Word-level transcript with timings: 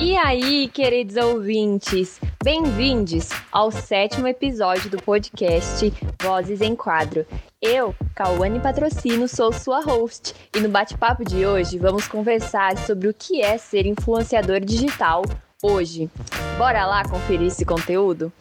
E 0.00 0.16
aí, 0.16 0.68
queridos 0.68 1.16
ouvintes, 1.16 2.20
bem-vindos 2.44 3.30
ao 3.50 3.72
sétimo 3.72 4.28
episódio 4.28 4.88
do 4.88 5.02
podcast 5.02 5.92
Vozes 6.22 6.60
em 6.60 6.76
Quadro. 6.76 7.26
Eu, 7.60 7.92
Cauane 8.14 8.60
Patrocínio, 8.60 9.26
sou 9.26 9.52
sua 9.52 9.80
host 9.80 10.36
e 10.54 10.60
no 10.60 10.68
bate-papo 10.68 11.24
de 11.24 11.44
hoje 11.44 11.78
vamos 11.78 12.06
conversar 12.06 12.78
sobre 12.78 13.08
o 13.08 13.14
que 13.14 13.42
é 13.42 13.58
ser 13.58 13.86
influenciador 13.86 14.60
digital 14.60 15.24
hoje. 15.60 16.08
Bora 16.56 16.86
lá 16.86 17.02
conferir 17.02 17.48
esse 17.48 17.64
conteúdo? 17.64 18.32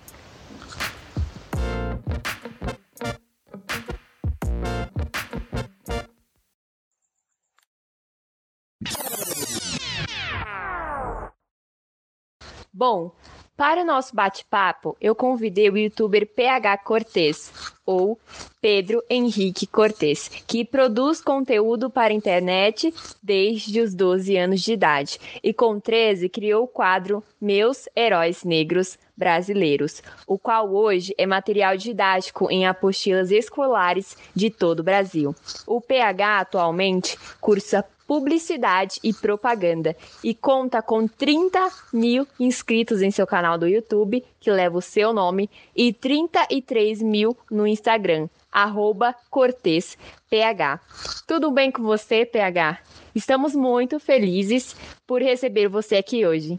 Bom, 12.79 13.11
para 13.57 13.81
o 13.81 13.83
nosso 13.83 14.15
bate-papo, 14.15 14.95
eu 15.01 15.15
convidei 15.15 15.67
o 15.67 15.75
youtuber 15.75 16.27
PH 16.27 16.77
Cortez, 16.77 17.51
ou 17.83 18.19
Pedro 18.61 19.01
Henrique 19.09 19.65
Cortez, 19.65 20.27
que 20.45 20.63
produz 20.63 21.19
conteúdo 21.19 21.89
para 21.89 22.13
a 22.13 22.15
internet 22.15 22.93
desde 23.23 23.81
os 23.81 23.95
12 23.95 24.37
anos 24.37 24.61
de 24.61 24.73
idade 24.73 25.19
e 25.41 25.55
com 25.55 25.79
13 25.79 26.29
criou 26.29 26.65
o 26.65 26.67
quadro 26.67 27.23
Meus 27.41 27.89
Heróis 27.95 28.43
Negros 28.43 28.99
Brasileiros, 29.17 30.03
o 30.27 30.37
qual 30.37 30.71
hoje 30.71 31.15
é 31.17 31.25
material 31.25 31.75
didático 31.75 32.51
em 32.51 32.67
apostilas 32.67 33.31
escolares 33.31 34.15
de 34.35 34.51
todo 34.51 34.81
o 34.81 34.83
Brasil. 34.83 35.35
O 35.65 35.81
PH 35.81 36.41
atualmente 36.41 37.17
cursa 37.41 37.83
publicidade 38.07 38.99
e 39.03 39.13
propaganda 39.13 39.95
e 40.23 40.33
conta 40.33 40.81
com 40.81 41.05
30 41.05 41.69
mil 41.93 42.25
inscritos 42.39 43.01
em 43.01 43.11
seu 43.11 43.27
canal 43.27 43.57
do 43.57 43.67
YouTube, 43.67 44.23
que 44.39 44.49
leva 44.49 44.77
o 44.77 44.81
seu 44.81 45.11
nome, 45.11 45.49
e 45.75 45.91
33 45.91 47.01
mil 47.01 47.37
no 47.51 47.67
Instagram, 47.67 48.29
arroba. 48.49 49.13
Tudo 51.27 51.51
bem 51.51 51.69
com 51.69 51.83
você, 51.83 52.25
PH? 52.25 52.79
Estamos 53.13 53.53
muito 53.53 53.99
felizes 53.99 54.75
por 55.05 55.21
receber 55.21 55.67
você 55.67 55.97
aqui 55.97 56.25
hoje. 56.25 56.57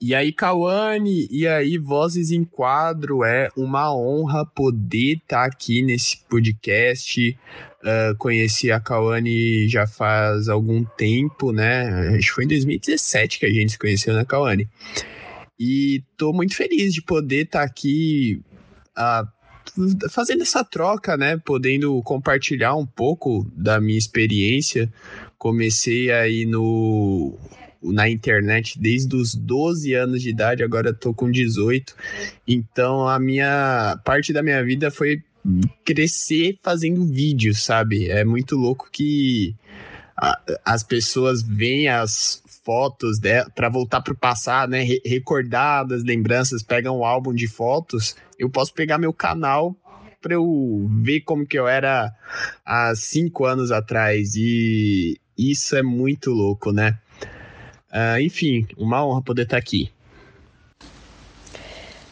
E 0.00 0.14
aí, 0.14 0.32
Cauane, 0.32 1.26
e 1.30 1.46
aí, 1.46 1.76
Vozes 1.76 2.30
em 2.30 2.44
Quadro, 2.44 3.24
é 3.24 3.48
uma 3.56 3.94
honra 3.94 4.46
poder 4.46 5.16
estar 5.16 5.42
tá 5.42 5.44
aqui 5.44 5.82
nesse 5.82 6.18
podcast. 6.28 7.38
Uh, 7.82 8.16
conheci 8.16 8.70
a 8.70 8.80
Cauane 8.80 9.68
já 9.68 9.86
faz 9.86 10.48
algum 10.48 10.84
tempo, 10.84 11.52
né? 11.52 12.16
Acho 12.16 12.28
que 12.28 12.34
foi 12.34 12.44
em 12.44 12.48
2017 12.48 13.40
que 13.40 13.46
a 13.46 13.50
gente 13.50 13.72
se 13.72 13.78
conheceu, 13.78 14.14
né, 14.14 14.24
Cauane? 14.24 14.68
E 15.58 16.02
tô 16.16 16.32
muito 16.32 16.54
feliz 16.54 16.94
de 16.94 17.02
poder 17.02 17.44
estar 17.44 17.60
tá 17.60 17.64
aqui 17.64 18.40
uh, 18.96 20.08
fazendo 20.10 20.42
essa 20.42 20.64
troca, 20.64 21.16
né? 21.16 21.36
Podendo 21.44 22.00
compartilhar 22.02 22.74
um 22.76 22.86
pouco 22.86 23.50
da 23.54 23.80
minha 23.80 23.98
experiência. 23.98 24.92
Comecei 25.36 26.10
aí 26.12 26.46
no 26.46 27.36
na 27.82 28.08
internet 28.08 28.78
desde 28.78 29.14
os 29.14 29.34
12 29.34 29.94
anos 29.94 30.22
de 30.22 30.30
idade, 30.30 30.62
agora 30.62 30.92
tô 30.92 31.14
com 31.14 31.30
18. 31.30 31.94
Então 32.46 33.08
a 33.08 33.18
minha 33.18 33.98
parte 34.04 34.32
da 34.32 34.42
minha 34.42 34.62
vida 34.64 34.90
foi 34.90 35.22
crescer 35.84 36.58
fazendo 36.62 37.04
vídeos, 37.04 37.64
sabe? 37.64 38.08
É 38.08 38.24
muito 38.24 38.56
louco 38.56 38.88
que 38.90 39.54
a, 40.16 40.38
as 40.64 40.82
pessoas 40.82 41.42
veem 41.42 41.88
as 41.88 42.42
fotos 42.64 43.18
para 43.54 43.68
voltar 43.68 44.02
para 44.02 44.12
o 44.12 44.16
passado, 44.16 44.70
né? 44.70 44.82
Re 44.82 45.00
recordar 45.04 45.86
das 45.86 46.02
lembranças, 46.02 46.62
pegam 46.62 46.98
um 46.98 47.04
álbum 47.04 47.32
de 47.32 47.46
fotos. 47.46 48.14
Eu 48.38 48.50
posso 48.50 48.74
pegar 48.74 48.98
meu 48.98 49.12
canal 49.12 49.74
para 50.20 50.34
eu 50.34 50.90
ver 51.02 51.20
como 51.20 51.46
que 51.46 51.58
eu 51.58 51.68
era 51.68 52.12
há 52.66 52.94
cinco 52.94 53.44
anos 53.44 53.70
atrás 53.70 54.34
e 54.34 55.18
isso 55.38 55.76
é 55.76 55.82
muito 55.82 56.30
louco, 56.30 56.72
né? 56.72 56.98
Uh, 57.92 58.20
enfim, 58.20 58.66
uma 58.76 59.06
honra 59.06 59.22
poder 59.22 59.42
estar 59.42 59.56
aqui. 59.56 59.90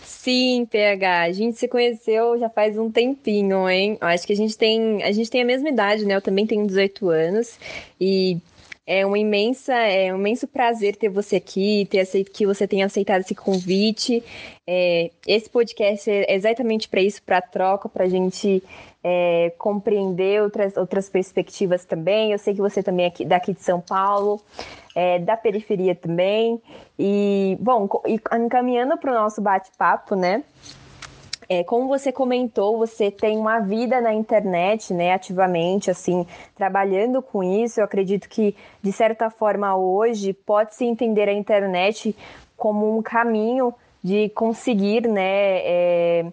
Sim, 0.03 0.67
PH, 0.69 1.23
a 1.23 1.33
gente 1.33 1.57
se 1.57 1.69
conheceu 1.69 2.37
já 2.37 2.51
faz 2.51 2.77
um 2.77 2.91
tempinho, 2.91 3.69
hein? 3.71 3.97
Acho 4.01 4.27
que 4.27 4.33
a 4.33 4.37
gente 4.37 4.59
tem, 4.59 5.01
a 5.05 5.13
gente 5.13 5.31
tem 5.31 5.43
a 5.43 5.45
mesma 5.45 5.69
idade, 5.69 6.05
né? 6.05 6.17
Eu 6.17 6.23
também 6.23 6.45
tenho 6.45 6.67
18 6.67 7.09
anos 7.11 7.59
e 8.01 8.39
é 8.87 9.05
uma 9.05 9.19
imensa, 9.19 9.75
é 9.75 10.13
um 10.13 10.19
imenso 10.19 10.49
prazer 10.49 10.97
ter 10.97 11.09
você 11.09 11.37
aqui, 11.37 11.87
ter 11.91 12.01
aceito, 12.01 12.31
que 12.31 12.47
você 12.47 12.67
tenha 12.67 12.87
aceitado 12.87 13.21
esse 13.21 13.35
convite. 13.35 14.23
É, 14.67 15.11
esse 15.27 15.51
podcast 15.51 16.11
é 16.11 16.35
exatamente 16.35 16.89
para 16.89 17.03
isso, 17.03 17.23
para 17.23 17.41
troca, 17.41 17.89
para 17.89 18.05
a 18.05 18.09
gente 18.09 18.63
é, 19.09 19.53
compreender 19.57 20.43
outras, 20.43 20.77
outras 20.77 21.09
perspectivas 21.09 21.85
também. 21.85 22.33
Eu 22.33 22.39
sei 22.39 22.55
que 22.55 22.61
você 22.61 22.83
também 22.83 23.05
é 23.05 23.09
aqui, 23.09 23.25
daqui 23.25 23.53
de 23.53 23.63
São 23.63 23.81
Paulo 23.81 24.43
é, 24.97 25.21
da 25.21 25.37
periferia 25.37 25.95
também. 25.95 26.61
E, 26.99 27.57
bom, 27.61 27.89
e 28.05 28.21
encaminhando 28.37 28.99
para 28.99 29.13
o 29.13 29.15
nosso 29.15 29.41
bate-papo, 29.41 30.17
né? 30.17 30.43
É, 31.49 31.63
como 31.63 31.87
você 31.87 32.11
comentou, 32.11 32.79
você 32.79 33.09
tem 33.09 33.39
uma 33.39 33.61
vida 33.61 34.01
na 34.01 34.13
internet, 34.13 34.93
né, 34.93 35.13
ativamente, 35.13 35.89
assim, 35.89 36.27
trabalhando 36.57 37.23
com 37.23 37.45
isso. 37.45 37.79
Eu 37.79 37.85
acredito 37.85 38.29
que, 38.29 38.57
de 38.83 38.91
certa 38.91 39.31
forma, 39.31 39.77
hoje 39.77 40.33
pode-se 40.33 40.85
entender 40.85 41.29
a 41.29 41.33
internet 41.33 42.17
como 42.57 42.99
um 42.99 43.01
caminho 43.01 43.73
de 44.03 44.29
conseguir, 44.31 45.07
né, 45.07 45.61
é, 45.63 46.27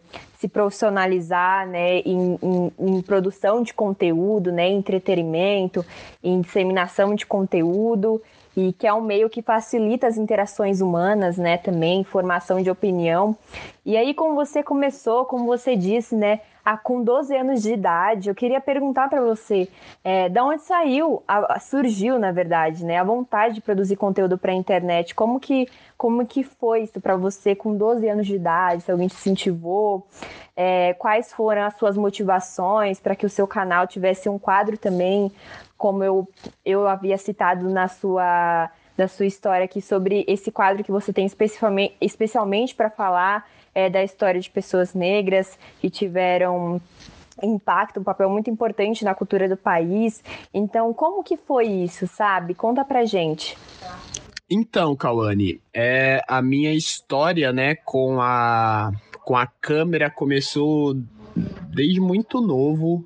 se 0.44 0.50
profissionalizar, 0.50 1.66
né, 1.66 2.00
em, 2.00 2.38
em, 2.44 2.72
em, 2.78 3.02
produção 3.02 3.64
de 3.64 3.74
conteúdo, 3.74 4.52
né, 4.52 4.68
em 4.68 4.78
entretenimento, 4.78 5.86
em 6.22 6.42
disseminação 6.42 7.16
de 7.16 7.26
conteúdo 7.26 8.22
e 8.56 8.74
que 8.74 8.86
é 8.86 8.94
um 8.94 9.00
meio 9.00 9.30
que 9.30 9.42
facilita 9.42 10.06
as 10.06 10.18
interações 10.18 10.82
humanas, 10.82 11.38
né, 11.38 11.58
também, 11.58 12.04
formação 12.04 12.62
de 12.62 12.70
opinião. 12.70 13.38
E 13.86 13.96
aí, 13.96 14.14
como 14.14 14.36
você 14.36 14.62
começou, 14.62 15.24
como 15.24 15.46
você 15.46 15.78
disse, 15.78 16.14
né, 16.14 16.42
a, 16.64 16.78
com 16.78 17.04
12 17.04 17.36
anos 17.36 17.62
de 17.62 17.74
idade, 17.74 18.30
eu 18.30 18.36
queria 18.36 18.62
perguntar 18.62 19.10
para 19.10 19.22
você, 19.22 19.68
é, 20.04 20.30
da 20.30 20.46
onde 20.46 20.62
saiu, 20.62 21.22
a, 21.28 21.60
surgiu, 21.60 22.18
na 22.18 22.32
verdade, 22.32 22.86
né, 22.86 22.98
a 22.98 23.04
vontade 23.04 23.56
de 23.56 23.62
produzir 23.62 23.96
conteúdo 23.96 24.38
para 24.38 24.52
a 24.52 24.56
internet? 24.56 25.14
Como 25.14 25.40
que, 25.40 25.68
como 25.98 26.26
que 26.26 26.44
foi 26.44 26.84
isso 26.84 27.02
para 27.02 27.16
você 27.16 27.56
com 27.56 27.76
12 27.76 28.08
anos 28.08 28.28
de 28.28 28.36
idade? 28.36 28.84
Se 28.84 28.92
alguém 28.92 29.08
te 29.08 29.16
incentivou? 29.16 30.08
É, 30.56 30.94
quais 30.94 31.34
foram 31.34 31.64
as 31.64 31.76
suas 31.76 31.98
motivações 31.98 33.00
para 33.00 33.16
que 33.16 33.26
o 33.26 33.30
seu 33.30 33.48
canal 33.48 33.88
tivesse 33.88 34.30
um 34.30 34.38
quadro 34.38 34.78
também 34.78 35.32
como 35.84 36.02
eu, 36.02 36.26
eu 36.64 36.88
havia 36.88 37.18
citado 37.18 37.70
na 37.70 37.90
sua, 37.90 38.70
na 38.98 39.06
sua 39.10 39.26
história 39.26 39.66
aqui 39.66 39.82
sobre 39.82 40.24
esse 40.30 40.50
quadro 40.50 40.82
que 40.82 40.92
você 40.92 41.12
tem 41.12 41.26
especialmente, 41.26 41.98
especialmente 42.00 42.74
para 42.74 42.90
falar 42.90 43.46
é, 43.74 43.90
da 43.90 44.04
história 44.04 44.40
de 44.40 44.50
pessoas 44.50 44.94
negras 44.94 45.58
que 45.80 45.90
tiveram 45.90 46.82
impacto, 47.42 48.00
um 48.00 48.04
papel 48.04 48.30
muito 48.30 48.50
importante 48.50 49.04
na 49.04 49.16
cultura 49.16 49.50
do 49.50 49.58
país. 49.58 50.24
Então, 50.54 50.94
como 50.94 51.24
que 51.24 51.36
foi 51.36 51.66
isso, 51.66 52.08
sabe? 52.08 52.54
Conta 52.54 52.86
pra 52.86 53.06
gente. 53.06 53.58
Então, 54.50 54.96
Cauane, 54.96 55.60
é, 55.74 56.22
a 56.28 56.42
minha 56.42 56.74
história, 56.74 57.52
né, 57.52 57.76
com 57.76 58.22
a, 58.22 58.92
com 59.24 59.36
a 59.36 59.48
câmera 59.48 60.10
começou 60.10 60.96
desde 61.70 62.00
muito 62.00 62.40
novo 62.40 63.04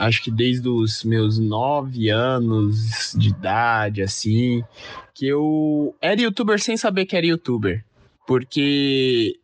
acho 0.00 0.22
que 0.22 0.30
desde 0.30 0.66
os 0.66 1.04
meus 1.04 1.38
nove 1.38 2.08
anos 2.08 3.14
de 3.14 3.28
idade, 3.28 4.00
assim, 4.00 4.64
que 5.12 5.26
eu 5.26 5.94
era 6.00 6.22
youtuber 6.22 6.58
sem 6.58 6.74
saber 6.76 7.04
que 7.04 7.14
era 7.14 7.26
youtuber. 7.26 7.84
Porque 8.26 9.38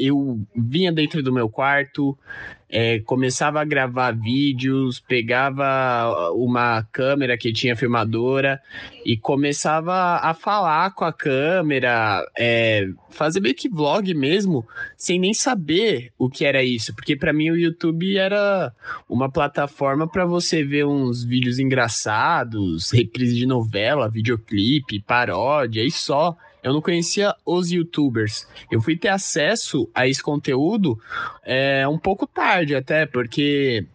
eu 0.00 0.40
vinha 0.54 0.92
dentro 0.92 1.22
do 1.22 1.32
meu 1.32 1.48
quarto, 1.48 2.16
é, 2.72 3.00
começava 3.00 3.60
a 3.60 3.64
gravar 3.64 4.12
vídeos, 4.12 5.00
pegava 5.00 6.30
uma 6.32 6.84
câmera 6.92 7.36
que 7.36 7.52
tinha 7.52 7.74
filmadora 7.74 8.60
e 9.04 9.16
começava 9.16 10.20
a 10.22 10.32
falar 10.32 10.94
com 10.94 11.04
a 11.04 11.12
câmera, 11.12 12.24
é, 12.38 12.88
fazer 13.10 13.40
meio 13.40 13.56
que 13.56 13.68
vlog 13.68 14.14
mesmo, 14.14 14.64
sem 14.96 15.18
nem 15.18 15.34
saber 15.34 16.12
o 16.16 16.30
que 16.30 16.44
era 16.44 16.62
isso, 16.62 16.94
porque 16.94 17.16
para 17.16 17.32
mim 17.32 17.50
o 17.50 17.56
YouTube 17.56 18.16
era 18.16 18.72
uma 19.08 19.28
plataforma 19.28 20.06
para 20.06 20.24
você 20.24 20.62
ver 20.62 20.86
uns 20.86 21.24
vídeos 21.24 21.58
engraçados, 21.58 22.92
reprise 22.92 23.34
de 23.34 23.46
novela, 23.46 24.08
videoclipe, 24.08 25.00
paródia 25.00 25.82
e 25.82 25.90
só. 25.90 26.36
Eu 26.62 26.72
não 26.72 26.80
conhecia 26.80 27.34
os 27.44 27.70
youtubers. 27.70 28.46
Eu 28.70 28.80
fui 28.80 28.96
ter 28.96 29.08
acesso 29.08 29.88
a 29.94 30.06
esse 30.06 30.22
conteúdo 30.22 30.98
é, 31.44 31.86
um 31.88 31.98
pouco 31.98 32.26
tarde 32.26 32.74
até, 32.74 33.06
porque 33.06 33.86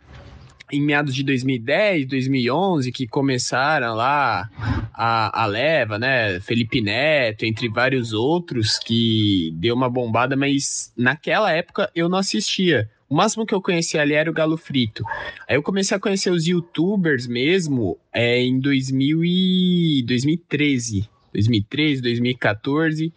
em 0.72 0.82
meados 0.82 1.14
de 1.14 1.24
2010, 1.24 2.08
2011, 2.08 2.92
que 2.92 3.08
começaram 3.08 3.94
lá 3.94 4.50
a, 4.94 5.44
a 5.44 5.46
leva, 5.46 6.00
né? 6.00 6.40
Felipe 6.40 6.82
Neto, 6.82 7.46
entre 7.46 7.70
vários 7.70 8.14
outros, 8.14 8.80
que 8.80 9.52
deu 9.56 9.76
uma 9.76 9.90
bombada, 9.90 10.36
mas 10.36 10.92
naquela 10.98 11.52
época 11.52 11.90
eu 11.96 12.10
não 12.10 12.18
assistia. 12.18 12.90
O 13.08 13.16
máximo 13.16 13.46
que 13.46 13.54
eu 13.54 13.62
conhecia 13.62 14.02
ali 14.02 14.14
era 14.14 14.30
o 14.30 14.34
Galo 14.34 14.58
Frito. 14.58 15.04
Aí 15.48 15.56
eu 15.56 15.62
comecei 15.62 15.96
a 15.96 16.00
conhecer 16.00 16.32
os 16.32 16.48
youtubers 16.48 17.28
mesmo 17.28 18.00
é, 18.12 18.42
em 18.42 18.60
2000 18.60 19.24
e 19.24 20.04
2013. 20.08 21.08
2013, 21.36 22.02
2014. 22.02 23.14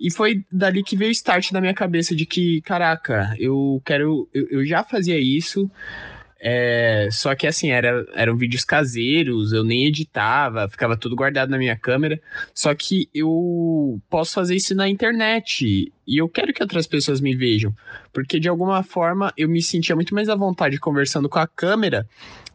E 0.00 0.10
foi 0.10 0.44
dali 0.50 0.82
que 0.82 0.96
veio 0.96 1.10
o 1.10 1.12
start 1.12 1.52
na 1.52 1.60
minha 1.60 1.74
cabeça 1.74 2.14
de 2.16 2.26
que, 2.26 2.60
caraca, 2.62 3.34
eu 3.38 3.80
quero. 3.84 4.28
Eu, 4.32 4.48
eu 4.50 4.66
já 4.66 4.82
fazia 4.82 5.18
isso. 5.18 5.70
É, 6.42 7.06
só 7.12 7.34
que 7.34 7.46
assim, 7.46 7.70
era, 7.70 8.06
eram 8.14 8.34
vídeos 8.34 8.64
caseiros, 8.64 9.52
eu 9.52 9.62
nem 9.62 9.86
editava, 9.86 10.66
ficava 10.70 10.96
tudo 10.96 11.14
guardado 11.14 11.50
na 11.50 11.58
minha 11.58 11.76
câmera. 11.76 12.18
Só 12.54 12.74
que 12.74 13.10
eu 13.14 14.00
posso 14.08 14.32
fazer 14.32 14.56
isso 14.56 14.74
na 14.74 14.88
internet 14.88 15.92
e 16.06 16.16
eu 16.16 16.28
quero 16.30 16.54
que 16.54 16.62
outras 16.62 16.86
pessoas 16.86 17.20
me 17.20 17.36
vejam, 17.36 17.74
porque 18.10 18.40
de 18.40 18.48
alguma 18.48 18.82
forma 18.82 19.30
eu 19.36 19.50
me 19.50 19.60
sentia 19.60 19.94
muito 19.94 20.14
mais 20.14 20.30
à 20.30 20.34
vontade 20.34 20.80
conversando 20.80 21.28
com 21.28 21.38
a 21.38 21.46
câmera 21.46 22.08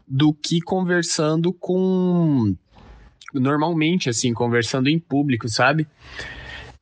do 0.08 0.34
que 0.34 0.62
conversando 0.62 1.54
com 1.54 2.56
normalmente, 3.34 4.10
assim, 4.10 4.34
conversando 4.34 4.88
em 4.88 5.00
público, 5.00 5.48
sabe? 5.50 5.88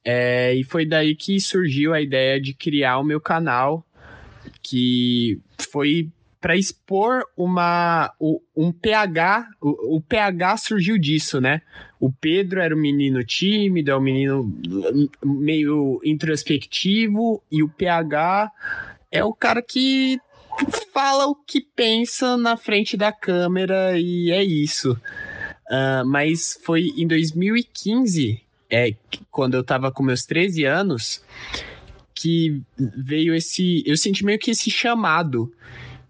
É, 0.06 0.54
e 0.54 0.64
foi 0.64 0.86
daí 0.86 1.16
que 1.16 1.40
surgiu 1.40 1.94
a 1.94 2.02
ideia 2.02 2.40
de 2.40 2.54
criar 2.54 3.00
o 3.00 3.04
meu 3.04 3.22
canal, 3.22 3.86
que 4.62 5.40
foi 5.72 6.10
para 6.44 6.58
expor 6.58 7.24
uma 7.38 8.12
um 8.54 8.70
pH, 8.70 9.48
o, 9.62 9.96
o, 9.96 10.02
pH 10.02 10.58
surgiu 10.58 10.98
disso, 10.98 11.40
né? 11.40 11.62
O 11.98 12.12
Pedro 12.12 12.60
era 12.60 12.76
um 12.76 12.80
menino 12.80 13.24
tímido, 13.24 13.92
é 13.92 13.96
um 13.96 14.02
menino 14.02 14.54
meio 15.24 16.02
introspectivo 16.04 17.42
e 17.50 17.64
o 17.64 17.70
pH 17.70 18.52
é 19.10 19.24
o 19.24 19.34
cara 19.34 19.62
que 19.62 20.20
fala 20.94 21.28
o 21.28 21.36
que 21.36 21.62
pensa 21.62 22.36
na 22.36 22.58
frente 22.58 22.98
da 22.98 23.14
câmera 23.14 23.98
e 23.98 24.30
é 24.30 24.44
isso. 24.44 25.00
Uh, 25.74 26.06
mas 26.06 26.60
foi 26.64 26.94
em 26.96 27.08
2015, 27.08 28.40
é, 28.70 28.94
quando 29.32 29.56
eu 29.56 29.64
tava 29.64 29.92
com 29.92 30.04
meus 30.04 30.24
13 30.24 30.66
anos, 30.66 31.24
que 32.14 32.62
veio 32.78 33.34
esse. 33.34 33.82
Eu 33.84 33.98
senti 33.98 34.24
meio 34.24 34.38
que 34.38 34.52
esse 34.52 34.70
chamado 34.70 35.52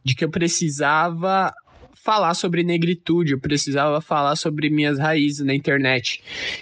de 0.03 0.15
que 0.15 0.25
eu 0.25 0.29
precisava 0.29 1.53
falar 1.93 2.33
sobre 2.33 2.61
negritude, 2.61 3.31
eu 3.31 3.39
precisava 3.39 4.01
falar 4.01 4.35
sobre 4.35 4.69
minhas 4.69 4.99
raízes 4.99 5.45
na 5.45 5.55
internet. 5.55 6.21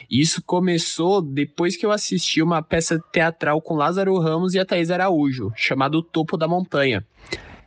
Isso 0.10 0.40
começou 0.44 1.24
depois 1.24 1.76
que 1.76 1.84
eu 1.84 1.92
assisti 1.92 2.44
uma 2.44 2.62
peça 2.62 3.04
teatral 3.12 3.60
com 3.60 3.74
Lázaro 3.74 4.20
Ramos 4.20 4.54
e 4.54 4.60
a 4.60 4.66
Thaís 4.66 4.92
Araújo, 4.92 5.52
chamada 5.56 5.98
O 5.98 6.04
Topo 6.04 6.38
da 6.38 6.48
Montanha. 6.48 7.04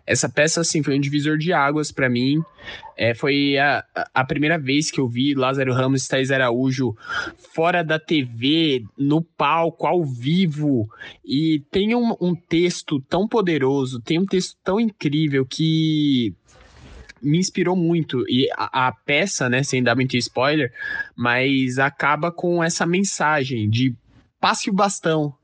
Essa 0.07 0.29
peça, 0.29 0.61
assim, 0.61 0.83
foi 0.83 0.97
um 0.97 1.01
divisor 1.01 1.39
de 1.39 1.53
águas 1.53 1.91
para 1.91 2.09
mim. 2.09 2.43
É, 2.97 3.15
foi 3.15 3.57
a, 3.57 3.85
a 4.13 4.25
primeira 4.25 4.59
vez 4.59 4.91
que 4.91 5.01
eu 5.01 5.09
vi 5.09 5.35
Lázaro 5.35 5.73
Ramos 5.73 6.05
e 6.05 6.09
Thais 6.09 6.31
Araújo 6.31 6.95
fora 7.55 7.83
da 7.83 7.99
TV, 7.99 8.85
no 8.99 9.23
palco, 9.23 9.87
ao 9.87 10.05
vivo. 10.05 10.89
E 11.25 11.63
tem 11.71 11.95
um, 11.95 12.15
um 12.21 12.35
texto 12.35 13.01
tão 13.01 13.27
poderoso, 13.27 14.01
tem 14.01 14.19
um 14.19 14.27
texto 14.27 14.57
tão 14.63 14.79
incrível 14.79 15.47
que 15.47 16.35
me 17.23 17.39
inspirou 17.39 17.75
muito. 17.75 18.25
E 18.29 18.49
a, 18.57 18.89
a, 18.89 18.93
peça, 18.93 19.49
né, 19.49 19.63
sem 19.63 19.83
dar 19.83 19.95
muito 19.95 20.17
spoiler, 20.17 20.73
mas 21.17 21.79
acaba 21.79 22.31
com 22.31 22.63
essa 22.63 22.85
mensagem 22.85 23.69
de 23.69 23.95
passe 24.39 24.69
o 24.69 24.75
bastão, 24.75 25.35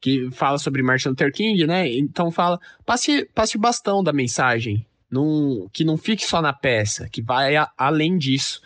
que 0.00 0.30
fala 0.30 0.58
sobre 0.58 0.82
Martin 0.82 1.10
Luther 1.10 1.32
King, 1.32 1.66
né? 1.66 1.88
Então 1.88 2.30
fala, 2.30 2.58
passe, 2.86 3.28
passe 3.34 3.56
o 3.56 3.60
bastão 3.60 4.02
da 4.02 4.12
mensagem, 4.12 4.86
num, 5.10 5.68
que 5.72 5.84
não 5.84 5.96
fique 5.96 6.24
só 6.24 6.40
na 6.40 6.52
peça, 6.52 7.08
que 7.08 7.22
vai 7.22 7.56
a, 7.56 7.70
além 7.76 8.16
disso. 8.16 8.60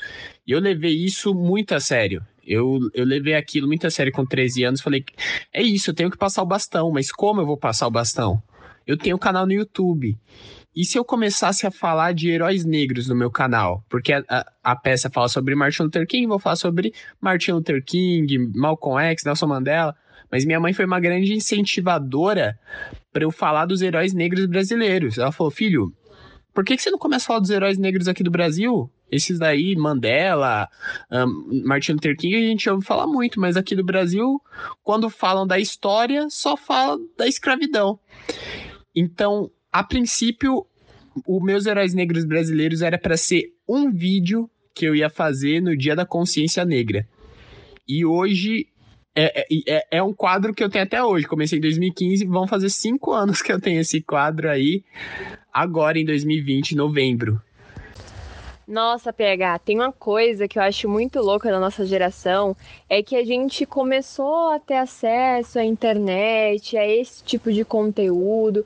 E 0.47 0.53
eu 0.53 0.61
levei 0.61 0.93
isso 0.93 1.35
muito 1.35 1.75
a 1.75 1.81
sério. 1.81 2.25
Eu, 2.45 2.81
eu 2.93 3.05
levei 3.05 3.35
aquilo 3.35 3.69
muito 3.69 3.87
a 3.87 3.91
sério 3.91 4.13
com 4.13 4.27
13 4.27 4.65
anos. 4.65 4.81
Falei, 4.81 5.05
é 5.53 5.63
isso, 5.63 5.91
eu 5.91 5.95
tenho 5.95 6.11
que 6.11 6.19
passar 6.19 6.43
o 6.43 6.47
bastão, 6.47 6.91
mas 6.91 7.13
como 7.13 7.41
eu 7.41 7.47
vou 7.47 7.57
passar 7.57 7.87
o 7.87 7.91
bastão? 7.91 8.43
Eu 8.87 8.97
tenho 8.97 9.17
um 9.17 9.19
canal 9.19 9.47
no 9.47 9.53
YouTube. 9.53 10.19
E 10.75 10.85
se 10.85 10.99
eu 10.99 11.05
começasse 11.05 11.67
a 11.67 11.71
falar 11.71 12.13
de 12.13 12.31
heróis 12.31 12.65
negros 12.65 13.07
no 13.07 13.15
meu 13.15 13.31
canal? 13.31 13.85
Porque 13.91 14.13
a, 14.13 14.25
a, 14.29 14.47
a, 14.65 14.77
peça 14.77 15.11
fala 15.11 15.29
sobre 15.29 15.55
Martin 15.55 15.83
Luther 15.83 16.07
King, 16.07 16.27
vou 16.27 16.39
falar 16.39 16.57
sobre 16.57 16.95
Martin 17.21 17.53
Luther 17.53 17.85
King, 17.85 18.39
Malcolm 18.55 18.99
X, 19.11 19.23
Nelson 19.25 19.47
Mandela. 19.47 19.95
Mas 20.33 20.47
minha 20.47 20.59
mãe 20.59 20.73
foi 20.73 20.87
uma 20.87 20.99
grande 20.99 21.35
incentivadora 21.35 22.59
para 23.13 23.23
eu 23.23 23.31
falar 23.31 23.67
dos 23.67 23.83
heróis 23.83 24.15
negros 24.15 24.47
brasileiros. 24.47 25.19
Ela 25.19 25.31
falou: 25.31 25.51
filho, 25.51 25.95
por 26.55 26.65
que, 26.65 26.75
que 26.75 26.83
você 26.83 26.91
não 26.91 26.99
começa 26.99 27.27
a 27.27 27.29
falar 27.29 27.41
dos 27.41 27.51
heróis 27.51 27.77
negros 27.77 28.09
aqui 28.09 28.23
do 28.23 28.31
Brasil? 28.31 28.91
Esses 29.11 29.39
daí, 29.39 29.77
Mandela, 29.77 30.71
um, 31.11 31.63
Martin 31.67 31.93
Luther 31.93 32.17
King, 32.17 32.35
a 32.35 32.49
gente 32.49 32.71
ouve 32.71 32.83
falar 32.83 33.07
muito, 33.07 33.39
mas 33.39 33.59
aqui 33.59 33.77
do 33.77 33.85
Brasil, 33.85 34.41
quando 34.83 35.11
falam 35.11 35.47
da 35.47 35.59
história, 35.59 36.31
só 36.31 36.57
falam 36.57 36.99
da 37.19 37.29
escravidão. 37.29 38.01
Então, 38.97 39.51
a 39.71 39.85
princípio, 39.85 40.67
os 41.27 41.43
meus 41.43 41.67
heróis 41.67 41.93
negros 41.93 42.25
brasileiros 42.25 42.81
era 42.81 42.97
para 42.97 43.19
ser 43.19 43.53
um 43.69 43.91
vídeo 43.93 44.49
que 44.75 44.87
eu 44.87 44.95
ia 44.95 45.11
fazer 45.11 45.61
no 45.61 45.77
Dia 45.77 45.95
da 45.95 46.07
Consciência 46.07 46.65
Negra. 46.65 47.07
E 47.87 48.07
hoje 48.07 48.72
é, 49.15 49.41
é, 49.41 49.47
é, 49.69 49.87
é, 49.99 50.03
um 50.03 50.13
quadro 50.13 50.55
que 50.55 50.63
eu 50.63 50.71
tenho 50.71 50.85
até 50.85 51.03
hoje. 51.03 51.27
Comecei 51.27 51.59
em 51.59 51.63
2015, 51.63 52.27
vão 52.27 52.47
fazer 52.47 52.71
cinco 52.71 53.13
anos 53.13 53.43
que 53.43 53.53
eu 53.53 53.61
tenho 53.61 53.81
esse 53.81 54.01
quadro 54.01 54.49
aí, 54.49 54.83
agora 55.53 55.99
em 55.99 56.05
2020, 56.05 56.75
novembro. 56.75 57.41
Nossa, 58.67 59.13
PH, 59.13 59.59
tem 59.59 59.77
uma 59.77 59.93
coisa 59.93 60.47
que 60.47 60.59
eu 60.59 60.63
acho 60.63 60.89
muito 60.89 61.21
louca 61.21 61.51
da 61.51 61.59
nossa 61.59 61.85
geração, 61.85 62.57
é 62.89 63.03
que 63.03 63.17
a 63.17 63.25
gente 63.25 63.67
começou 63.67 64.51
a 64.51 64.61
ter 64.61 64.77
acesso 64.77 65.59
à 65.59 65.65
internet, 65.65 66.77
a 66.79 66.87
esse 66.87 67.23
tipo 67.25 67.53
de 67.53 67.65
conteúdo, 67.65 68.65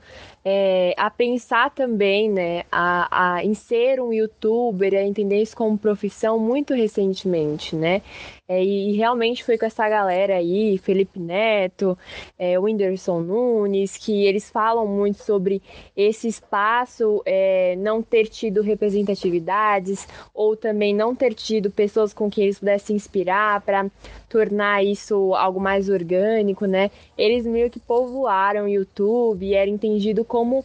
é, 0.49 0.93
a 0.95 1.09
pensar 1.09 1.71
também, 1.71 2.31
né, 2.31 2.63
a, 2.71 3.35
a, 3.35 3.43
em 3.43 3.53
ser 3.53 3.99
um 3.99 4.13
youtuber, 4.13 4.93
a 4.93 5.03
entender 5.03 5.41
isso 5.41 5.53
como 5.53 5.77
profissão 5.77 6.39
muito 6.39 6.73
recentemente, 6.73 7.75
né? 7.75 8.01
É, 8.47 8.63
e 8.63 8.93
realmente 8.95 9.43
foi 9.43 9.57
com 9.57 9.65
essa 9.65 9.89
galera 9.89 10.35
aí, 10.37 10.77
Felipe 10.77 11.19
Neto, 11.19 11.97
é, 12.39 12.57
Whindersson 12.57 13.19
Nunes, 13.19 13.97
que 13.97 14.25
eles 14.25 14.49
falam 14.49 14.87
muito 14.87 15.21
sobre 15.21 15.61
esse 15.93 16.29
espaço 16.29 17.21
é, 17.25 17.75
não 17.75 18.01
ter 18.01 18.27
tido 18.29 18.61
representatividades 18.61 20.07
ou 20.33 20.55
também 20.55 20.95
não 20.95 21.13
ter 21.13 21.33
tido 21.33 21.69
pessoas 21.69 22.13
com 22.13 22.29
quem 22.29 22.45
eles 22.45 22.59
pudessem 22.59 22.95
inspirar 22.95 23.59
para 23.63 23.91
tornar 24.29 24.83
isso 24.83 25.33
algo 25.35 25.59
mais 25.59 25.89
orgânico, 25.89 26.65
né? 26.65 26.91
Eles 27.17 27.45
meio 27.45 27.69
que 27.69 27.79
povoaram 27.79 28.65
o 28.65 28.69
YouTube 28.69 29.45
e 29.45 29.53
era 29.53 29.69
entendido 29.69 30.23
como 30.25 30.63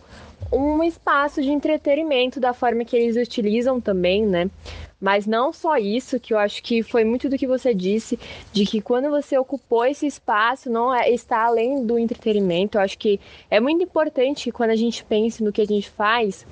um 0.53 0.83
espaço 0.83 1.41
de 1.41 1.51
entretenimento 1.51 2.39
da 2.39 2.53
forma 2.53 2.85
que 2.85 2.97
eles 2.97 3.17
utilizam 3.17 3.81
também, 3.81 4.27
né? 4.27 4.51
Mas 5.01 5.27
não 5.27 5.53
só 5.53 5.77
isso, 5.79 6.21
que 6.21 6.33
eu 6.33 6.39
acho 6.39 6.63
que 6.63 6.81
foi 6.83 7.03
muito 7.05 7.29
do 7.29 7.37
que 7.37 7.47
você 7.47 7.75
disse, 7.75 8.17
de 8.53 8.65
que 8.65 8.81
quando 8.81 9.11
você 9.11 9.37
ocupou 9.37 9.85
esse 9.85 10.07
espaço, 10.07 10.71
não 10.71 10.95
é, 10.95 11.11
está 11.11 11.45
além 11.45 11.85
do 11.85 11.99
entretenimento. 11.99 12.79
Eu 12.79 12.83
acho 12.83 12.97
que 12.97 13.19
é 13.51 13.59
muito 13.59 13.83
importante 13.83 14.45
que 14.45 14.53
quando 14.53 14.71
a 14.71 14.77
gente 14.77 15.05
pensa 15.05 15.43
no 15.43 15.51
que 15.51 15.61
a 15.61 15.67
gente 15.67 15.91
faz, 15.91 16.47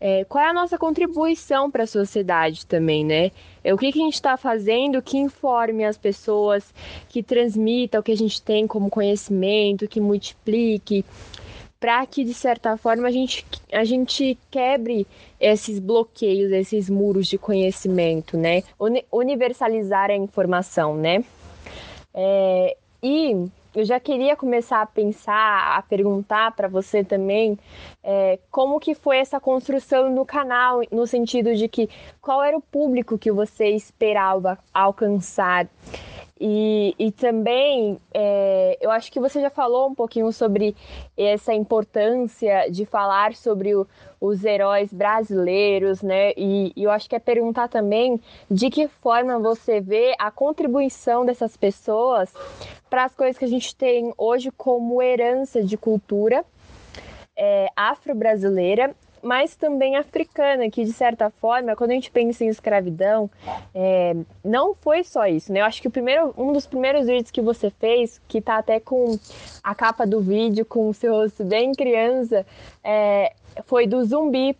é, 0.00 0.24
qual 0.24 0.42
é 0.42 0.48
a 0.48 0.54
nossa 0.54 0.78
contribuição 0.78 1.70
para 1.70 1.84
a 1.84 1.86
sociedade 1.86 2.64
também, 2.66 3.04
né? 3.04 3.30
É, 3.64 3.72
o 3.72 3.78
que, 3.78 3.92
que 3.92 4.00
a 4.00 4.04
gente 4.04 4.14
está 4.14 4.36
fazendo 4.36 5.00
que 5.02 5.18
informe 5.18 5.84
as 5.84 5.96
pessoas, 5.96 6.72
que 7.08 7.22
transmita 7.22 8.00
o 8.00 8.02
que 8.02 8.12
a 8.12 8.16
gente 8.16 8.40
tem 8.42 8.66
como 8.66 8.90
conhecimento, 8.90 9.88
que 9.88 10.00
multiplique, 10.00 11.04
para 11.78 12.06
que 12.06 12.24
de 12.24 12.32
certa 12.32 12.76
forma 12.76 13.08
a 13.08 13.10
gente, 13.10 13.44
a 13.72 13.84
gente 13.84 14.38
quebre 14.50 15.06
esses 15.40 15.78
bloqueios, 15.80 16.52
esses 16.52 16.88
muros 16.88 17.26
de 17.26 17.36
conhecimento, 17.36 18.36
né? 18.36 18.62
Universalizar 19.10 20.10
a 20.10 20.14
informação, 20.14 20.96
né? 20.96 21.24
É, 22.14 22.76
e 23.02 23.48
eu 23.74 23.84
já 23.84 23.98
queria 23.98 24.36
começar 24.36 24.82
a 24.82 24.86
pensar, 24.86 25.76
a 25.76 25.82
perguntar 25.82 26.52
para 26.52 26.68
você 26.68 27.02
também 27.02 27.58
é, 28.02 28.38
como 28.50 28.78
que 28.78 28.94
foi 28.94 29.18
essa 29.18 29.40
construção 29.40 30.10
no 30.10 30.26
canal, 30.26 30.80
no 30.90 31.06
sentido 31.06 31.54
de 31.54 31.68
que 31.68 31.88
qual 32.20 32.42
era 32.42 32.56
o 32.56 32.60
público 32.60 33.18
que 33.18 33.32
você 33.32 33.70
esperava 33.70 34.58
alcançar 34.72 35.66
E, 36.44 36.92
e 36.98 37.12
também, 37.12 38.00
é, 38.12 38.76
eu 38.80 38.90
acho 38.90 39.12
que 39.12 39.20
você 39.20 39.40
já 39.40 39.48
falou 39.48 39.88
um 39.88 39.94
pouquinho 39.94 40.32
sobre 40.32 40.74
essa 41.16 41.54
importância 41.54 42.68
de 42.68 42.84
falar 42.84 43.36
sobre 43.36 43.76
o, 43.76 43.86
os 44.20 44.44
heróis 44.44 44.92
brasileiros, 44.92 46.02
né? 46.02 46.32
E, 46.36 46.72
e 46.74 46.82
eu 46.82 46.90
acho 46.90 47.08
que 47.08 47.14
é 47.14 47.20
perguntar 47.20 47.68
também 47.68 48.20
de 48.50 48.70
que 48.70 48.88
forma 48.88 49.38
você 49.38 49.80
vê 49.80 50.16
a 50.18 50.32
contribuição 50.32 51.24
dessas 51.24 51.56
pessoas 51.56 52.34
para 52.90 53.04
as 53.04 53.14
coisas 53.14 53.38
que 53.38 53.44
a 53.44 53.48
gente 53.48 53.76
tem 53.76 54.12
hoje 54.18 54.50
como 54.50 55.00
herança 55.00 55.62
de 55.62 55.76
cultura 55.76 56.44
é, 57.36 57.68
afro-brasileira 57.76 58.96
mas 59.22 59.54
também 59.54 59.96
africana, 59.96 60.68
que 60.68 60.84
de 60.84 60.92
certa 60.92 61.30
forma, 61.30 61.76
quando 61.76 61.92
a 61.92 61.94
gente 61.94 62.10
pensa 62.10 62.44
em 62.44 62.48
escravidão, 62.48 63.30
é, 63.74 64.16
não 64.44 64.74
foi 64.74 65.04
só 65.04 65.26
isso, 65.26 65.52
né? 65.52 65.60
Eu 65.60 65.64
acho 65.64 65.80
que 65.80 65.88
o 65.88 65.90
primeiro, 65.90 66.34
um 66.36 66.52
dos 66.52 66.66
primeiros 66.66 67.06
vídeos 67.06 67.30
que 67.30 67.40
você 67.40 67.70
fez, 67.70 68.20
que 68.26 68.40
tá 68.40 68.58
até 68.58 68.80
com 68.80 69.18
a 69.62 69.74
capa 69.74 70.04
do 70.04 70.20
vídeo, 70.20 70.64
com 70.64 70.88
o 70.88 70.94
seu 70.94 71.14
rosto 71.14 71.44
bem 71.44 71.72
criança, 71.72 72.44
é, 72.82 73.32
foi 73.64 73.86
do 73.86 74.04
zumbi. 74.04 74.56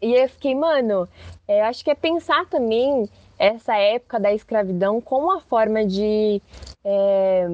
E 0.00 0.14
eu 0.14 0.28
fiquei, 0.28 0.54
mano, 0.54 1.08
é, 1.48 1.62
acho 1.62 1.82
que 1.82 1.90
é 1.90 1.94
pensar 1.94 2.44
também 2.46 3.08
essa 3.38 3.76
época 3.76 4.20
da 4.20 4.32
escravidão 4.32 5.00
como 5.00 5.26
uma 5.26 5.40
forma 5.40 5.84
de, 5.84 6.40
é, 6.84 7.46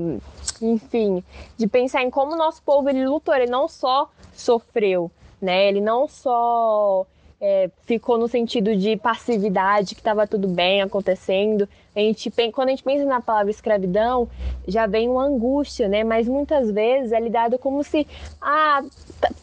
enfim, 0.61 1.23
de 1.57 1.67
pensar 1.67 2.03
em 2.03 2.11
como 2.11 2.33
o 2.33 2.37
nosso 2.37 2.63
povo 2.63 2.89
ele 2.89 3.07
lutou, 3.07 3.35
ele 3.35 3.51
não 3.51 3.69
só 3.69 4.11
sofreu, 4.35 5.11
né? 5.41 5.69
Ele 5.69 5.81
não 5.81 6.09
só 6.09 7.07
é, 7.41 7.71
ficou 7.83 8.19
no 8.19 8.27
sentido 8.27 8.75
de 8.77 8.97
passividade, 8.97 9.95
que 9.95 10.01
estava 10.01 10.27
tudo 10.27 10.49
bem 10.49 10.83
acontecendo. 10.83 11.69
A 11.95 12.01
gente, 12.01 12.31
quando 12.53 12.69
a 12.69 12.71
gente 12.71 12.83
pensa 12.83 13.05
na 13.05 13.21
palavra 13.21 13.51
escravidão, 13.51 14.29
já 14.67 14.87
vem 14.87 15.09
uma 15.09 15.25
angústia, 15.25 15.89
né? 15.89 16.03
Mas 16.03 16.29
muitas 16.29 16.71
vezes 16.71 17.13
é 17.13 17.21
lidado 17.21 17.59
como 17.59 17.83
se, 17.85 18.07
ah, 18.41 18.83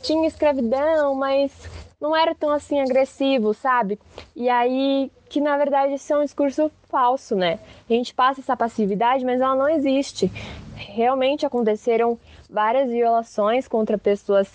tinha 0.02 0.28
escravidão, 0.28 1.16
mas 1.16 1.52
não 2.00 2.16
era 2.16 2.36
tão 2.36 2.52
assim 2.52 2.80
agressivo, 2.80 3.54
sabe? 3.54 3.98
E 4.36 4.50
aí, 4.50 5.10
que 5.30 5.40
na 5.40 5.58
verdade 5.58 5.94
isso 5.94 6.14
é 6.14 6.18
um 6.18 6.26
discurso 6.26 6.70
falso, 6.90 7.36
né? 7.36 7.60
A 7.90 7.94
gente 7.94 8.14
passa 8.14 8.42
essa 8.42 8.58
passividade, 8.58 9.26
mas 9.26 9.40
ela 9.40 9.56
não 9.56 9.70
existe. 9.70 10.32
Realmente 10.76 11.46
aconteceram 11.46 12.20
várias 12.50 12.90
violações 12.90 13.68
contra 13.68 13.98
pessoas 13.98 14.50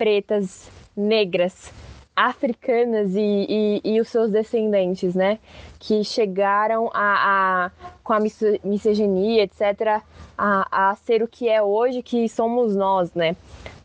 pretas, 0.00 0.70
negras, 0.96 1.70
africanas 2.16 3.14
e, 3.14 3.20
e, 3.20 3.80
e, 3.84 4.00
os 4.00 4.08
seus 4.08 4.30
descendentes, 4.30 5.14
né? 5.14 5.38
Que 5.78 6.02
chegaram 6.02 6.90
a, 6.94 7.66
a 7.66 7.70
com 8.02 8.14
a 8.14 8.18
misoginia, 8.64 9.42
etc., 9.42 10.02
a, 10.38 10.90
a, 10.90 10.96
ser 10.96 11.22
o 11.22 11.28
que 11.28 11.50
é 11.50 11.62
hoje, 11.62 12.02
que 12.02 12.26
somos 12.30 12.74
nós, 12.74 13.12
né? 13.12 13.36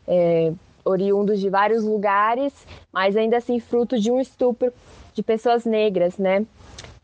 É, 0.08 0.54
oriundos 0.86 1.38
de 1.38 1.50
vários 1.50 1.84
lugares, 1.84 2.66
mas 2.90 3.14
ainda 3.14 3.36
assim 3.36 3.60
fruto 3.60 4.00
de 4.00 4.10
um 4.10 4.18
estupro 4.18 4.72
de 5.12 5.22
pessoas 5.22 5.66
negras, 5.66 6.16
né? 6.16 6.46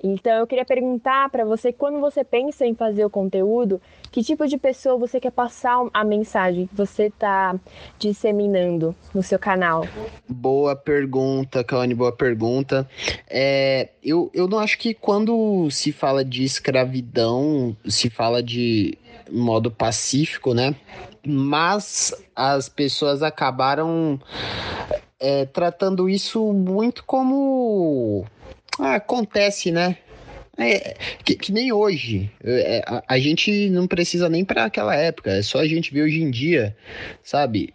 Então 0.02 0.32
eu 0.32 0.46
queria 0.46 0.64
perguntar 0.64 1.30
para 1.30 1.44
você, 1.44 1.72
quando 1.72 2.00
você 2.00 2.24
pensa 2.24 2.66
em 2.66 2.74
fazer 2.74 3.04
o 3.04 3.10
conteúdo, 3.10 3.80
que 4.10 4.22
tipo 4.22 4.46
de 4.48 4.58
pessoa 4.58 4.98
você 4.98 5.20
quer 5.20 5.30
passar 5.30 5.86
a 5.94 6.04
mensagem 6.04 6.66
que 6.66 6.74
você 6.74 7.04
está 7.04 7.54
disseminando 7.98 8.94
no 9.14 9.22
seu 9.22 9.38
canal? 9.38 9.86
Boa 10.28 10.74
pergunta, 10.74 11.62
Kawane, 11.62 11.94
boa 11.94 12.12
pergunta. 12.12 12.88
É, 13.30 13.90
eu, 14.02 14.28
eu 14.34 14.48
não 14.48 14.58
acho 14.58 14.76
que 14.78 14.92
quando 14.92 15.70
se 15.70 15.92
fala 15.92 16.24
de 16.24 16.42
escravidão, 16.42 17.76
se 17.86 18.10
fala 18.10 18.42
de 18.42 18.98
modo 19.30 19.70
pacífico, 19.70 20.52
né? 20.52 20.74
Mas 21.24 22.12
as 22.34 22.68
pessoas 22.68 23.22
acabaram 23.22 24.18
é, 25.20 25.46
tratando 25.46 26.08
isso 26.08 26.52
muito 26.52 27.04
como 27.04 28.26
ah, 28.78 28.94
acontece, 28.96 29.70
né? 29.70 29.96
É, 30.58 30.96
que, 31.24 31.34
que, 31.34 31.52
nem 31.52 31.72
hoje. 31.72 32.30
É, 32.44 32.82
a, 32.86 33.02
a, 33.08 33.18
gente 33.18 33.70
não 33.70 33.86
precisa 33.86 34.28
nem 34.28 34.44
para 34.44 34.64
aquela 34.64 34.94
época. 34.94 35.30
É 35.30 35.42
só 35.42 35.58
a 35.58 35.66
gente 35.66 35.92
ver 35.92 36.02
hoje 36.02 36.22
em 36.22 36.30
dia, 36.30 36.76
sabe? 37.22 37.72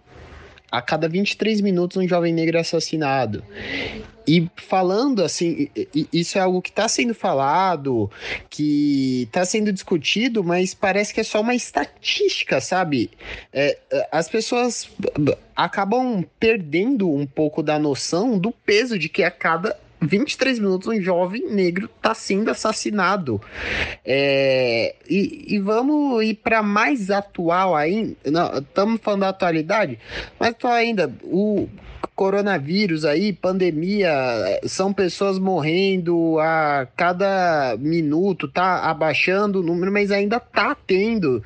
A 0.72 0.82
cada 0.82 1.08
23 1.08 1.62
minutos 1.62 1.98
um 1.98 2.08
jovem 2.08 2.34
negro 2.34 2.58
é 2.58 2.60
assassinado. 2.60 3.44
E 4.28 4.46
falando 4.58 5.24
assim, 5.24 5.70
isso 6.12 6.38
é 6.38 6.42
algo 6.42 6.62
que 6.62 6.70
está 6.70 6.90
sendo 6.90 7.16
falado, 7.16 8.12
que 8.50 9.24
está 9.24 9.46
sendo 9.46 9.72
discutido, 9.72 10.44
mas 10.44 10.74
parece 10.74 11.14
que 11.14 11.22
é 11.22 11.24
só 11.24 11.40
uma 11.40 11.56
estatística, 11.56 12.60
sabe? 12.60 13.10
É, 13.54 13.78
as 14.12 14.28
pessoas 14.28 14.90
acabam 15.56 16.26
perdendo 16.38 17.10
um 17.10 17.26
pouco 17.26 17.64
da 17.64 17.80
noção 17.80 18.38
do 18.38 18.52
peso 18.52 19.00
de 19.00 19.08
que 19.08 19.24
a 19.24 19.32
cada 19.32 19.80
23 20.02 20.60
minutos 20.60 20.88
um 20.88 21.02
jovem 21.02 21.48
negro 21.50 21.90
está 21.96 22.14
sendo 22.14 22.52
assassinado. 22.52 23.42
É, 24.06 24.96
e, 25.10 25.56
e, 25.56 25.60
vamos 25.60 26.24
ir 26.24 26.36
para 26.36 26.62
mais 26.62 27.10
atual 27.10 27.76
ainda. 27.76 28.16
Estamos 28.58 29.02
falando 29.02 29.22
da 29.22 29.30
atualidade, 29.30 30.00
mas 30.40 30.56
ainda. 30.66 31.12
O 31.24 31.68
coronavírus 32.16 33.06
aí, 33.06 33.32
pandemia, 33.32 34.12
são 34.66 34.92
pessoas 34.92 35.38
morrendo 35.38 36.40
a 36.40 36.88
cada 36.96 37.76
minuto, 37.80 38.48
tá 38.48 38.80
abaixando 38.90 39.60
o 39.60 39.64
número, 39.64 39.92
mas 39.92 40.12
ainda 40.12 40.40
tá 40.40 40.76
tendo. 40.76 41.44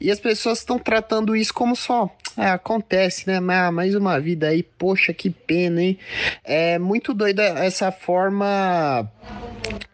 E 0.00 0.10
as 0.10 0.18
pessoas 0.18 0.58
estão 0.58 0.78
tratando 0.78 1.36
isso 1.36 1.52
como 1.52 1.76
só. 1.76 2.10
É, 2.36 2.48
acontece, 2.48 3.28
né? 3.28 3.38
Mais 3.38 3.94
uma 3.94 4.18
vida 4.18 4.48
aí, 4.48 4.62
poxa, 4.62 5.12
que 5.12 5.30
pena, 5.30 5.82
hein? 5.82 5.98
É 6.42 6.78
muito 6.78 7.14
doida 7.14 7.42
essa 7.42 7.92
forma. 7.92 9.08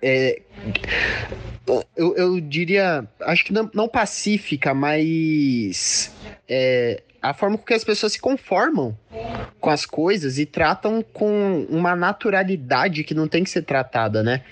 É, 0.00 0.40
eu, 1.96 2.16
eu 2.16 2.40
diria, 2.40 3.06
acho 3.22 3.44
que 3.44 3.52
não, 3.52 3.70
não 3.74 3.88
pacífica, 3.88 4.72
mas 4.72 6.12
é, 6.48 7.02
a 7.22 7.34
forma 7.34 7.58
com 7.58 7.64
que 7.64 7.74
as 7.74 7.84
pessoas 7.84 8.12
se 8.12 8.20
conformam 8.20 8.96
com 9.60 9.70
as 9.70 9.84
coisas 9.84 10.38
e 10.38 10.46
tratam 10.46 11.02
com 11.02 11.66
uma 11.68 11.94
naturalidade 11.94 13.04
que 13.04 13.14
não 13.14 13.28
tem 13.28 13.44
que 13.44 13.50
ser 13.50 13.62
tratada, 13.62 14.22
né? 14.22 14.42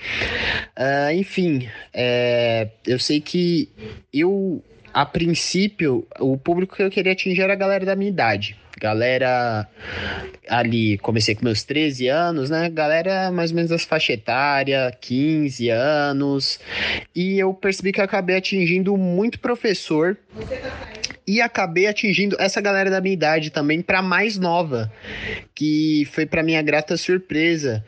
Uh, 0.76 1.12
enfim, 1.14 1.68
é, 1.94 2.68
eu 2.86 2.98
sei 2.98 3.20
que 3.20 3.68
eu, 4.12 4.62
a 4.92 5.06
princípio, 5.06 6.06
o 6.20 6.36
público 6.36 6.76
que 6.76 6.82
eu 6.82 6.90
queria 6.90 7.12
atingir 7.12 7.42
era 7.42 7.54
a 7.54 7.56
galera 7.56 7.86
da 7.86 7.96
minha 7.96 8.10
idade. 8.10 8.56
Galera 8.80 9.66
ali, 10.48 10.98
comecei 10.98 11.34
com 11.34 11.44
meus 11.44 11.64
13 11.64 12.06
anos, 12.06 12.48
né? 12.48 12.70
Galera 12.70 13.30
mais 13.32 13.50
ou 13.50 13.56
menos 13.56 13.70
das 13.70 13.84
faixa 13.84 14.12
etária, 14.12 14.96
15 15.00 15.68
anos. 15.70 16.60
E 17.14 17.40
eu 17.40 17.52
percebi 17.52 17.92
que 17.92 18.00
eu 18.00 18.04
acabei 18.04 18.36
atingindo 18.36 18.96
muito 18.96 19.40
professor 19.40 20.16
e 21.28 21.42
acabei 21.42 21.86
atingindo 21.86 22.36
essa 22.40 22.58
galera 22.58 22.90
da 22.90 23.02
minha 23.02 23.12
idade 23.12 23.50
também 23.50 23.82
para 23.82 24.00
mais 24.00 24.38
nova, 24.38 24.90
que 25.54 26.08
foi 26.10 26.24
para 26.24 26.42
minha 26.42 26.62
grata 26.62 26.96
surpresa. 26.96 27.84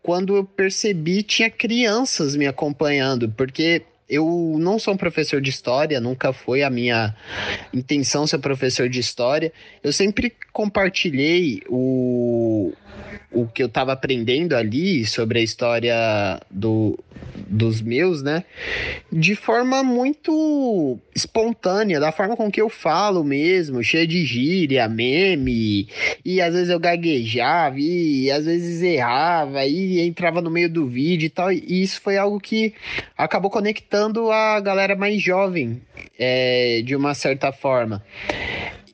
Quando 0.00 0.36
eu 0.36 0.44
percebi 0.44 1.24
tinha 1.24 1.50
crianças 1.50 2.36
me 2.36 2.46
acompanhando, 2.46 3.28
porque 3.30 3.82
eu 4.08 4.56
não 4.60 4.78
sou 4.78 4.94
um 4.94 4.96
professor 4.96 5.40
de 5.40 5.50
história, 5.50 6.00
nunca 6.00 6.32
foi 6.32 6.62
a 6.62 6.70
minha 6.70 7.16
intenção 7.74 8.28
ser 8.28 8.38
professor 8.38 8.88
de 8.88 9.00
história. 9.00 9.52
Eu 9.82 9.92
sempre 9.92 10.32
compartilhei 10.52 11.62
o, 11.68 12.72
o 13.30 13.46
que 13.46 13.62
eu 13.62 13.66
estava 13.66 13.92
aprendendo 13.92 14.54
ali 14.54 15.06
sobre 15.06 15.38
a 15.38 15.42
história 15.42 16.40
do, 16.50 16.98
dos 17.34 17.80
meus, 17.80 18.22
né? 18.22 18.44
De 19.10 19.34
forma 19.34 19.82
muito 19.82 20.98
espontânea, 21.14 22.00
da 22.00 22.12
forma 22.12 22.36
com 22.36 22.50
que 22.50 22.60
eu 22.60 22.68
falo 22.68 23.24
mesmo, 23.24 23.82
cheia 23.82 24.06
de 24.06 24.24
gíria, 24.24 24.88
meme, 24.88 25.88
e 26.24 26.40
às 26.40 26.54
vezes 26.54 26.68
eu 26.68 26.78
gaguejava, 26.78 27.78
e 27.78 28.30
às 28.30 28.44
vezes 28.44 28.82
errava, 28.82 29.64
e 29.64 30.00
entrava 30.00 30.40
no 30.40 30.50
meio 30.50 30.70
do 30.70 30.86
vídeo 30.86 31.26
e 31.26 31.30
tal, 31.30 31.52
e 31.52 31.82
isso 31.82 32.00
foi 32.00 32.16
algo 32.16 32.38
que 32.40 32.74
acabou 33.16 33.50
conectando 33.50 34.30
a 34.30 34.60
galera 34.60 34.96
mais 34.96 35.22
jovem, 35.22 35.80
é, 36.18 36.82
de 36.84 36.94
uma 36.94 37.14
certa 37.14 37.52
forma. 37.52 38.02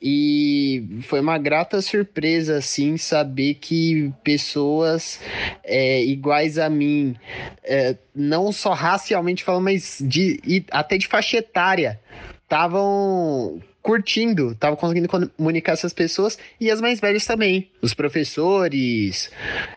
E 0.01 1.01
foi 1.03 1.21
uma 1.21 1.39
grata 1.39 1.83
surpresa, 1.83 2.59
assim, 2.59 2.97
saber 2.97 3.55
que 3.55 4.13
pessoas 4.23 5.21
é, 5.65 6.05
iguais 6.05 6.59
a 6.59 6.69
mim, 6.71 7.17
é, 7.65 7.97
não 8.15 8.53
só 8.53 8.73
racialmente 8.73 9.43
falando, 9.43 9.65
mas 9.65 9.99
de, 10.01 10.65
até 10.71 10.97
de 10.97 11.07
faixa 11.07 11.39
etária, 11.39 12.01
estavam 12.45 13.61
curtindo, 13.83 14.53
estavam 14.53 14.77
conseguindo 14.77 15.09
comunicar 15.09 15.73
essas 15.73 15.93
pessoas 15.93 16.39
e 16.61 16.71
as 16.71 16.81
mais 16.81 17.01
velhas 17.01 17.25
também, 17.25 17.71
os 17.81 17.95
professores, 17.95 19.31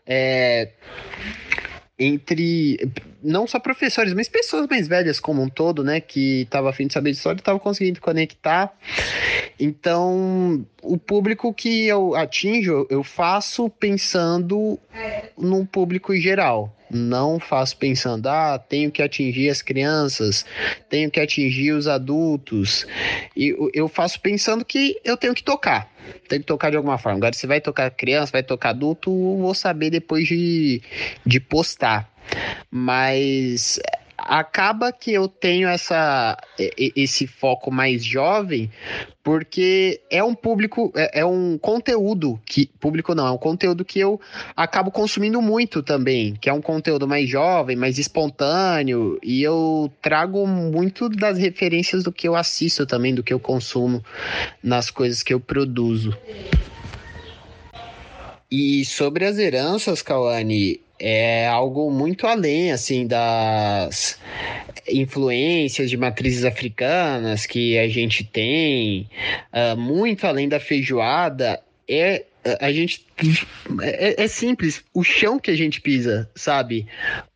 é, 0.05 0.69
entre 2.01 2.91
não 3.21 3.45
só 3.45 3.59
professores, 3.59 4.13
mas 4.13 4.27
pessoas 4.27 4.65
mais 4.67 4.87
velhas 4.87 5.19
como 5.19 5.41
um 5.43 5.47
todo, 5.47 5.83
né, 5.83 6.01
que 6.01 6.47
tava 6.49 6.71
afim 6.71 6.87
de 6.87 6.93
saber 6.93 7.11
de 7.11 7.17
história, 7.17 7.39
tava 7.41 7.59
conseguindo 7.59 8.01
conectar. 8.01 8.73
Então, 9.59 10.65
o 10.81 10.97
público 10.97 11.53
que 11.53 11.85
eu 11.85 12.15
atinjo, 12.15 12.87
eu 12.89 13.03
faço 13.03 13.69
pensando 13.69 14.79
no 15.37 15.63
público 15.63 16.15
geral. 16.15 16.75
Não 16.93 17.39
faço 17.39 17.77
pensando, 17.77 18.27
ah, 18.27 18.59
tenho 18.59 18.91
que 18.91 19.01
atingir 19.01 19.49
as 19.49 19.61
crianças, 19.61 20.45
tenho 20.89 21.09
que 21.09 21.19
atingir 21.19 21.71
os 21.71 21.87
adultos. 21.87 22.85
E 23.35 23.55
eu 23.73 23.87
faço 23.87 24.19
pensando 24.19 24.65
que 24.65 24.99
eu 25.03 25.15
tenho 25.15 25.33
que 25.33 25.43
tocar. 25.43 25.91
Tenho 26.27 26.41
que 26.41 26.47
tocar 26.47 26.69
de 26.69 26.77
alguma 26.77 26.97
forma. 26.97 27.17
Agora, 27.17 27.33
se 27.33 27.47
vai 27.47 27.61
tocar 27.61 27.89
criança, 27.91 28.31
vai 28.31 28.43
tocar 28.43 28.69
adulto, 28.69 29.11
vou 29.11 29.53
saber 29.53 29.89
depois 29.89 30.27
de, 30.27 30.81
de 31.25 31.39
postar. 31.39 32.11
Mas 32.69 33.79
acaba 34.25 34.91
que 34.91 35.11
eu 35.11 35.27
tenho 35.27 35.67
essa, 35.67 36.37
esse 36.77 37.27
foco 37.27 37.71
mais 37.71 38.03
jovem, 38.03 38.69
porque 39.23 40.01
é 40.09 40.23
um 40.23 40.33
público, 40.33 40.91
é, 40.95 41.19
é, 41.19 41.25
um 41.25 41.57
conteúdo 41.57 42.39
que. 42.45 42.69
Público 42.79 43.13
não, 43.13 43.27
é 43.27 43.31
um 43.31 43.37
conteúdo 43.37 43.85
que 43.85 43.99
eu 43.99 44.19
acabo 44.55 44.89
consumindo 44.91 45.41
muito 45.41 45.83
também, 45.83 46.35
que 46.35 46.49
é 46.49 46.53
um 46.53 46.61
conteúdo 46.61 47.07
mais 47.07 47.29
jovem, 47.29 47.75
mais 47.75 47.97
espontâneo, 47.99 49.19
e 49.21 49.43
eu 49.43 49.91
trago 50.01 50.47
muito 50.47 51.07
das 51.09 51.37
referências 51.37 52.03
do 52.03 52.11
que 52.11 52.27
eu 52.27 52.35
assisto 52.35 52.85
também, 52.85 53.13
do 53.13 53.23
que 53.23 53.33
eu 53.33 53.39
consumo 53.39 54.03
nas 54.63 54.89
coisas 54.89 55.21
que 55.21 55.33
eu 55.33 55.39
produzo. 55.39 56.17
E 58.51 58.83
sobre 58.83 59.23
as 59.23 59.37
heranças, 59.37 60.01
Kawane, 60.01 60.81
é 60.99 61.47
algo 61.47 61.89
muito 61.89 62.27
além 62.27 62.71
assim 62.71 63.07
das 63.07 64.19
influências 64.87 65.89
de 65.89 65.95
matrizes 65.95 66.43
africanas 66.43 67.45
que 67.45 67.77
a 67.77 67.87
gente 67.87 68.23
tem, 68.23 69.09
uh, 69.53 69.77
muito 69.77 70.27
além 70.27 70.49
da 70.49 70.59
feijoada, 70.59 71.61
é 71.87 72.25
a 72.59 72.71
gente 72.71 73.05
é, 73.81 74.23
é, 74.23 74.27
simples, 74.27 74.83
o 74.93 75.03
chão 75.03 75.39
que 75.39 75.51
a 75.51 75.55
gente 75.55 75.79
pisa, 75.79 76.29
sabe? 76.35 76.87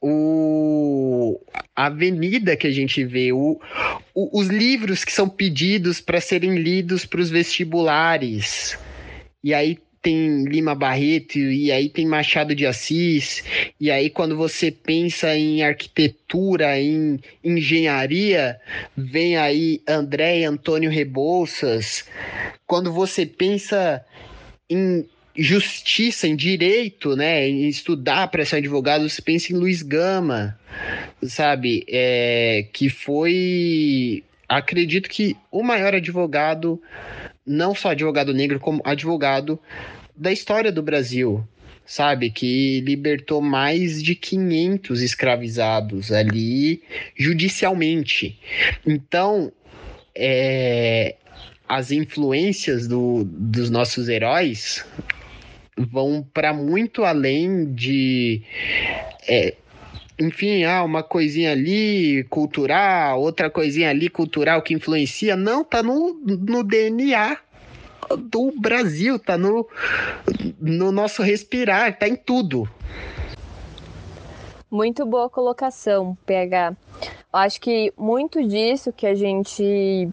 O 0.02 1.40
a 1.76 1.86
avenida 1.86 2.56
que 2.56 2.66
a 2.66 2.72
gente 2.72 3.04
vê, 3.04 3.32
o, 3.32 3.60
o 4.14 4.40
os 4.40 4.48
livros 4.48 5.06
que 5.06 5.14
são 5.14 5.30
pedidos 5.30 6.02
para 6.02 6.20
serem 6.20 6.56
lidos 6.56 7.06
para 7.06 7.22
os 7.22 7.30
vestibulares. 7.30 8.78
E 9.44 9.54
aí 9.54 9.78
tem 10.06 10.44
Lima 10.44 10.76
Barreto 10.76 11.40
e 11.40 11.72
aí 11.72 11.90
tem 11.90 12.06
Machado 12.06 12.54
de 12.54 12.68
Assis, 12.68 13.44
e 13.82 13.90
aí 13.90 14.08
quando 14.08 14.38
você 14.38 14.70
pensa 14.70 15.36
em 15.36 15.64
arquitetura, 15.64 16.80
em 16.80 17.20
engenharia, 17.44 18.56
vem 18.96 19.36
aí 19.36 19.82
André 19.88 20.42
e 20.42 20.46
Antônio 20.46 20.92
Rebouças. 20.92 22.06
Quando 22.68 22.94
você 22.94 23.26
pensa 23.26 24.06
em 24.70 25.08
justiça, 25.36 26.28
em 26.28 26.36
direito, 26.36 27.16
né, 27.16 27.50
em 27.50 27.68
estudar 27.68 28.28
para 28.28 28.46
ser 28.46 28.58
advogado, 28.58 29.10
você 29.10 29.24
pensa 29.24 29.52
em 29.52 29.56
Luiz 29.56 29.82
Gama, 29.82 30.56
sabe, 31.24 31.84
é, 31.90 32.68
que 32.72 32.90
foi, 32.90 34.24
acredito 34.48 35.10
que 35.10 35.36
o 35.52 35.64
maior 35.64 35.96
advogado 35.96 36.80
não 37.46 37.76
só 37.76 37.92
advogado 37.92 38.34
negro, 38.34 38.60
como 38.60 38.82
advogado 38.84 39.60
da 40.16 40.32
história 40.32 40.72
do 40.72 40.82
Brasil, 40.82 41.46
sabe? 41.86 42.30
Que 42.30 42.82
libertou 42.82 43.42
mais 43.42 44.02
de 44.02 44.16
500 44.16 45.02
escravizados 45.02 46.12
ali 46.12 46.82
judicialmente. 47.16 48.40
Então, 48.86 49.52
é, 50.16 51.16
as 51.68 51.92
influências 51.92 52.88
do, 52.88 53.24
dos 53.26 53.70
nossos 53.70 54.08
heróis 54.08 54.86
vão 55.78 56.26
para 56.34 56.54
muito 56.54 57.04
além 57.04 57.74
de. 57.74 58.42
É, 59.28 59.56
enfim, 60.20 60.64
ah, 60.64 60.84
uma 60.84 61.04
coisinha 61.04 61.52
ali 61.52 62.24
cultural, 62.30 63.22
outra 63.22 63.50
coisinha 63.50 63.90
ali 63.90 64.10
cultural 64.10 64.62
que 64.62 64.74
influencia. 64.74 65.36
Não, 65.36 65.64
tá 65.64 65.84
no, 65.84 66.14
no 66.14 66.64
DNA 66.64 67.38
do 68.18 68.54
Brasil, 68.58 69.20
tá 69.20 69.38
no, 69.38 69.68
no 70.60 70.92
nosso 70.92 71.22
respirar, 71.22 71.98
tá 71.98 72.08
em 72.08 72.16
tudo. 72.16 72.70
Muito 74.72 75.06
boa 75.06 75.30
colocação, 75.30 76.18
PH. 76.26 76.76
Acho 77.32 77.60
que 77.60 77.94
muito 77.98 78.46
disso 78.48 78.94
que 78.94 79.06
a 79.06 79.14
gente 79.14 80.10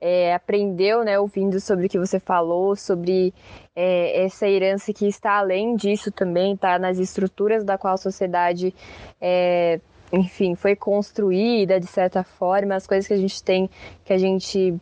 é, 0.00 0.34
aprendeu, 0.34 1.04
né, 1.04 1.18
ouvindo 1.18 1.60
sobre 1.60 1.86
o 1.86 1.88
que 1.88 1.98
você 1.98 2.20
falou, 2.20 2.76
sobre 2.76 3.34
é, 3.82 4.24
essa 4.24 4.46
herança 4.46 4.92
que 4.92 5.06
está 5.06 5.38
além 5.38 5.74
disso 5.74 6.12
também, 6.12 6.54
tá 6.54 6.78
nas 6.78 6.98
estruturas 6.98 7.64
da 7.64 7.78
qual 7.78 7.94
a 7.94 7.96
sociedade 7.96 8.74
é, 9.18 9.80
enfim, 10.12 10.54
foi 10.54 10.74
construída 10.76 11.78
de 11.78 11.86
certa 11.86 12.22
forma, 12.22 12.74
as 12.74 12.86
coisas 12.86 13.06
que 13.06 13.14
a 13.14 13.16
gente 13.16 13.42
tem, 13.42 13.70
que 14.04 14.12
a 14.12 14.18
gente 14.18 14.74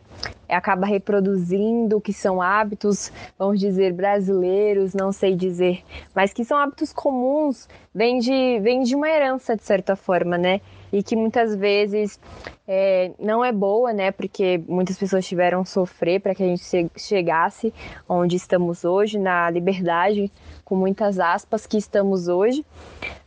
acaba 0.49 0.85
reproduzindo, 0.85 2.01
que 2.01 2.11
são 2.11 2.41
hábitos, 2.41 3.11
vamos 3.37 3.59
dizer, 3.59 3.93
brasileiros, 3.93 4.93
não 4.93 5.11
sei 5.11 5.35
dizer, 5.35 5.83
mas 6.13 6.33
que 6.33 6.43
são 6.43 6.57
hábitos 6.57 6.91
comuns, 6.91 7.69
vem 7.93 8.19
de, 8.19 8.59
vem 8.59 8.81
de 8.81 8.95
uma 8.95 9.07
herança, 9.07 9.55
de 9.55 9.63
certa 9.63 9.95
forma, 9.95 10.37
né? 10.37 10.59
E 10.91 11.03
que 11.03 11.15
muitas 11.15 11.55
vezes 11.55 12.19
é, 12.67 13.11
não 13.19 13.43
é 13.43 13.51
boa, 13.51 13.93
né? 13.93 14.11
Porque 14.11 14.61
muitas 14.67 14.97
pessoas 14.97 15.27
tiveram 15.27 15.63
sofrer 15.63 16.19
para 16.19 16.33
que 16.33 16.43
a 16.43 16.47
gente 16.47 16.89
chegasse 16.97 17.73
onde 18.07 18.35
estamos 18.35 18.85
hoje, 18.85 19.17
na 19.17 19.49
liberdade, 19.49 20.31
com 20.65 20.75
muitas 20.75 21.19
aspas, 21.19 21.65
que 21.65 21.77
estamos 21.77 22.27
hoje 22.27 22.65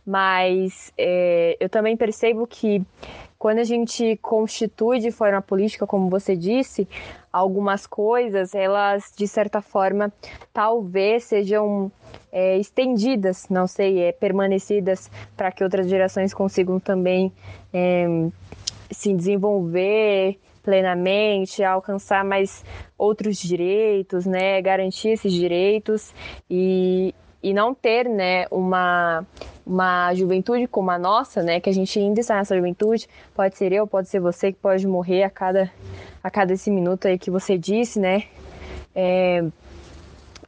mas 0.05 0.91
é, 0.97 1.55
eu 1.59 1.69
também 1.69 1.95
percebo 1.95 2.45
que 2.45 2.81
quando 3.43 3.59
a 3.59 3.65
gente 3.65 4.17
constitui 4.21 4.99
de 4.99 5.11
forma 5.11 5.41
política, 5.41 5.85
como 5.85 6.09
você 6.09 6.33
disse, 6.33 6.87
algumas 7.29 7.85
coisas, 7.85 8.55
elas 8.55 9.11
de 9.17 9.27
certa 9.27 9.61
forma 9.61 10.13
talvez 10.53 11.25
sejam 11.25 11.91
é, 12.31 12.57
estendidas, 12.57 13.49
não 13.49 13.67
sei, 13.67 13.99
é, 13.99 14.13
permanecidas 14.13 15.11
para 15.35 15.51
que 15.51 15.61
outras 15.61 15.89
gerações 15.89 16.33
consigam 16.33 16.79
também 16.79 17.33
é, 17.73 18.07
se 18.89 19.13
desenvolver 19.13 20.39
plenamente, 20.63 21.65
alcançar 21.65 22.23
mais 22.23 22.63
outros 22.97 23.35
direitos, 23.35 24.25
né, 24.25 24.61
garantir 24.61 25.09
esses 25.09 25.33
direitos 25.33 26.13
e, 26.49 27.13
e 27.43 27.53
não 27.53 27.75
ter, 27.75 28.07
né, 28.07 28.45
uma, 28.49 29.25
uma 29.65 30.13
juventude 30.13 30.67
como 30.67 30.91
a 30.91 30.99
nossa, 30.99 31.41
né, 31.41 31.59
que 31.59 31.69
a 31.69 31.73
gente 31.73 31.97
ainda 31.97 32.19
está 32.19 32.35
nessa 32.35 32.55
juventude, 32.55 33.07
pode 33.33 33.57
ser 33.57 33.71
eu, 33.71 33.87
pode 33.87 34.09
ser 34.09 34.19
você 34.19 34.51
que 34.51 34.59
pode 34.59 34.85
morrer 34.85 35.23
a 35.23 35.29
cada, 35.29 35.71
a 36.23 36.29
cada 36.29 36.53
esse 36.53 36.69
minuto 36.69 37.07
aí 37.07 37.17
que 37.17 37.31
você 37.31 37.57
disse, 37.57 37.99
né, 37.99 38.23
é, 38.95 39.43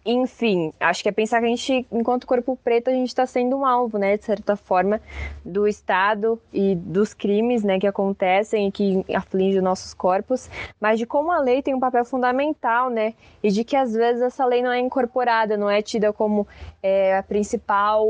enfim, 0.06 0.72
acho 0.80 1.02
que 1.02 1.10
é 1.10 1.12
pensar 1.12 1.40
que 1.40 1.46
a 1.48 1.50
gente, 1.50 1.88
enquanto 1.92 2.28
corpo 2.28 2.56
preto, 2.64 2.92
a 2.92 2.94
gente 2.94 3.08
está 3.08 3.26
sendo 3.26 3.58
um 3.58 3.66
alvo, 3.66 3.98
né, 3.98 4.16
de 4.16 4.24
certa 4.24 4.56
forma, 4.56 5.02
do 5.44 5.68
Estado 5.68 6.40
e 6.54 6.76
dos 6.76 7.12
crimes, 7.14 7.64
né, 7.64 7.80
que 7.80 7.88
acontecem 7.88 8.68
e 8.68 8.72
que 8.72 9.04
afligem 9.16 9.58
os 9.58 9.64
nossos 9.64 9.96
corpos, 9.96 10.48
mas 10.80 11.00
de 11.00 11.08
como 11.08 11.32
a 11.32 11.40
lei 11.40 11.64
tem 11.64 11.74
um 11.74 11.80
papel 11.80 12.06
fundamental, 12.06 12.92
né, 12.92 13.16
e 13.42 13.50
de 13.50 13.64
que 13.64 13.76
às 13.76 13.94
vezes 13.94 14.22
essa 14.22 14.46
lei 14.46 14.62
não 14.62 14.72
é 14.72 14.80
incorporada, 14.80 15.58
não 15.58 15.70
é 15.70 15.82
tida 15.82 16.14
como 16.14 16.48
é, 16.84 17.18
a 17.18 17.24
principal 17.24 18.06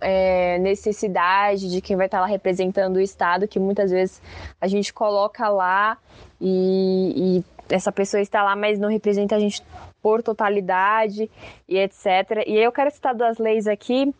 é, 0.00 0.56
necessidade 0.58 1.68
de 1.68 1.80
quem 1.80 1.96
vai 1.96 2.06
estar 2.06 2.18
tá 2.18 2.22
lá 2.22 2.28
representando 2.28 2.96
o 2.96 3.00
Estado, 3.00 3.48
que 3.48 3.58
muitas 3.58 3.90
vezes 3.90 4.22
a 4.60 4.68
gente 4.68 4.94
coloca 4.94 5.48
lá 5.48 5.98
e, 6.40 7.42
e 7.44 7.74
essa 7.74 7.90
pessoa 7.90 8.20
está 8.20 8.42
lá, 8.42 8.54
mas 8.54 8.78
não 8.78 8.88
representa 8.88 9.36
a 9.36 9.38
gente 9.38 9.62
por 10.02 10.22
totalidade 10.22 11.30
e 11.68 11.78
etc. 11.78 12.44
E 12.46 12.56
eu 12.56 12.72
quero 12.72 12.90
citar 12.90 13.14
duas 13.14 13.38
leis 13.38 13.66
aqui, 13.66 14.14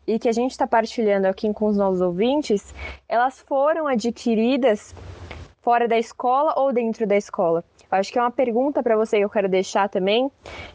e 0.05 0.19
que 0.19 0.27
a 0.27 0.33
gente 0.33 0.51
está 0.51 0.67
partilhando 0.67 1.27
aqui 1.27 1.51
com 1.53 1.67
os 1.67 1.77
nossos 1.77 2.01
ouvintes, 2.01 2.73
elas 3.07 3.39
foram 3.39 3.87
adquiridas 3.87 4.93
fora 5.61 5.87
da 5.87 5.97
escola 5.97 6.53
ou 6.57 6.73
dentro 6.73 7.07
da 7.07 7.15
escola? 7.15 7.63
Eu 7.89 7.97
acho 7.97 8.11
que 8.11 8.19
é 8.19 8.21
uma 8.21 8.31
pergunta 8.31 8.83
para 8.83 8.97
você 8.97 9.17
que 9.17 9.23
eu 9.23 9.29
quero 9.29 9.47
deixar 9.47 9.87
também, 9.87 10.29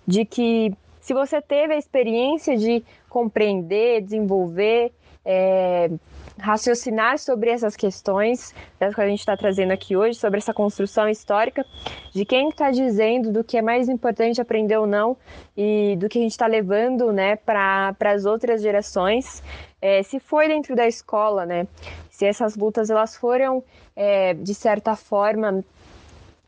de 0.06 0.24
que 0.24 0.72
se 1.00 1.12
você 1.12 1.42
teve 1.42 1.74
a 1.74 1.78
experiência 1.78 2.56
de 2.56 2.84
compreender, 3.08 4.02
desenvolver, 4.02 4.92
é, 5.24 5.90
raciocinar 6.38 7.18
sobre 7.18 7.50
essas 7.50 7.76
questões 7.76 8.54
que 8.78 9.00
a 9.00 9.06
gente 9.06 9.20
está 9.20 9.36
trazendo 9.36 9.72
aqui 9.72 9.96
hoje, 9.96 10.18
sobre 10.18 10.38
essa 10.38 10.52
construção 10.52 11.08
histórica, 11.08 11.64
de 12.12 12.24
quem 12.24 12.48
está 12.48 12.70
dizendo 12.70 13.30
do 13.30 13.44
que 13.44 13.56
é 13.56 13.62
mais 13.62 13.88
importante 13.88 14.40
aprender 14.40 14.76
ou 14.76 14.86
não 14.86 15.16
e 15.56 15.96
do 15.96 16.08
que 16.08 16.18
a 16.18 16.22
gente 16.22 16.32
está 16.32 16.46
levando 16.46 17.12
né, 17.12 17.36
para 17.36 17.94
as 18.00 18.24
outras 18.24 18.60
gerações. 18.62 19.42
É, 19.80 20.02
se 20.02 20.18
foi 20.18 20.48
dentro 20.48 20.74
da 20.74 20.86
escola, 20.86 21.44
né, 21.44 21.66
se 22.10 22.26
essas 22.26 22.56
lutas 22.56 22.90
elas 22.90 23.16
foram, 23.16 23.62
é, 23.96 24.34
de 24.34 24.54
certa 24.54 24.96
forma, 24.96 25.64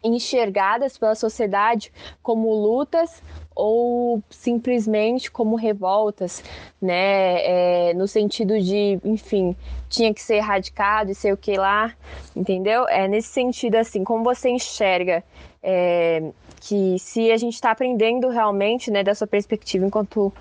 enxergadas 0.04 0.98
pela 0.98 1.14
sociedade 1.14 1.90
como 2.22 2.52
lutas 2.52 3.22
ou 3.54 4.22
simplesmente 4.28 5.30
como 5.30 5.56
revoltas, 5.56 6.42
né? 6.80 7.90
É, 7.90 7.94
no 7.94 8.06
sentido 8.06 8.60
de, 8.60 8.98
enfim, 9.04 9.56
tinha 9.88 10.12
que 10.12 10.20
ser 10.20 10.36
erradicado 10.36 11.10
e 11.10 11.14
sei 11.14 11.32
o 11.32 11.36
que 11.36 11.56
lá, 11.56 11.94
entendeu? 12.36 12.86
É 12.88 13.08
nesse 13.08 13.28
sentido, 13.28 13.76
assim, 13.76 14.04
como 14.04 14.24
você 14.24 14.50
enxerga 14.50 15.24
é, 15.62 16.30
que 16.60 16.98
se 16.98 17.30
a 17.30 17.36
gente 17.36 17.54
está 17.54 17.70
aprendendo 17.70 18.28
realmente, 18.28 18.90
né, 18.90 19.02
da 19.02 19.14
sua 19.14 19.26
perspectiva 19.26 19.86
enquanto 19.86 20.32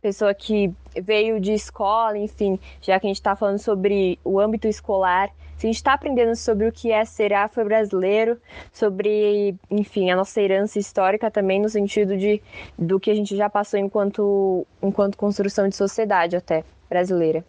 pessoa 0.00 0.34
que 0.34 0.72
veio 1.00 1.40
de 1.40 1.52
escola, 1.52 2.18
enfim, 2.18 2.58
já 2.80 2.98
que 2.98 3.06
a 3.06 3.08
gente 3.08 3.16
está 3.16 3.36
falando 3.36 3.58
sobre 3.58 4.18
o 4.24 4.40
âmbito 4.40 4.66
escolar, 4.66 5.30
a 5.66 5.68
gente 5.68 5.76
está 5.76 5.94
aprendendo 5.94 6.34
sobre 6.36 6.68
o 6.68 6.72
que 6.72 6.90
é 6.90 7.04
ser 7.04 7.32
afro-brasileiro, 7.32 8.38
sobre, 8.72 9.56
enfim, 9.70 10.10
a 10.10 10.16
nossa 10.16 10.40
herança 10.40 10.78
histórica 10.78 11.30
também 11.30 11.60
no 11.60 11.68
sentido 11.68 12.16
de 12.16 12.42
do 12.78 12.98
que 12.98 13.10
a 13.10 13.14
gente 13.14 13.36
já 13.36 13.48
passou 13.48 13.78
enquanto, 13.78 14.66
enquanto 14.82 15.16
construção 15.16 15.68
de 15.68 15.76
sociedade 15.76 16.36
até 16.36 16.64
brasileira. 16.88 17.44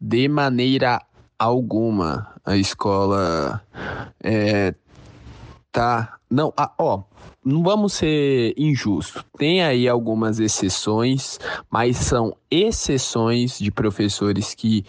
De 0.00 0.28
maneira 0.28 1.02
alguma, 1.38 2.34
a 2.44 2.56
escola 2.56 3.62
é, 4.22 4.74
tá. 5.72 6.18
Não, 6.30 6.52
ah, 6.56 6.72
ó, 6.78 7.02
não 7.48 7.62
vamos 7.62 7.94
ser 7.94 8.52
injustos. 8.58 9.24
Tem 9.38 9.62
aí 9.62 9.88
algumas 9.88 10.38
exceções, 10.38 11.40
mas 11.70 11.96
são 11.96 12.36
exceções 12.50 13.58
de 13.58 13.70
professores 13.70 14.54
que 14.54 14.84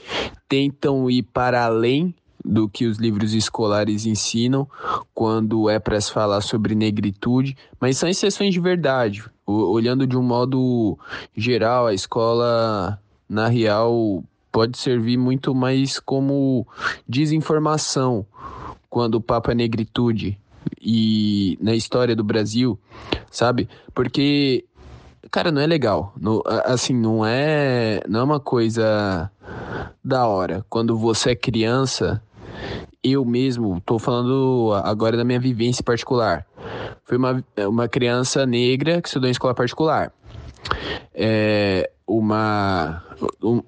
tentam 0.50 1.10
ir 1.10 1.24
para 1.24 1.64
além 1.64 2.14
do 2.44 2.68
que 2.68 2.86
os 2.86 2.98
livros 2.98 3.34
escolares 3.34 4.06
ensinam 4.06 4.68
quando 5.14 5.70
é 5.70 5.80
para 5.80 6.00
se 6.02 6.12
falar 6.12 6.42
sobre 6.42 6.76
negritude, 6.76 7.56
mas 7.80 7.98
são 7.98 8.10
exceções 8.10 8.54
de 8.54 8.60
verdade. 8.60 9.24
Olhando 9.46 10.06
de 10.06 10.18
um 10.18 10.24
modo 10.24 11.00
geral, 11.36 11.88
a 11.88 11.94
escola, 11.94 13.00
na 13.28 13.48
real, 13.48 14.22
pode 14.52 14.78
servir 14.78 15.18
muito 15.18 15.56
mais 15.56 15.98
como 15.98 16.68
desinformação 17.08 18.26
quando 18.90 19.16
o 19.16 19.22
papo 19.22 19.50
é 19.50 19.56
negritude 19.56 20.38
e 20.82 21.58
na 21.62 21.76
história 21.76 22.16
do 22.16 22.24
Brasil, 22.24 22.80
sabe? 23.30 23.68
Porque, 23.94 24.66
cara, 25.32 25.52
não 25.52 25.62
é 25.62 25.68
legal. 25.68 26.14
No, 26.20 26.44
assim, 26.66 26.94
não 26.94 27.26
é, 27.26 28.02
não 28.08 28.22
é 28.22 28.24
uma 28.24 28.40
coisa 28.40 29.32
da 30.04 30.28
hora. 30.28 30.66
Quando 30.70 30.98
você 30.98 31.32
é 31.32 31.36
criança, 31.36 32.22
eu 33.04 33.24
mesmo, 33.26 33.82
tô 33.86 34.00
falando 34.00 34.72
agora 34.84 35.18
da 35.18 35.24
minha 35.24 35.40
vivência 35.40 35.84
particular. 35.84 36.46
Fui 37.04 37.18
uma, 37.18 37.44
uma 37.68 37.88
criança 37.88 38.46
negra 38.46 39.02
que 39.02 39.08
estudou 39.08 39.28
em 39.28 39.32
escola 39.32 39.54
particular. 39.54 40.12
É 41.14 41.90
uma. 42.08 43.04
Um, 43.42 43.62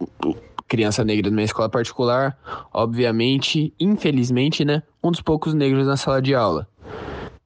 criança 0.71 1.03
negra 1.03 1.29
numa 1.29 1.43
escola 1.43 1.67
particular, 1.67 2.37
obviamente, 2.73 3.73
infelizmente, 3.77 4.63
né, 4.63 4.81
um 5.03 5.11
dos 5.11 5.19
poucos 5.19 5.53
negros 5.53 5.85
na 5.85 5.97
sala 5.97 6.21
de 6.21 6.33
aula. 6.33 6.65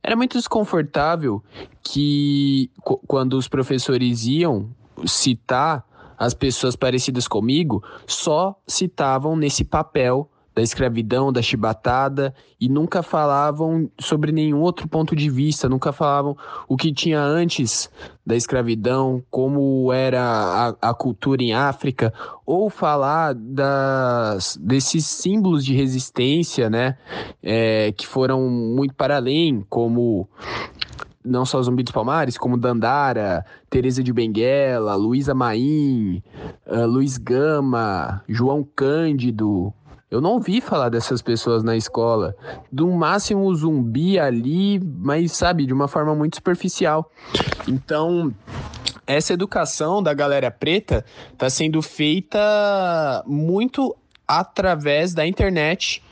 Era 0.06 0.15
muito 0.15 0.38
desconfortável 0.38 1.44
que 1.82 2.70
quando 3.08 3.34
os 3.34 3.48
professores 3.48 4.28
iam 4.28 4.70
citar 5.04 5.84
as 6.15 6.32
pessoas 6.32 6.76
parecidas 6.76 7.28
comigo, 7.28 7.84
só 8.06 8.56
citavam 8.68 9.36
nesse 9.36 9.65
papel 9.65 10.30
da 10.56 10.62
escravidão, 10.62 11.34
da 11.34 11.41
chibatada, 11.41 12.34
e 12.60 12.70
nunca 12.70 13.04
falavam 13.04 13.91
sobre 14.00 14.32
nenhum 14.32 14.62
outro 14.62 14.88
ponto 14.88 15.13
de 15.13 15.30
vista, 15.30 15.68
nunca 15.68 15.91
falavam 15.91 16.38
o 16.65 16.78
que 16.78 16.94
tinha 16.94 17.20
antes 17.22 17.89
da 18.26 18.38
escravidão, 18.38 19.22
como 19.30 19.91
era 19.91 20.22
a, 20.82 20.89
a 20.89 20.94
cultura 20.94 21.44
em 21.44 21.54
África, 21.54 22.13
ou 22.46 22.70
falar 22.70 23.36
das, 23.36 24.58
desses 24.62 25.06
símbolos 25.06 25.65
de 25.65 25.76
resistência, 25.76 26.70
né, 26.70 26.98
é, 27.44 27.91
que 27.91 28.08
foram 28.08 28.50
muito 28.50 28.96
para 28.96 29.18
além, 29.18 29.65
como 29.70 30.30
não 31.24 31.44
só 31.44 31.62
Zumbi 31.62 31.84
dos 31.84 31.91
Palmares, 31.91 32.38
como 32.38 32.56
Dandara, 32.56 33.44
Teresa 33.70 34.04
de 34.04 34.13
Benguela, 34.13 34.96
Luísa 34.96 35.34
Maim, 35.34 36.22
uh, 36.68 36.86
Luiz 36.86 37.18
Gama, 37.18 38.24
João 38.30 38.63
Cândido, 38.76 39.74
eu 40.10 40.22
não 40.22 40.32
ouvi 40.32 40.62
falar 40.62 40.89
dessas 40.89 41.22
pessoas 41.22 41.63
na 41.63 41.76
escola. 41.76 42.36
Do 42.72 42.88
máximo 42.91 43.54
zumbi 43.56 44.20
ali, 44.20 44.80
mas 44.80 45.32
sabe, 45.32 45.65
de 45.65 45.74
uma 45.74 45.88
forma 45.88 46.13
muito 46.13 46.36
superficial. 46.36 47.12
Então, 47.68 48.34
essa 49.08 49.34
educação 49.34 50.02
da 50.02 50.13
galera 50.13 50.52
preta 50.52 51.04
está 51.34 51.50
sendo 51.50 51.82
feita 51.82 53.24
muito 53.26 53.96
através 54.28 55.13
da 55.13 55.26
internet 55.26 56.04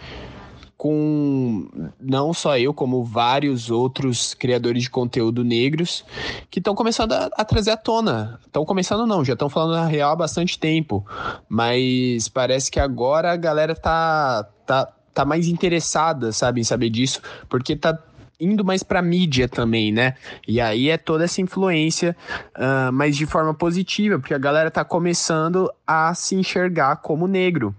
com 0.83 1.65
não 1.97 2.33
só 2.33 2.57
eu, 2.57 2.73
como 2.73 3.05
vários 3.05 3.71
outros 3.71 4.33
criadores 4.33 4.83
de 4.83 4.89
conteúdo 4.89 5.41
negros 5.41 6.03
que 6.51 6.59
estão 6.59 6.75
começando 6.75 7.13
a, 7.13 7.29
a, 7.37 7.45
trazer 7.45 7.71
à 7.71 7.77
tona. 7.77 8.37
Estão 8.45 8.65
começando 8.65 9.07
não, 9.07 9.23
já 9.23 9.31
estão 9.31 9.47
falando 9.47 9.77
na 9.79 9.85
real 9.85 10.11
há 10.11 10.15
bastante 10.17 10.59
tempo, 10.59 11.05
mas 11.47 12.27
parece 12.27 12.69
que 12.69 12.81
agora 12.81 13.31
a 13.31 13.37
galera 13.37 13.73
tá 13.73 14.45
tá, 14.65 14.91
tá 15.13 15.23
mais 15.23 15.47
interessada, 15.47 16.33
sabe, 16.33 16.59
em 16.59 16.65
saber 16.65 16.89
disso, 16.89 17.21
porque 17.47 17.77
tá 17.77 17.97
indo 18.37 18.65
mais 18.65 18.83
para 18.83 19.01
mídia 19.01 19.47
também, 19.47 19.89
né? 19.89 20.15
E 20.45 20.59
aí 20.59 20.89
é 20.89 20.97
toda 20.97 21.23
essa 21.23 21.39
influência, 21.39 22.13
uh, 22.57 22.91
mas 22.91 23.15
de 23.15 23.25
forma 23.25 23.53
positiva, 23.53 24.19
porque 24.19 24.33
a 24.33 24.37
galera 24.37 24.69
tá 24.69 24.83
começando 24.83 25.71
a 25.87 26.13
se 26.13 26.35
enxergar 26.35 26.97
como 26.97 27.25
negro. 27.25 27.73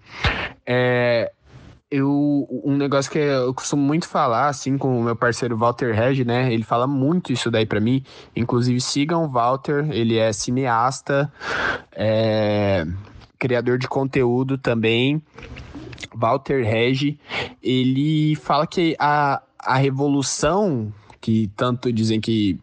É, 0.65 1.31
eu, 1.97 2.49
um 2.65 2.77
negócio 2.77 3.11
que 3.11 3.19
eu 3.19 3.55
costumo 3.55 3.83
muito 3.83 4.09
falar, 4.09 4.49
assim, 4.49 4.77
com 4.77 5.01
o 5.01 5.03
meu 5.05 5.15
parceiro 5.15 5.57
Walter 5.57 5.95
Reg, 5.95 6.25
né? 6.25 6.53
Ele 6.53 6.65
fala 6.65 6.87
muito 6.87 7.33
isso 7.33 7.51
daí 7.51 7.65
para 7.65 7.81
mim. 7.81 8.03
Inclusive, 8.35 8.81
sigam 8.81 9.25
o 9.25 9.29
Walter, 9.29 9.87
ele 9.91 10.17
é 10.17 10.33
cineasta, 10.33 11.33
é, 11.93 12.85
criador 13.39 13.79
de 13.79 13.87
conteúdo 13.87 14.59
também. 14.59 15.23
Walter 16.13 16.65
Reg, 16.65 17.19
ele 17.63 18.35
fala 18.37 18.67
que 18.67 18.97
a, 18.99 19.41
a 19.59 19.77
revolução 19.77 20.93
que 21.21 21.49
tanto 21.57 21.93
dizem 21.93 22.21
que 22.21 22.59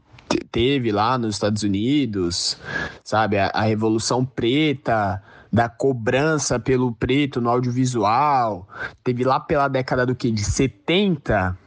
teve 0.51 0.91
lá 0.91 1.17
nos 1.17 1.35
Estados 1.35 1.63
Unidos, 1.63 2.57
sabe? 3.03 3.37
A, 3.37 3.47
a 3.53 3.61
Revolução 3.61 4.25
Preta, 4.25 5.23
da 5.51 5.67
cobrança 5.67 6.59
pelo 6.59 6.93
preto 6.93 7.41
no 7.41 7.49
audiovisual. 7.49 8.67
Teve 9.03 9.23
lá 9.23 9.39
pela 9.39 9.67
década 9.67 10.05
do 10.05 10.15
que? 10.15 10.31
De 10.31 10.43
70, 10.43 11.57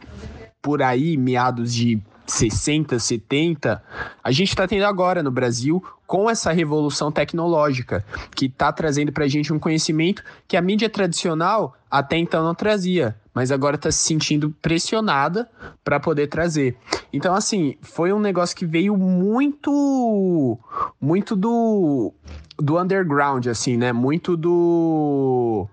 por 0.62 0.82
aí, 0.82 1.16
meados 1.16 1.74
de 1.74 2.00
60, 2.26 2.98
70, 2.98 3.82
a 4.22 4.32
gente 4.32 4.48
está 4.48 4.66
tendo 4.66 4.86
agora 4.86 5.22
no 5.22 5.30
Brasil 5.30 5.84
com 6.06 6.30
essa 6.30 6.52
revolução 6.52 7.12
tecnológica 7.12 8.04
que 8.34 8.46
está 8.46 8.72
trazendo 8.72 9.12
para 9.12 9.24
a 9.24 9.28
gente 9.28 9.52
um 9.52 9.58
conhecimento 9.58 10.22
que 10.48 10.56
a 10.56 10.62
mídia 10.62 10.88
tradicional 10.88 11.76
até 11.90 12.16
então 12.16 12.42
não 12.42 12.54
trazia. 12.54 13.14
Mas 13.34 13.50
agora 13.50 13.76
está 13.76 13.90
se 13.90 13.98
sentindo 13.98 14.54
pressionada 14.62 15.50
para 15.82 15.98
poder 15.98 16.28
trazer. 16.28 16.76
Então, 17.12 17.34
assim, 17.34 17.76
foi 17.82 18.12
um 18.12 18.20
negócio 18.20 18.56
que 18.56 18.64
veio 18.64 18.96
muito, 18.96 20.58
muito 21.00 21.34
do 21.34 22.12
do 22.56 22.80
underground, 22.80 23.48
assim, 23.48 23.76
né? 23.76 23.92
Muito 23.92 24.36
do, 24.36 25.66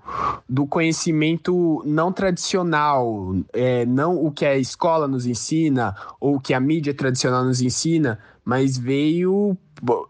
do 0.49 0.65
conhecimento 0.65 1.83
não 1.85 2.11
tradicional, 2.11 3.35
é, 3.53 3.85
não 3.85 4.25
o 4.25 4.31
que 4.31 4.45
a 4.45 4.57
escola 4.57 5.07
nos 5.07 5.27
ensina 5.27 5.95
ou 6.19 6.37
o 6.37 6.39
que 6.39 6.55
a 6.55 6.59
mídia 6.59 6.93
tradicional 6.93 7.45
nos 7.45 7.61
ensina, 7.61 8.17
mas 8.43 8.77
veio 8.77 9.55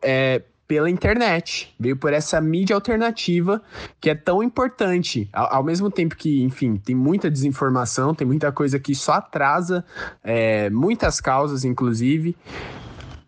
é, 0.01 0.41
pela 0.71 0.89
internet, 0.89 1.75
veio 1.77 1.97
por 1.97 2.13
essa 2.13 2.39
mídia 2.39 2.73
alternativa 2.73 3.61
que 3.99 4.09
é 4.09 4.15
tão 4.15 4.41
importante. 4.41 5.27
Ao, 5.33 5.55
ao, 5.55 5.63
mesmo 5.65 5.91
tempo 5.91 6.15
que, 6.15 6.41
enfim, 6.43 6.77
tem 6.77 6.95
muita 6.95 7.29
desinformação, 7.29 8.15
tem 8.15 8.25
muita 8.25 8.53
coisa 8.53 8.79
que 8.79 8.95
só 8.95 9.15
atrasa 9.15 9.83
é, 10.23 10.69
muitas 10.69 11.19
causas, 11.19 11.65
inclusive, 11.65 12.37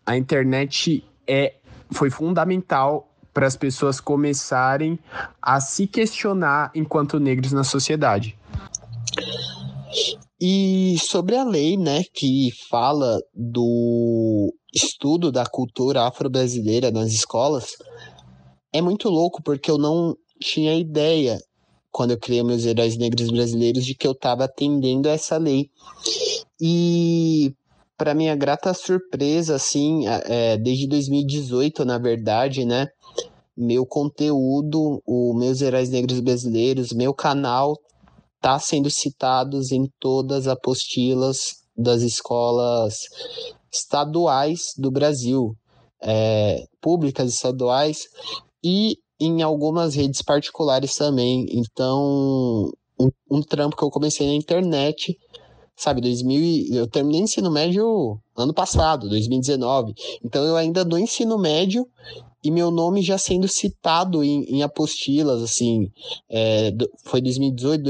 a 0.06 0.16
internet 0.16 1.04
é, 1.28 1.56
foi 1.92 2.10
fundamental 2.10 3.14
para 3.34 3.46
as 3.46 3.58
pessoas 3.58 4.00
começarem 4.00 4.98
a 5.42 5.60
se 5.60 5.86
questionar 5.86 6.72
enquanto 6.74 7.20
negros 7.20 7.52
na 7.52 7.66
sociedade. 7.66 8.40
E 10.40 10.96
sobre 10.98 11.36
a 11.36 11.44
lei, 11.44 11.76
né, 11.76 12.04
que 12.14 12.52
fala 12.70 13.20
do 13.36 14.54
estudo 14.74 15.32
da 15.32 15.46
cultura 15.46 16.08
afro-brasileira 16.08 16.92
nas 16.92 17.12
escolas, 17.12 17.76
é 18.72 18.82
muito 18.82 19.10
louco 19.10 19.42
porque 19.44 19.70
eu 19.70 19.78
não 19.78 20.16
tinha 20.40 20.76
ideia 20.76 21.40
quando 21.92 22.12
eu 22.12 22.20
criei 22.20 22.44
meus 22.44 22.66
heróis 22.66 22.98
negros 22.98 23.30
brasileiros 23.30 23.86
de 23.86 23.94
que 23.94 24.08
eu 24.08 24.14
estava 24.14 24.46
atendendo 24.46 25.08
a 25.08 25.12
essa 25.12 25.38
lei. 25.38 25.70
E 26.60 27.54
para 27.96 28.16
minha 28.16 28.36
grata 28.36 28.74
surpresa, 28.74 29.56
assim, 29.56 30.08
é, 30.08 30.58
desde 30.58 30.88
2018, 30.88 31.86
na 31.86 32.00
verdade, 32.00 32.66
né, 32.66 32.88
meu 33.56 33.86
conteúdo, 33.86 35.02
o 35.06 35.36
Meus 35.36 35.62
Heróis 35.62 35.92
Negros 35.92 36.20
Brasileiros, 36.20 36.92
meu 36.92 37.14
canal 37.14 37.78
está 38.36 38.58
sendo 38.58 38.90
citados 38.90 39.72
em 39.72 39.88
todas 40.00 40.48
as 40.48 40.54
apostilas 40.54 41.64
das 41.78 42.02
escolas 42.02 42.96
estaduais 43.74 44.74
do 44.78 44.92
Brasil, 44.92 45.56
é, 46.02 46.66
públicas 46.80 47.34
estaduais 47.34 48.08
e 48.64 48.98
em 49.20 49.42
algumas 49.42 49.96
redes 49.96 50.22
particulares 50.22 50.96
também. 50.96 51.46
Então, 51.50 52.72
um, 53.00 53.10
um, 53.30 53.42
trampo 53.42 53.76
que 53.76 53.84
eu 53.84 53.90
comecei 53.90 54.28
na 54.28 54.34
internet, 54.34 55.18
sabe, 55.76 56.02
2000, 56.02 56.76
eu 56.76 56.88
terminei 56.88 57.22
ensino 57.22 57.50
médio 57.50 58.20
ano 58.36 58.54
passado, 58.54 59.10
2019. 59.10 59.94
Então, 60.24 60.44
eu 60.44 60.56
ainda 60.56 60.84
no 60.84 60.98
ensino 60.98 61.38
médio 61.38 61.88
e 62.44 62.52
meu 62.52 62.70
nome 62.70 63.02
já 63.02 63.18
sendo 63.18 63.48
citado 63.48 64.24
em, 64.24 64.44
em 64.44 64.64
apostilas, 64.64 65.42
assim, 65.42 65.90
é, 66.30 66.72
foi 67.06 67.22
2018, 67.22 67.82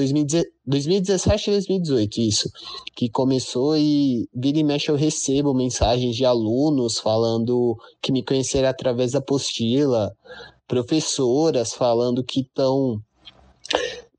2017 0.65 1.49
e 1.49 1.53
2018, 1.53 2.21
isso, 2.21 2.49
que 2.95 3.09
começou 3.09 3.75
e 3.75 4.29
vira 4.33 4.59
e 4.59 4.63
mexe 4.63 4.89
eu 4.89 4.95
recebo 4.95 5.53
mensagens 5.53 6.15
de 6.15 6.23
alunos 6.23 6.99
falando 6.99 7.75
que 8.01 8.11
me 8.11 8.23
conheceram 8.23 8.69
através 8.69 9.13
da 9.13 9.19
apostila, 9.19 10.15
professoras 10.67 11.73
falando 11.73 12.23
que 12.23 12.41
estão 12.41 13.01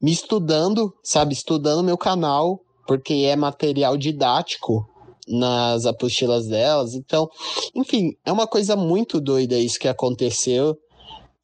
me 0.03 0.11
estudando, 0.11 0.93
sabe, 1.03 1.33
estudando 1.33 1.85
meu 1.85 1.97
canal, 1.97 2.61
porque 2.87 3.15
é 3.15 3.37
material 3.37 3.97
didático, 3.97 4.87
nas 5.29 5.87
apostilas 5.87 6.47
delas. 6.47 6.95
Então, 6.95 7.29
enfim, 7.75 8.13
é 8.25 8.33
uma 8.33 8.47
coisa 8.47 8.77
muito 8.77 9.21
doida 9.21 9.59
isso 9.59 9.79
que 9.79 9.89
aconteceu 9.89 10.77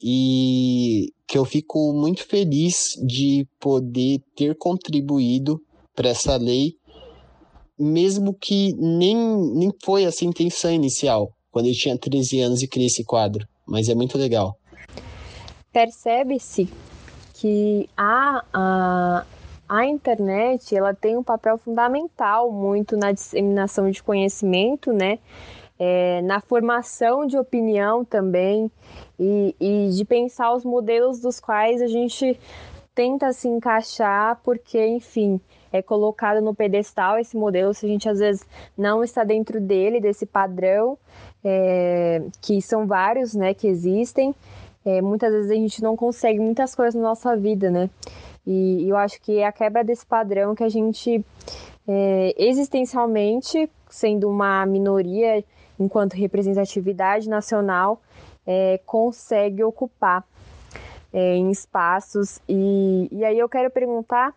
e 0.02 1.12
que 1.26 1.38
eu 1.38 1.44
fico 1.44 1.92
muito 1.92 2.26
feliz 2.26 2.94
de 3.06 3.46
poder 3.58 4.20
ter 4.34 4.56
contribuído 4.56 5.60
para 5.94 6.08
essa 6.08 6.36
lei, 6.36 6.72
mesmo 7.78 8.34
que 8.34 8.74
nem, 8.74 9.16
nem 9.54 9.70
foi 9.84 10.04
essa 10.04 10.24
intenção 10.24 10.72
inicial, 10.72 11.30
quando 11.50 11.66
eu 11.66 11.74
tinha 11.74 11.98
13 11.98 12.40
anos 12.40 12.62
e 12.62 12.68
criei 12.68 12.86
esse 12.86 13.04
quadro, 13.04 13.46
mas 13.66 13.88
é 13.88 13.94
muito 13.94 14.16
legal. 14.16 14.54
Percebe-se 15.72 16.68
que 17.34 17.88
há 17.96 18.44
a, 18.52 19.26
a 19.70 19.86
internet 19.86 20.74
ela 20.74 20.92
tem 20.92 21.16
um 21.16 21.22
papel 21.22 21.56
fundamental 21.56 22.50
muito 22.50 22.96
na 22.96 23.12
disseminação 23.12 23.88
de 23.88 24.02
conhecimento, 24.02 24.92
né? 24.92 25.20
É, 25.78 26.20
na 26.22 26.40
formação 26.40 27.24
de 27.24 27.38
opinião 27.38 28.04
também 28.04 28.70
e, 29.18 29.54
e 29.60 29.90
de 29.90 30.04
pensar 30.04 30.52
os 30.52 30.64
modelos 30.64 31.20
dos 31.20 31.38
quais 31.38 31.80
a 31.80 31.86
gente 31.86 32.38
tenta 32.92 33.32
se 33.32 33.46
encaixar, 33.46 34.40
porque, 34.42 34.84
enfim, 34.88 35.40
é 35.72 35.80
colocado 35.80 36.42
no 36.42 36.52
pedestal 36.52 37.16
esse 37.16 37.36
modelo, 37.36 37.72
se 37.72 37.86
a 37.86 37.88
gente 37.88 38.08
às 38.08 38.18
vezes 38.18 38.44
não 38.76 39.04
está 39.04 39.22
dentro 39.22 39.60
dele, 39.60 40.00
desse 40.00 40.26
padrão, 40.26 40.98
é, 41.44 42.20
que 42.42 42.60
são 42.60 42.86
vários, 42.88 43.34
né, 43.34 43.54
que 43.54 43.68
existem, 43.68 44.34
é, 44.84 45.00
muitas 45.00 45.32
vezes 45.32 45.50
a 45.50 45.54
gente 45.54 45.82
não 45.82 45.96
consegue 45.96 46.40
muitas 46.40 46.74
coisas 46.74 46.94
na 46.94 47.02
nossa 47.08 47.36
vida, 47.36 47.70
né? 47.70 47.88
E, 48.46 48.88
eu 48.88 48.96
acho 48.96 49.20
que 49.20 49.38
é 49.38 49.46
a 49.46 49.52
quebra 49.52 49.84
desse 49.84 50.04
padrão 50.04 50.54
que 50.54 50.64
a 50.64 50.68
gente, 50.68 51.24
é, 51.86 52.34
existencialmente, 52.36 53.70
sendo 53.88 54.28
uma 54.28 54.64
minoria 54.66 55.44
enquanto 55.78 56.14
representatividade 56.14 57.28
nacional, 57.28 58.00
é, 58.46 58.80
consegue 58.84 59.62
ocupar 59.62 60.24
é, 61.12 61.36
em 61.36 61.50
espaços. 61.50 62.38
E, 62.48 63.08
e 63.10 63.24
aí 63.24 63.38
eu 63.38 63.48
quero 63.48 63.70
perguntar 63.70 64.34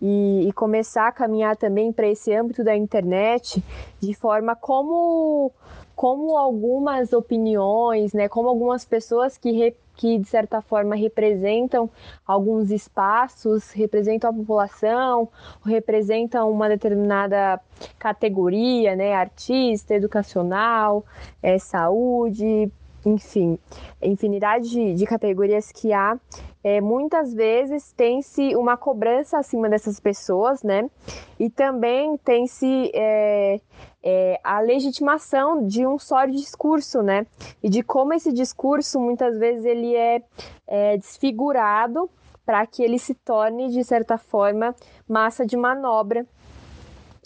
e, 0.00 0.46
e 0.48 0.52
começar 0.52 1.08
a 1.08 1.12
caminhar 1.12 1.56
também 1.56 1.92
para 1.92 2.06
esse 2.06 2.34
âmbito 2.34 2.62
da 2.62 2.76
internet 2.76 3.62
de 4.00 4.14
forma 4.14 4.54
como 4.54 5.52
como 5.96 6.36
algumas 6.36 7.14
opiniões, 7.14 8.12
né, 8.12 8.28
como 8.28 8.50
algumas 8.50 8.84
pessoas 8.84 9.38
que, 9.38 9.50
re, 9.50 9.74
que 9.96 10.18
de 10.18 10.28
certa 10.28 10.60
forma 10.60 10.94
representam 10.94 11.88
alguns 12.26 12.70
espaços, 12.70 13.70
representam 13.70 14.28
a 14.28 14.32
população, 14.34 15.26
representam 15.64 16.50
uma 16.50 16.68
determinada 16.68 17.58
categoria, 17.98 18.94
né, 18.94 19.14
artista, 19.14 19.94
educacional, 19.94 21.02
é, 21.42 21.58
saúde, 21.58 22.70
enfim, 23.06 23.56
infinidade 24.02 24.68
de, 24.68 24.94
de 24.94 25.06
categorias 25.06 25.70
que 25.70 25.92
há, 25.92 26.18
é, 26.64 26.80
muitas 26.80 27.32
vezes 27.32 27.92
tem-se 27.92 28.56
uma 28.56 28.76
cobrança 28.76 29.38
acima 29.38 29.68
dessas 29.68 30.00
pessoas, 30.00 30.64
né? 30.64 30.90
E 31.38 31.48
também 31.48 32.16
tem-se 32.16 32.90
é, 32.92 33.60
é, 34.02 34.40
a 34.42 34.58
legitimação 34.58 35.64
de 35.64 35.86
um 35.86 35.96
só 35.96 36.26
discurso, 36.26 37.00
né? 37.02 37.24
E 37.62 37.68
de 37.68 37.84
como 37.84 38.12
esse 38.12 38.32
discurso 38.32 38.98
muitas 38.98 39.38
vezes 39.38 39.64
ele 39.64 39.94
é, 39.94 40.20
é 40.66 40.96
desfigurado 40.96 42.10
para 42.44 42.66
que 42.66 42.82
ele 42.82 42.98
se 42.98 43.14
torne 43.14 43.68
de 43.68 43.84
certa 43.84 44.18
forma 44.18 44.74
massa 45.08 45.46
de 45.46 45.56
manobra 45.56 46.26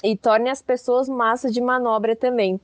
e 0.04 0.16
torne 0.16 0.50
as 0.50 0.60
pessoas 0.60 1.08
massa 1.08 1.50
de 1.50 1.60
manobra 1.60 2.14
também, 2.14 2.60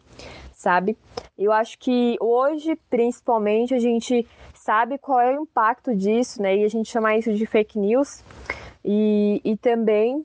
sabe? 0.57 0.97
Eu 1.39 1.53
acho 1.53 1.79
que 1.79 2.17
hoje, 2.19 2.77
principalmente, 2.89 3.75
a 3.75 3.79
gente 3.79 4.27
sabe 4.55 4.97
qual 4.99 5.21
é 5.21 5.39
o 5.39 5.43
impacto 5.43 5.95
disso, 5.95 6.43
né? 6.43 6.57
E 6.57 6.65
a 6.65 6.69
gente 6.69 6.91
chama 6.91 7.15
isso 7.15 7.33
de 7.33 7.47
fake 7.47 7.79
news. 7.79 8.25
E, 8.85 9.41
e 9.45 9.57
também 9.57 10.25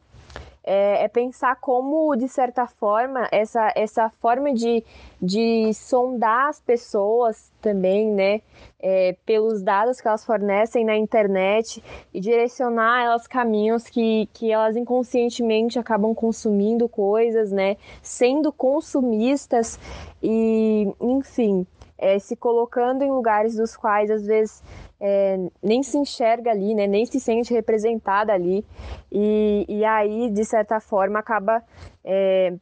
é, 0.64 1.04
é, 1.04 1.08
pensar 1.08 1.56
como, 1.56 2.16
de 2.16 2.28
certa 2.28 2.68
forma, 2.68 3.28
essa, 3.32 3.72
essa 3.76 4.10
forma 4.10 4.54
de, 4.54 4.84
de 5.22 5.74
sondar 5.74 6.50
as 6.50 6.60
pessoas 6.60 7.52
também, 7.62 8.12
né, 8.12 8.42
é, 8.80 9.16
pelos 9.26 9.62
dados 9.62 10.00
que 10.00 10.08
elas 10.08 10.26
fornecem 10.26 10.86
na 10.86 10.96
internet 10.96 11.84
e 12.14 12.20
direcionar 12.20 13.04
elas 13.04 13.28
caminhos 13.28 13.88
que, 13.88 14.30
que 14.34 14.52
elas 14.52 14.76
inconscientemente 14.76 15.80
acabam 15.80 16.14
consumindo 16.14 16.88
coisas, 16.88 17.52
né, 17.52 17.78
sendo 18.02 18.52
consumistas 18.52 19.80
e, 20.22 20.94
enfim, 21.00 21.66
é, 21.98 22.18
se 22.20 22.36
colocando 22.36 23.04
em 23.04 23.12
lugares 23.12 23.56
dos 23.56 23.76
quais 23.76 24.10
às 24.10 24.26
vezes 24.26 24.64
é, 25.02 25.40
nem 25.64 25.82
se 25.82 25.98
enxerga 25.98 26.52
ali, 26.52 26.76
né, 26.76 26.86
nem 26.86 27.06
se 27.06 27.20
sente 27.20 27.52
representada 27.52 28.32
ali, 28.32 28.64
e, 29.12 29.66
e 29.68 29.84
aí, 29.84 30.30
de 30.30 30.46
certa 30.46 30.80
forma, 30.80 31.18
acaba 31.18 31.64
é, 32.06 32.54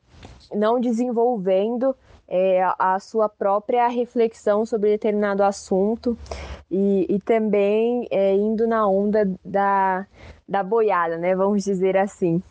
não 0.56 0.80
desenvolvendo 0.80 1.94
é, 2.30 2.62
a 2.80 2.98
sua 3.00 3.28
própria 3.28 3.88
reflexão 3.90 4.66
sobre 4.66 4.92
determinado 4.92 5.44
assunto 5.44 6.18
e, 6.72 7.06
e 7.10 7.20
também 7.20 8.08
é, 8.10 8.34
indo 8.36 8.68
na 8.68 8.88
onda 8.88 9.30
da, 9.44 10.08
da 10.48 10.64
boiada, 10.64 11.18
né, 11.18 11.36
vamos 11.36 11.66
dizer 11.66 11.98
assim. 11.98 12.42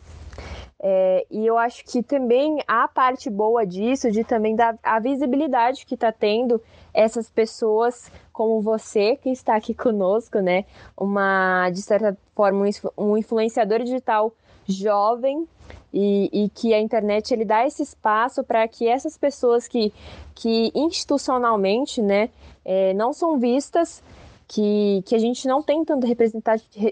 É, 0.81 1.25
e 1.29 1.45
eu 1.45 1.57
acho 1.57 1.83
que 1.83 2.01
também 2.01 2.59
a 2.65 2.87
parte 2.87 3.29
boa 3.29 3.65
disso, 3.65 4.09
de 4.09 4.23
também 4.23 4.55
dar 4.55 4.77
a 4.81 4.97
visibilidade 4.97 5.85
que 5.85 5.95
está 5.95 6.09
tendo 6.09 6.61
essas 6.93 7.29
pessoas 7.29 8.09
como 8.39 8.61
você 8.61 9.17
que 9.17 9.29
está 9.29 9.57
aqui 9.57 9.73
conosco, 9.73 10.39
né? 10.39 10.63
Uma, 10.95 11.69
de 11.71 11.81
certa 11.81 12.17
forma, 12.33 12.65
um 12.97 13.17
influenciador 13.17 13.79
digital 13.83 14.33
jovem 14.65 15.45
e, 15.93 16.29
e, 16.31 16.49
que 16.49 16.73
a 16.73 16.79
internet 16.79 17.33
ele 17.33 17.43
dá 17.43 17.67
esse 17.67 17.83
espaço 17.83 18.41
para 18.41 18.65
que 18.65 18.87
essas 18.87 19.17
pessoas 19.17 19.67
que, 19.67 19.91
que 20.33 20.71
institucionalmente 20.73 22.01
né, 22.01 22.29
é, 22.63 22.93
não 22.93 23.11
são 23.11 23.37
vistas 23.37 24.01
que, 24.49 25.03
que 25.05 25.13
a 25.13 25.19
gente 25.19 25.47
não 25.47 25.61
tem 25.61 25.85
tanta 25.85 26.07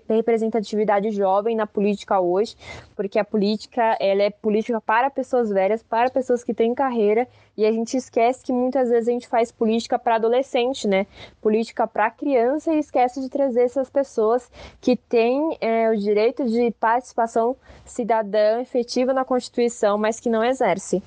representatividade 0.08 1.10
jovem 1.10 1.56
na 1.56 1.66
política 1.66 2.20
hoje, 2.20 2.56
porque 2.96 3.18
a 3.18 3.26
política 3.26 3.98
ela 4.00 4.22
é 4.22 4.30
política 4.30 4.80
para 4.80 5.10
pessoas 5.10 5.50
velhas, 5.50 5.82
para 5.82 6.12
pessoas 6.12 6.44
que 6.44 6.54
têm 6.54 6.76
carreira, 6.76 7.28
e 7.58 7.66
a 7.66 7.72
gente 7.72 7.98
esquece 7.98 8.44
que 8.44 8.54
muitas 8.54 8.90
vezes 8.90 9.10
a 9.10 9.12
gente 9.12 9.28
faz 9.28 9.52
política 9.52 9.98
para 9.98 10.16
adolescente, 10.16 10.88
né? 10.88 11.08
Política 11.42 11.88
para 11.88 12.12
criança 12.12 12.72
e 12.72 12.78
esquece 12.78 13.20
de 13.20 13.28
trazer 13.28 13.64
essas 13.64 13.90
pessoas 13.90 14.52
que 14.80 14.96
têm 14.96 15.58
é, 15.60 15.90
o 15.90 15.98
direito 15.98 16.46
de 16.46 16.70
participação 16.80 17.58
cidadã 17.84 18.62
efetiva 18.62 19.14
na 19.14 19.26
Constituição, 19.26 19.98
mas 19.98 20.20
que 20.20 20.30
não 20.30 20.44
exerce. 20.44 21.02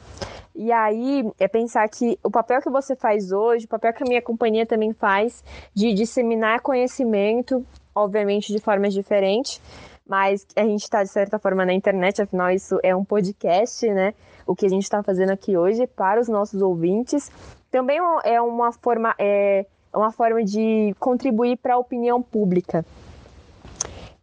E 0.63 0.71
aí 0.73 1.25
é 1.39 1.49
pensar 1.49 1.89
que 1.89 2.19
o 2.23 2.31
papel 2.31 2.61
que 2.61 2.69
você 2.69 2.95
faz 2.95 3.33
hoje, 3.33 3.65
o 3.65 3.69
papel 3.69 3.95
que 3.95 4.03
a 4.03 4.07
minha 4.07 4.21
companhia 4.21 4.67
também 4.67 4.93
faz, 4.93 5.43
de 5.73 5.95
disseminar 5.95 6.61
conhecimento, 6.61 7.65
obviamente 7.95 8.53
de 8.53 8.59
formas 8.61 8.93
diferentes, 8.93 9.59
mas 10.07 10.47
a 10.55 10.61
gente 10.61 10.83
está 10.83 11.03
de 11.03 11.09
certa 11.09 11.39
forma 11.39 11.65
na 11.65 11.73
internet, 11.73 12.21
afinal 12.21 12.51
isso 12.51 12.79
é 12.83 12.95
um 12.95 13.03
podcast, 13.03 13.89
né? 13.89 14.13
O 14.47 14.55
que 14.55 14.67
a 14.67 14.69
gente 14.69 14.83
está 14.83 15.03
fazendo 15.03 15.31
aqui 15.31 15.57
hoje 15.57 15.87
para 15.87 16.21
os 16.21 16.29
nossos 16.29 16.61
ouvintes. 16.61 17.33
Também 17.71 17.99
é 18.25 18.39
uma 18.39 18.71
forma, 18.71 19.15
é 19.19 19.65
uma 19.95 20.13
forma 20.13 20.45
de 20.45 20.95
contribuir 21.01 21.57
para 21.57 21.73
a 21.73 21.79
opinião 21.79 22.21
pública. 22.21 22.85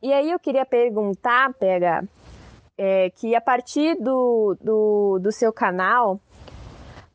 E 0.04 0.14
aí 0.14 0.30
eu 0.30 0.38
queria 0.38 0.68
perguntar, 0.68 1.52
Pega, 1.56 2.08
é, 2.78 3.10
que 3.10 3.36
a 3.36 3.42
partir 3.42 3.96
do, 3.96 4.56
do, 4.62 5.18
do 5.20 5.32
seu 5.32 5.52
canal, 5.52 6.22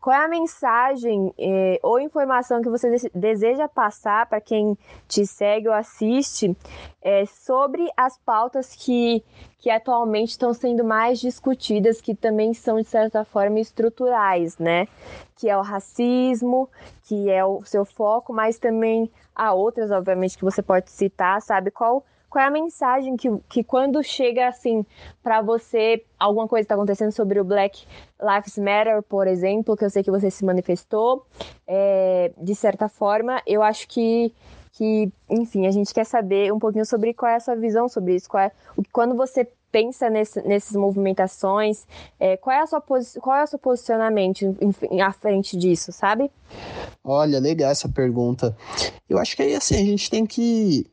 qual 0.02 0.20
é 0.20 0.24
a 0.24 0.28
mensagem 0.28 1.32
eh, 1.38 1.78
ou 1.80 2.00
informação 2.00 2.60
que 2.60 2.68
você 2.68 3.08
deseja 3.14 3.68
passar 3.68 4.26
para 4.26 4.40
quem 4.40 4.76
te 5.06 5.24
segue 5.24 5.68
ou 5.68 5.74
assiste 5.74 6.56
eh, 7.00 7.24
sobre 7.26 7.88
as 7.96 8.18
pautas 8.18 8.74
que, 8.74 9.22
que 9.58 9.70
atualmente 9.70 10.30
estão 10.30 10.52
sendo 10.52 10.82
mais 10.82 11.20
discutidas, 11.20 12.00
que 12.00 12.16
também 12.16 12.52
são, 12.52 12.80
de 12.80 12.88
certa 12.88 13.24
forma, 13.24 13.60
estruturais, 13.60 14.58
né? 14.58 14.88
Que 15.36 15.48
é 15.48 15.56
o 15.56 15.62
racismo, 15.62 16.68
que 17.04 17.30
é 17.30 17.44
o 17.44 17.62
seu 17.64 17.84
foco, 17.84 18.32
mas 18.32 18.58
também 18.58 19.08
há 19.36 19.54
outras, 19.54 19.92
obviamente, 19.92 20.36
que 20.36 20.44
você 20.44 20.62
pode 20.62 20.90
citar, 20.90 21.40
sabe? 21.40 21.70
Qual 21.70 22.04
qual 22.32 22.42
é 22.42 22.48
a 22.48 22.50
mensagem 22.50 23.14
que, 23.14 23.28
que 23.46 23.62
quando 23.62 24.02
chega 24.02 24.48
assim 24.48 24.86
para 25.22 25.42
você, 25.42 26.02
alguma 26.18 26.48
coisa 26.48 26.62
está 26.62 26.74
acontecendo 26.74 27.12
sobre 27.12 27.38
o 27.38 27.44
Black 27.44 27.86
Lives 28.18 28.56
Matter, 28.56 29.02
por 29.02 29.26
exemplo, 29.26 29.76
que 29.76 29.84
eu 29.84 29.90
sei 29.90 30.02
que 30.02 30.10
você 30.10 30.30
se 30.30 30.42
manifestou, 30.42 31.26
é, 31.66 32.32
de 32.38 32.54
certa 32.54 32.88
forma, 32.88 33.42
eu 33.46 33.62
acho 33.62 33.86
que 33.86 34.32
que, 34.74 35.12
enfim, 35.28 35.66
a 35.66 35.70
gente 35.70 35.92
quer 35.92 36.06
saber 36.06 36.50
um 36.50 36.58
pouquinho 36.58 36.86
sobre 36.86 37.12
qual 37.12 37.30
é 37.30 37.34
a 37.34 37.40
sua 37.40 37.54
visão 37.54 37.90
sobre 37.90 38.14
isso, 38.14 38.26
qual 38.26 38.44
é, 38.44 38.50
quando 38.90 39.14
você 39.14 39.46
pensa 39.70 40.08
nesse, 40.08 40.40
nessas 40.48 40.74
movimentações, 40.74 41.86
é, 42.18 42.38
qual, 42.38 42.56
é 42.56 42.60
a 42.62 42.66
sua 42.66 42.80
qual 42.80 43.36
é 43.36 43.44
o 43.44 43.46
seu 43.46 43.58
posicionamento 43.58 44.56
em, 44.90 45.02
à 45.02 45.12
frente 45.12 45.58
disso, 45.58 45.92
sabe? 45.92 46.30
Olha, 47.04 47.38
legal 47.38 47.70
essa 47.70 47.90
pergunta. 47.90 48.56
Eu 49.06 49.18
acho 49.18 49.36
que 49.36 49.42
aí 49.42 49.54
assim, 49.54 49.74
a 49.74 49.84
gente 49.84 50.08
tem 50.08 50.24
que 50.24 50.86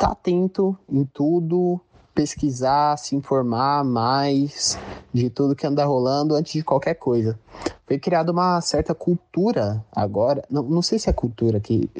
tá 0.00 0.12
atento 0.12 0.74
em 0.90 1.04
tudo, 1.04 1.78
pesquisar, 2.14 2.96
se 2.96 3.14
informar 3.14 3.84
mais 3.84 4.78
de 5.12 5.28
tudo 5.28 5.54
que 5.54 5.66
anda 5.66 5.84
rolando 5.84 6.34
antes 6.34 6.54
de 6.54 6.64
qualquer 6.64 6.94
coisa. 6.94 7.38
Foi 7.86 7.98
criada 7.98 8.32
uma 8.32 8.58
certa 8.62 8.94
cultura 8.94 9.84
agora, 9.94 10.42
não, 10.50 10.62
não 10.62 10.80
sei 10.80 10.98
se 10.98 11.10
é 11.10 11.12
cultura 11.12 11.60
que 11.60 11.90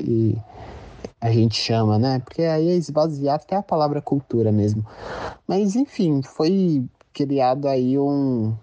a 1.21 1.31
gente 1.31 1.57
chama, 1.57 1.99
né? 1.99 2.21
Porque 2.21 2.43
aí 2.43 2.71
é 2.71 2.75
esvaziado 2.75 3.43
até 3.45 3.57
a 3.57 3.63
palavra 3.63 4.01
cultura 4.01 4.51
mesmo. 4.51 4.83
Mas 5.47 5.77
enfim, 5.77 6.23
foi 6.23 6.83
criado 7.13 7.69
aí 7.69 7.99
um, 7.99 8.55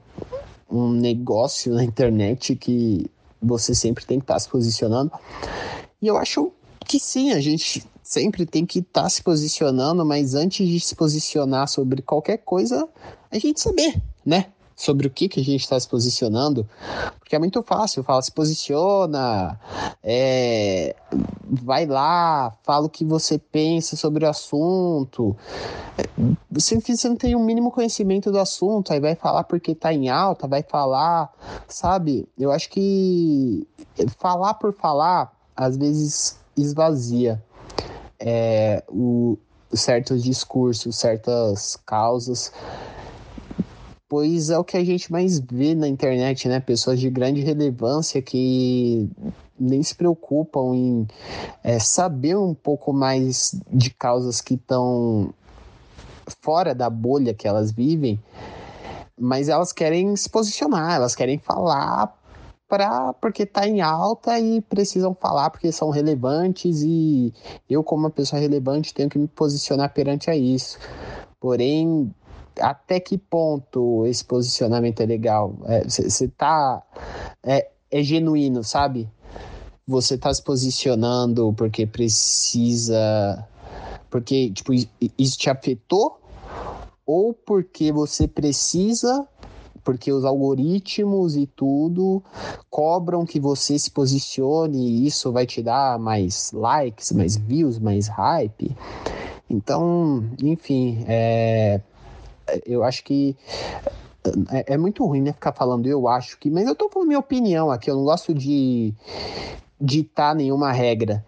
um 0.68 0.90
negócio 0.90 1.76
na 1.76 1.84
internet 1.84 2.56
que 2.56 3.06
você 3.40 3.76
sempre 3.76 4.04
tem 4.04 4.18
que 4.18 4.24
estar 4.24 4.34
tá 4.34 4.40
se 4.40 4.50
posicionando. 4.50 5.12
E 6.02 6.08
eu 6.08 6.18
acho 6.18 6.52
que 6.80 7.00
sim, 7.00 7.34
a 7.34 7.40
gente 7.40 7.86
sempre 8.08 8.46
tem 8.46 8.66
que 8.66 8.80
estar 8.80 9.04
tá 9.04 9.10
se 9.10 9.22
posicionando, 9.22 10.06
mas 10.06 10.34
antes 10.34 10.66
de 10.66 10.80
se 10.80 10.96
posicionar 10.96 11.68
sobre 11.68 12.02
qualquer 12.02 12.38
coisa, 12.38 12.88
a 13.30 13.38
gente 13.38 13.60
saber, 13.60 14.02
né? 14.26 14.46
Sobre 14.78 15.08
o 15.08 15.10
que, 15.10 15.28
que 15.28 15.42
a 15.42 15.44
gente 15.44 15.62
está 15.62 15.78
se 15.78 15.88
posicionando, 15.90 16.66
porque 17.20 17.36
é 17.36 17.40
muito 17.40 17.62
fácil, 17.64 18.04
fala, 18.04 18.22
se 18.22 18.32
posiciona, 18.32 19.60
é, 20.02 20.96
vai 21.44 21.86
lá, 21.86 22.56
fala 22.64 22.86
o 22.86 22.90
que 22.90 23.04
você 23.04 23.40
pensa 23.40 23.98
sobre 23.98 24.24
o 24.24 24.30
assunto. 24.30 25.36
Você, 26.50 26.80
você 26.80 27.10
não 27.10 27.16
tem 27.16 27.36
o 27.36 27.40
um 27.40 27.44
mínimo 27.44 27.72
conhecimento 27.72 28.32
do 28.32 28.40
assunto, 28.40 28.94
aí 28.94 29.00
vai 29.02 29.16
falar 29.16 29.44
porque 29.44 29.76
tá 29.76 29.92
em 29.92 30.10
alta, 30.10 30.48
vai 30.48 30.64
falar, 30.64 31.34
sabe? 31.68 32.30
Eu 32.38 32.52
acho 32.52 32.70
que 32.70 33.68
falar 34.18 34.54
por 34.54 34.72
falar, 34.72 35.34
às 35.56 35.76
vezes 35.76 36.40
esvazia 36.56 37.44
é, 38.20 38.84
o, 38.88 39.38
certos 39.74 40.24
discursos, 40.24 40.96
certas 40.98 41.76
causas, 41.86 42.52
pois 44.08 44.50
é 44.50 44.58
o 44.58 44.64
que 44.64 44.78
a 44.78 44.84
gente 44.84 45.12
mais 45.12 45.40
vê 45.40 45.76
na 45.76 45.88
internet, 45.88 46.48
né? 46.48 46.60
Pessoas 46.60 47.00
de 47.00 47.10
grande 47.10 47.42
relevância 47.42 48.22
que 48.22 49.10
nem 49.60 49.82
se 49.82 49.96
preocupam 49.96 50.76
em 50.76 51.08
é, 51.64 51.80
saber 51.80 52.38
um 52.38 52.54
pouco 52.54 52.94
mais 52.94 53.60
de 53.72 53.90
causas 53.90 54.40
que 54.40 54.54
estão 54.54 55.34
fora 56.42 56.76
da 56.76 56.90
bolha 56.90 57.34
que 57.34 57.48
elas 57.48 57.72
vivem, 57.72 58.22
mas 59.20 59.50
elas 59.50 59.72
querem 59.74 60.16
se 60.16 60.30
posicionar, 60.30 60.96
elas 60.96 61.16
querem 61.16 61.40
falar 61.40 62.17
pra, 62.68 63.14
porque 63.14 63.46
tá 63.46 63.68
em 63.68 63.82
alta 63.82 64.40
e 64.40 64.62
precisam 64.62 65.16
falar 65.16 65.50
porque 65.50 65.72
são 65.72 65.90
relevantes 65.90 66.82
e 66.84 67.34
eu, 67.70 67.84
como 67.84 68.04
uma 68.04 68.10
pessoa 68.10 68.40
relevante, 68.40 68.94
tenho 68.94 69.10
que 69.10 69.18
me 69.18 69.28
posicionar 69.28 69.94
perante 69.94 70.30
a 70.30 70.36
isso. 70.36 70.78
Porém, 71.40 72.14
até 72.60 73.00
que 73.00 73.18
ponto 73.18 74.06
esse 74.06 74.24
posicionamento 74.24 75.02
é 75.02 75.06
legal? 75.06 75.56
Você 75.86 76.26
é, 76.26 76.30
tá. 76.36 76.84
É, 77.44 77.70
é 77.90 78.04
genuíno, 78.04 78.64
sabe? 78.64 79.10
Você 79.88 80.18
tá 80.18 80.34
se 80.34 80.44
posicionando 80.44 81.54
porque 81.54 81.86
precisa. 81.86 83.48
Porque, 84.10 84.52
tipo, 84.52 84.74
isso 84.74 85.38
te 85.38 85.50
afetou? 85.50 86.20
Ou 87.06 87.34
porque 87.34 87.92
você 87.92 88.28
precisa 88.28 89.28
porque 89.88 90.12
os 90.12 90.26
algoritmos 90.26 91.38
e 91.38 91.48
tudo 91.48 92.22
cobram 92.70 93.26
que 93.26 93.40
você 93.40 93.80
se 93.80 93.90
posicione 93.90 94.86
e 94.86 95.08
isso 95.08 95.32
vai 95.32 95.46
te 95.46 95.64
dar 95.64 95.98
mais 95.98 96.52
likes, 96.52 97.14
mais 97.14 97.38
views, 97.38 97.80
mais 97.80 98.10
hype. 98.10 98.76
Então, 99.50 100.26
enfim, 100.44 101.06
é, 101.08 101.80
eu 102.66 102.84
acho 102.84 103.02
que 103.02 103.34
é, 104.52 104.74
é, 104.74 104.78
muito 104.78 105.06
ruim, 105.06 105.22
né, 105.22 105.32
ficar 105.32 105.54
falando 105.54 105.88
eu 105.88 106.06
acho 106.06 106.38
que, 106.38 106.52
mas 106.52 106.68
eu 106.68 106.76
tô 106.76 106.90
falando 106.90 107.08
minha 107.08 107.20
opinião 107.20 107.72
aqui, 107.72 107.90
eu 107.90 107.96
não 107.96 108.04
gosto 108.04 108.34
de 108.34 108.94
ditar 109.80 110.36
nenhuma 110.36 110.70
regra. 110.74 111.24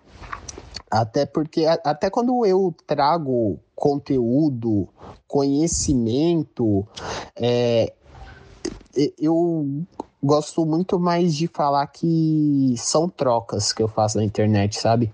Até 0.92 1.26
porque, 1.26 1.66
até 1.66 2.10
quando 2.10 2.46
eu 2.46 2.76
trago 2.86 3.58
conteúdo, 3.74 4.90
conhecimento, 5.28 6.86
é, 7.38 7.94
eu 9.18 9.86
gosto 10.22 10.66
muito 10.66 11.00
mais 11.00 11.34
de 11.34 11.48
falar 11.48 11.88
que 11.88 12.74
são 12.78 13.08
trocas 13.08 13.72
que 13.72 13.82
eu 13.82 13.88
faço 13.88 14.18
na 14.18 14.24
internet, 14.24 14.78
sabe? 14.78 15.12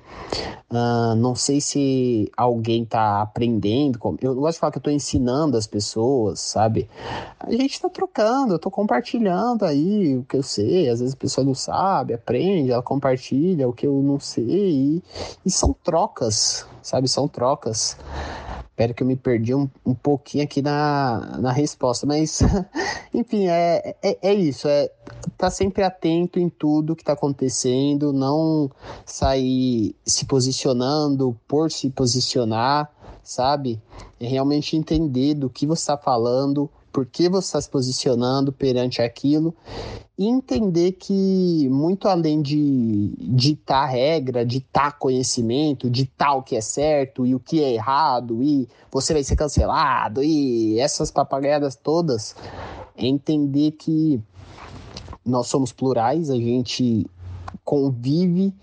Uh, 0.69 1.15
não 1.15 1.35
sei 1.35 1.61
se 1.61 2.29
alguém 2.35 2.83
tá 2.83 3.21
aprendendo. 3.21 3.99
Eu 4.19 4.33
gosto 4.35 4.55
de 4.55 4.59
falar 4.59 4.71
que 4.71 4.79
eu 4.79 4.83
tô 4.83 4.89
ensinando 4.89 5.55
as 5.55 5.67
pessoas, 5.67 6.39
sabe? 6.39 6.89
A 7.39 7.51
gente 7.51 7.79
tá 7.79 7.87
trocando, 7.87 8.55
eu 8.55 8.59
tô 8.59 8.71
compartilhando 8.71 9.63
aí 9.63 10.17
o 10.17 10.23
que 10.23 10.37
eu 10.37 10.43
sei. 10.43 10.89
Às 10.89 10.99
vezes 10.99 11.13
a 11.13 11.17
pessoa 11.17 11.45
não 11.45 11.53
sabe, 11.53 12.13
aprende, 12.13 12.71
ela 12.71 12.81
compartilha 12.81 13.69
o 13.69 13.73
que 13.73 13.85
eu 13.85 14.01
não 14.01 14.19
sei. 14.19 14.45
E, 14.45 15.03
e 15.45 15.51
são 15.51 15.73
trocas, 15.83 16.65
sabe? 16.81 17.07
São 17.07 17.27
trocas. 17.27 17.95
Espero 18.75 18.93
que 18.93 19.03
eu 19.03 19.07
me 19.07 19.15
perdi 19.15 19.55
um, 19.55 19.69
um 19.85 19.95
pouquinho 19.95 20.43
aqui 20.43 20.61
na, 20.61 21.37
na 21.39 21.49
resposta, 21.49 22.05
mas 22.05 22.41
enfim, 23.13 23.47
é, 23.47 23.95
é, 24.03 24.17
é 24.21 24.33
isso. 24.33 24.67
É 24.67 24.91
tá 25.37 25.49
sempre 25.49 25.81
atento 25.81 26.41
em 26.41 26.49
tudo 26.49 26.93
que 26.93 27.01
está 27.01 27.13
acontecendo, 27.13 28.11
não 28.11 28.69
sair 29.05 29.95
se 30.05 30.25
posicionando 30.25 31.39
por 31.47 31.71
se 31.71 31.89
posicionar, 31.89 32.91
sabe? 33.23 33.81
É 34.19 34.27
realmente 34.27 34.75
entender 34.75 35.35
do 35.35 35.49
que 35.49 35.65
você 35.65 35.83
está 35.83 35.97
falando, 35.97 36.69
por 36.95 37.05
que 37.05 37.27
você 37.27 37.47
está 37.47 37.59
se 37.59 37.69
posicionando 37.69 38.53
perante 38.53 39.01
aquilo 39.01 39.53
e 40.17 40.27
entender 40.27 40.93
que 40.93 41.67
muito 41.69 42.07
além 42.07 42.41
de 42.41 43.13
ditar 43.19 43.89
regra, 43.89 44.45
ditar 44.45 44.97
conhecimento, 44.97 45.89
ditar 45.89 46.37
o 46.37 46.41
que 46.41 46.55
é 46.55 46.61
certo 46.61 47.25
e 47.25 47.35
o 47.35 47.39
que 47.39 47.61
é 47.61 47.73
errado 47.73 48.41
e 48.41 48.69
você 48.89 49.11
vai 49.11 49.25
ser 49.25 49.35
cancelado 49.35 50.23
e 50.23 50.79
essas 50.79 51.11
papagaiadas 51.11 51.75
todas, 51.75 52.33
é 52.95 53.05
entender 53.05 53.71
que 53.71 54.21
nós 55.25 55.47
somos 55.47 55.73
plurais, 55.73 56.29
a 56.29 56.37
gente 56.37 57.05
convive 57.65 58.53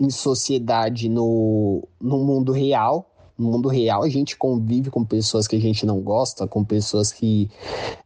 em 0.00 0.08
sociedade 0.08 1.10
no, 1.10 1.86
no 2.00 2.24
mundo 2.24 2.50
real 2.50 3.13
no 3.38 3.50
mundo 3.50 3.68
real 3.68 4.02
a 4.02 4.08
gente 4.08 4.36
convive 4.36 4.90
com 4.90 5.04
pessoas 5.04 5.46
que 5.46 5.56
a 5.56 5.60
gente 5.60 5.84
não 5.84 6.00
gosta, 6.00 6.46
com 6.46 6.64
pessoas 6.64 7.12
que 7.12 7.50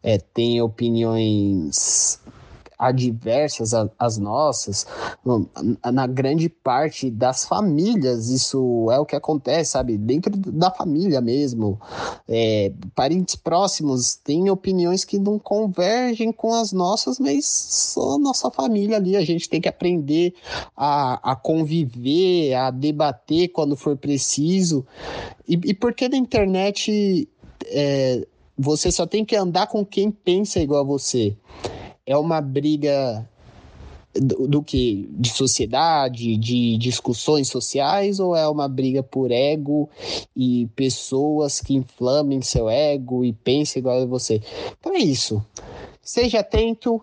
é, 0.02 0.18
têm 0.18 0.60
opiniões 0.60 2.20
adversas 2.78 3.72
às 3.98 4.18
nossas, 4.18 4.86
na 5.92 6.06
grande 6.06 6.48
parte 6.48 7.10
das 7.10 7.44
famílias 7.44 8.28
isso 8.28 8.88
é 8.92 8.98
o 8.98 9.04
que 9.04 9.16
acontece, 9.16 9.72
sabe? 9.72 9.98
Dentro 9.98 10.30
da 10.36 10.70
família 10.70 11.20
mesmo. 11.20 11.80
É, 12.28 12.72
parentes 12.94 13.34
próximos 13.34 14.14
têm 14.14 14.48
opiniões 14.48 15.04
que 15.04 15.18
não 15.18 15.38
convergem 15.38 16.30
com 16.30 16.54
as 16.54 16.72
nossas, 16.72 17.18
mas 17.18 17.46
só 17.46 18.16
nossa 18.18 18.50
família 18.50 18.96
ali. 18.96 19.16
A 19.16 19.24
gente 19.24 19.48
tem 19.48 19.60
que 19.60 19.68
aprender 19.68 20.34
a, 20.76 21.32
a 21.32 21.36
conviver, 21.36 22.54
a 22.54 22.70
debater 22.70 23.48
quando 23.48 23.76
for 23.76 23.96
preciso. 23.96 24.86
E, 25.48 25.58
e 25.64 25.74
porque 25.74 26.08
na 26.08 26.16
internet 26.16 27.28
é, 27.66 28.26
você 28.56 28.92
só 28.92 29.06
tem 29.06 29.24
que 29.24 29.34
andar 29.34 29.66
com 29.66 29.84
quem 29.84 30.10
pensa 30.10 30.60
igual 30.60 30.80
a 30.80 30.84
você 30.84 31.36
é 32.08 32.16
uma 32.16 32.40
briga 32.40 33.28
do, 34.14 34.48
do, 34.48 34.62
que? 34.62 35.06
De 35.12 35.28
sociedade, 35.28 36.38
de 36.38 36.78
discussões 36.78 37.48
sociais, 37.48 38.18
ou 38.18 38.34
é 38.34 38.48
uma 38.48 38.66
briga 38.66 39.02
por 39.02 39.30
ego 39.30 39.90
e 40.34 40.66
pessoas 40.74 41.60
que 41.60 41.74
inflamem 41.74 42.40
seu 42.40 42.70
ego 42.70 43.26
e 43.26 43.34
pensem 43.34 43.80
igual 43.80 44.00
a 44.00 44.06
você? 44.06 44.40
Então 44.80 44.94
é 44.94 44.98
isso. 44.98 45.44
Seja 46.00 46.40
atento 46.40 46.98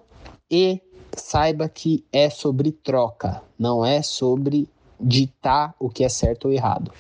e 0.50 0.82
saiba 1.16 1.70
que 1.70 2.04
é 2.12 2.28
sobre 2.28 2.72
troca, 2.72 3.44
não 3.60 3.86
é 3.86 4.02
sobre 4.02 4.68
ditar 5.00 5.76
o 5.80 5.88
que 5.88 6.04
é 6.04 6.10
certo 6.10 6.46
ou 6.46 6.52
errado. 6.52 6.92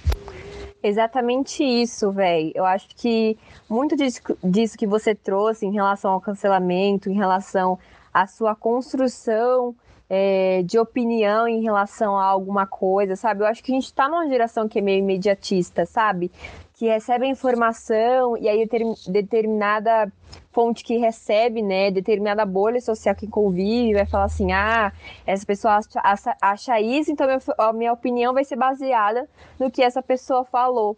Exatamente 0.83 1.63
isso, 1.63 2.11
velho. 2.11 2.51
Eu 2.53 2.63
acho 2.63 2.87
que 2.95 3.35
muito 3.67 3.95
disso 3.95 4.77
que 4.77 4.85
você 4.85 5.15
trouxe 5.15 5.65
em 5.65 5.73
relação 5.73 6.11
ao 6.11 6.21
cancelamento, 6.21 7.09
em 7.09 7.15
relação 7.15 7.79
à 8.15 8.25
sua 8.25 8.55
construção 8.55 9.75
é, 10.09 10.61
de 10.63 10.79
opinião 10.79 11.45
em 11.47 11.61
relação 11.61 12.17
a 12.17 12.23
alguma 12.23 12.65
coisa, 12.65 13.17
sabe? 13.17 13.41
Eu 13.41 13.47
acho 13.47 13.61
que 13.61 13.73
a 13.73 13.75
gente 13.75 13.93
tá 13.93 14.07
numa 14.07 14.25
geração 14.27 14.69
que 14.69 14.79
é 14.79 14.81
meio 14.81 14.99
imediatista, 14.99 15.85
sabe? 15.85 16.31
Que 16.73 16.87
recebe 16.87 17.25
a 17.25 17.29
informação 17.29 18.37
e 18.37 18.47
aí 18.47 18.65
determinada 19.09 20.09
fonte 20.53 20.85
que 20.85 20.97
recebe, 20.97 21.61
né, 21.61 21.91
determinada 21.91 22.45
bolha 22.45 22.79
social 22.79 23.13
que 23.13 23.27
convive, 23.27 23.95
vai 23.95 24.05
falar 24.05 24.23
assim, 24.23 24.53
ah, 24.53 24.93
essa 25.27 25.45
pessoa 25.45 25.79
acha, 26.01 26.37
acha 26.41 26.79
isso, 26.79 27.11
então 27.11 27.27
a 27.57 27.73
minha 27.73 27.91
opinião 27.91 28.33
vai 28.33 28.45
ser 28.45 28.55
baseada 28.55 29.27
no 29.59 29.69
que 29.69 29.83
essa 29.83 30.01
pessoa 30.01 30.45
falou. 30.45 30.95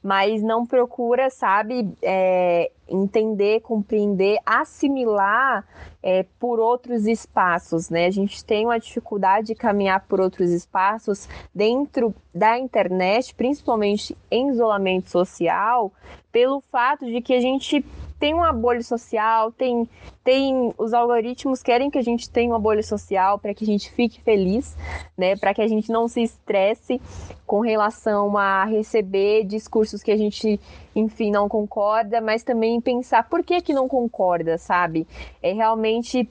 Mas 0.00 0.42
não 0.42 0.64
procura, 0.64 1.28
sabe, 1.28 1.92
é, 2.02 2.70
entender, 2.90 3.60
compreender, 3.60 4.38
assimilar 4.44 5.64
é, 6.02 6.24
por 6.38 6.58
outros 6.58 7.06
espaços, 7.06 7.88
né? 7.88 8.06
A 8.06 8.10
gente 8.10 8.44
tem 8.44 8.66
uma 8.66 8.78
dificuldade 8.78 9.48
de 9.48 9.54
caminhar 9.54 10.04
por 10.08 10.20
outros 10.20 10.50
espaços 10.50 11.28
dentro 11.54 12.14
da 12.34 12.58
internet, 12.58 13.34
principalmente 13.34 14.16
em 14.30 14.50
isolamento 14.50 15.10
social, 15.10 15.92
pelo 16.32 16.60
fato 16.60 17.06
de 17.06 17.20
que 17.20 17.34
a 17.34 17.40
gente 17.40 17.84
tem 18.20 18.34
uma 18.34 18.52
bolha 18.52 18.82
social, 18.82 19.50
tem, 19.50 19.88
tem 20.22 20.74
os 20.76 20.92
algoritmos 20.92 21.62
querem 21.62 21.90
que 21.90 21.96
a 21.96 22.02
gente 22.02 22.28
tenha 22.28 22.52
uma 22.52 22.58
bolha 22.58 22.82
social 22.82 23.38
para 23.38 23.54
que 23.54 23.64
a 23.64 23.66
gente 23.66 23.90
fique 23.92 24.20
feliz, 24.20 24.76
né? 25.16 25.36
Para 25.36 25.54
que 25.54 25.62
a 25.62 25.66
gente 25.66 25.90
não 25.90 26.06
se 26.06 26.22
estresse 26.22 27.00
com 27.46 27.60
relação 27.60 28.36
a 28.36 28.64
receber 28.66 29.44
discursos 29.44 30.02
que 30.02 30.10
a 30.10 30.16
gente, 30.18 30.60
enfim, 30.94 31.30
não 31.30 31.48
concorda, 31.48 32.20
mas 32.20 32.42
também 32.42 32.80
pensar 32.80 33.28
por 33.28 33.42
que 33.44 33.60
que 33.60 33.72
não 33.72 33.88
concorda, 33.88 34.58
sabe? 34.58 35.06
É 35.42 35.52
realmente 35.52 36.28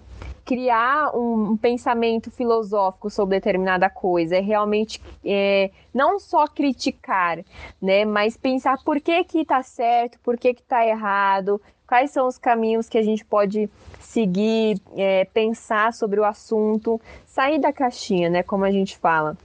criar 0.49 1.16
um, 1.16 1.51
um, 1.51 1.57
pensamento 1.57 2.32
filosófico 2.32 3.07
sobre 3.07 3.38
determinada 3.38 3.88
coisa, 3.88 4.36
é 4.36 4.39
realmente 4.39 4.99
é, 5.24 5.70
não 5.93 6.20
só 6.20 6.47
criticar, 6.47 7.38
né, 7.80 8.03
mas 8.03 8.36
pensar 8.36 8.80
por 8.84 8.99
que 8.99 9.24
que 9.26 9.45
tá 9.45 9.62
certo, 9.62 10.18
por 10.24 10.38
que 10.38 10.55
que 10.55 10.64
tá 10.64 10.84
errado, 10.84 11.62
quais 11.88 12.10
são 12.10 12.28
os 12.28 12.39
caminhos 12.39 12.89
que 12.89 12.97
a 12.97 13.03
gente 13.03 13.24
pode 13.24 13.70
seguir, 13.99 14.82
é, 14.97 15.26
pensar 15.26 15.93
sobre 15.93 16.20
o 16.20 16.26
assunto, 16.26 16.99
sair 17.28 17.60
da 17.60 17.72
caixinha, 17.72 18.28
né, 18.28 18.41
como 18.41 18.66
a 18.66 18.72
gente 18.72 18.97
fala. 18.97 19.38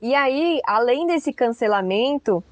E 0.00 0.14
aí, 0.14 0.60
além 0.64 1.08
desse 1.08 1.32
cancelamento, 1.32 2.42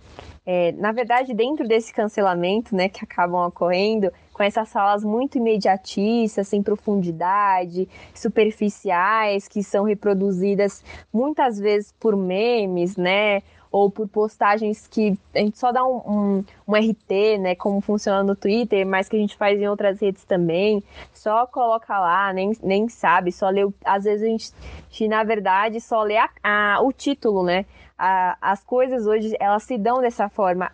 é, 0.47 0.71
na 0.73 0.93
verdade, 0.93 1.35
dentro 1.35 1.67
desse 1.67 1.93
cancelamento, 1.93 2.75
né, 2.75 2.89
que 2.89 3.05
acabam 3.05 3.49
ocorrendo, 3.49 4.13
com 4.33 4.45
essas 4.45 4.73
falas 4.73 5.03
muito 5.03 5.39
imediatistas, 5.39 6.47
sem 6.47 6.63
profundidade, 6.63 7.89
superficiais, 8.15 9.49
que 9.49 9.65
são 9.65 9.83
reproduzidas 9.83 10.85
muitas 11.13 11.59
vezes 11.59 11.93
por 11.99 12.15
memes, 12.15 12.97
né? 12.97 13.43
Ou 13.73 13.91
por 13.91 14.07
postagens 14.09 14.87
que 14.87 15.19
a 15.35 15.39
gente 15.41 15.59
só 15.59 15.73
dá 15.73 15.85
um, 15.85 15.97
um, 16.07 16.45
um 16.69 16.75
RT, 16.75 17.39
né? 17.41 17.55
Como 17.55 17.81
funciona 17.81 18.23
no 18.23 18.37
Twitter, 18.37 18.87
mas 18.87 19.09
que 19.09 19.17
a 19.17 19.19
gente 19.19 19.37
faz 19.37 19.61
em 19.61 19.67
outras 19.67 20.01
redes 20.01 20.25
também. 20.25 20.83
Só 21.13 21.47
coloca 21.47 21.99
lá, 21.99 22.33
nem, 22.33 22.53
nem 22.63 22.89
sabe, 22.89 23.33
só 23.33 23.49
lê. 23.49 23.63
Às 23.85 24.05
vezes 24.05 24.23
a 24.23 24.27
gente, 24.27 25.09
na 25.09 25.25
verdade, 25.25 25.81
só 25.81 26.03
lê 26.03 26.17
a, 26.17 26.29
a, 26.43 26.81
o 26.83 26.93
título, 26.93 27.43
né? 27.43 27.67
A, 27.99 28.37
as 28.41 28.63
coisas 28.63 29.07
hoje, 29.07 29.35
elas 29.41 29.63
se 29.63 29.79
dão 29.79 30.01
dessa 30.01 30.29
forma. 30.29 30.71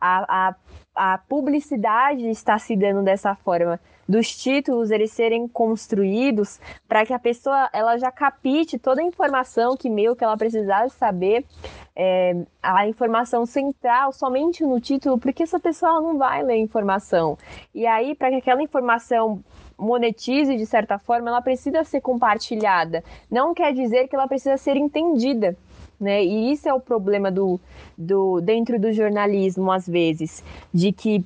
A, 0.00 0.48
a 0.48 0.54
a 0.94 1.18
publicidade 1.18 2.28
está 2.28 2.58
se 2.58 2.76
dando 2.76 3.02
dessa 3.02 3.34
forma, 3.34 3.80
dos 4.06 4.36
títulos 4.36 4.90
eles 4.90 5.10
serem 5.10 5.48
construídos 5.48 6.60
para 6.86 7.06
que 7.06 7.14
a 7.14 7.18
pessoa 7.18 7.70
ela 7.72 7.96
já 7.96 8.10
capite 8.10 8.78
toda 8.78 9.00
a 9.00 9.04
informação 9.04 9.76
que 9.76 9.88
meio 9.88 10.14
que 10.14 10.22
ela 10.22 10.36
precisava 10.36 10.88
saber, 10.90 11.46
é, 11.96 12.36
a 12.62 12.86
informação 12.86 13.46
central 13.46 14.12
somente 14.12 14.64
no 14.64 14.80
título, 14.80 15.18
porque 15.18 15.42
essa 15.42 15.58
pessoa 15.58 16.00
não 16.00 16.18
vai 16.18 16.42
ler 16.42 16.54
a 16.54 16.58
informação. 16.58 17.38
E 17.74 17.86
aí, 17.86 18.14
para 18.14 18.30
que 18.30 18.36
aquela 18.36 18.62
informação 18.62 19.42
monetize 19.78 20.56
de 20.56 20.66
certa 20.66 20.98
forma, 20.98 21.28
ela 21.28 21.40
precisa 21.40 21.84
ser 21.84 22.00
compartilhada. 22.00 23.02
Não 23.30 23.54
quer 23.54 23.72
dizer 23.72 24.08
que 24.08 24.14
ela 24.14 24.28
precisa 24.28 24.56
ser 24.56 24.76
entendida 24.76 25.56
né? 26.02 26.24
E 26.24 26.52
isso 26.52 26.68
é 26.68 26.74
o 26.74 26.80
problema 26.80 27.30
do, 27.30 27.60
do 27.96 28.40
dentro 28.40 28.78
do 28.78 28.92
jornalismo 28.92 29.70
às 29.70 29.86
vezes, 29.86 30.44
de 30.72 30.92
que 30.92 31.24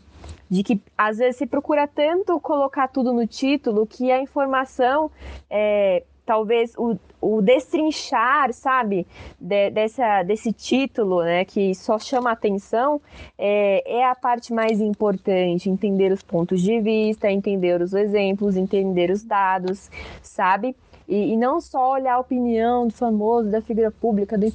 de 0.48 0.62
que 0.62 0.80
às 0.96 1.18
vezes 1.18 1.36
se 1.36 1.46
procura 1.46 1.88
tanto 1.88 2.38
colocar 2.38 2.86
tudo 2.86 3.12
no 3.12 3.26
título 3.26 3.86
que 3.86 4.12
a 4.12 4.20
informação 4.20 5.10
é, 5.50 6.04
talvez 6.26 6.74
o, 6.76 6.98
o 7.20 7.40
destrinchar, 7.40 8.52
sabe, 8.52 9.06
de, 9.40 9.70
dessa, 9.70 10.24
desse 10.24 10.52
título, 10.52 11.22
né, 11.22 11.44
que 11.44 11.74
só 11.74 11.98
chama 11.98 12.32
atenção, 12.32 13.00
é, 13.38 14.00
é 14.00 14.04
a 14.04 14.14
parte 14.14 14.52
mais 14.52 14.80
importante, 14.80 15.70
entender 15.70 16.12
os 16.12 16.22
pontos 16.22 16.60
de 16.60 16.80
vista, 16.80 17.30
entender 17.30 17.80
os 17.80 17.94
exemplos, 17.94 18.56
entender 18.56 19.10
os 19.10 19.22
dados, 19.22 19.88
sabe? 20.20 20.74
E, 21.08 21.32
e, 21.32 21.36
não 21.36 21.60
só 21.60 21.92
olhar 21.92 22.14
a 22.14 22.18
opinião 22.18 22.86
do 22.86 22.92
famoso, 22.92 23.50
da 23.50 23.60
figura 23.60 23.90
pública, 23.90 24.36
do 24.36 24.46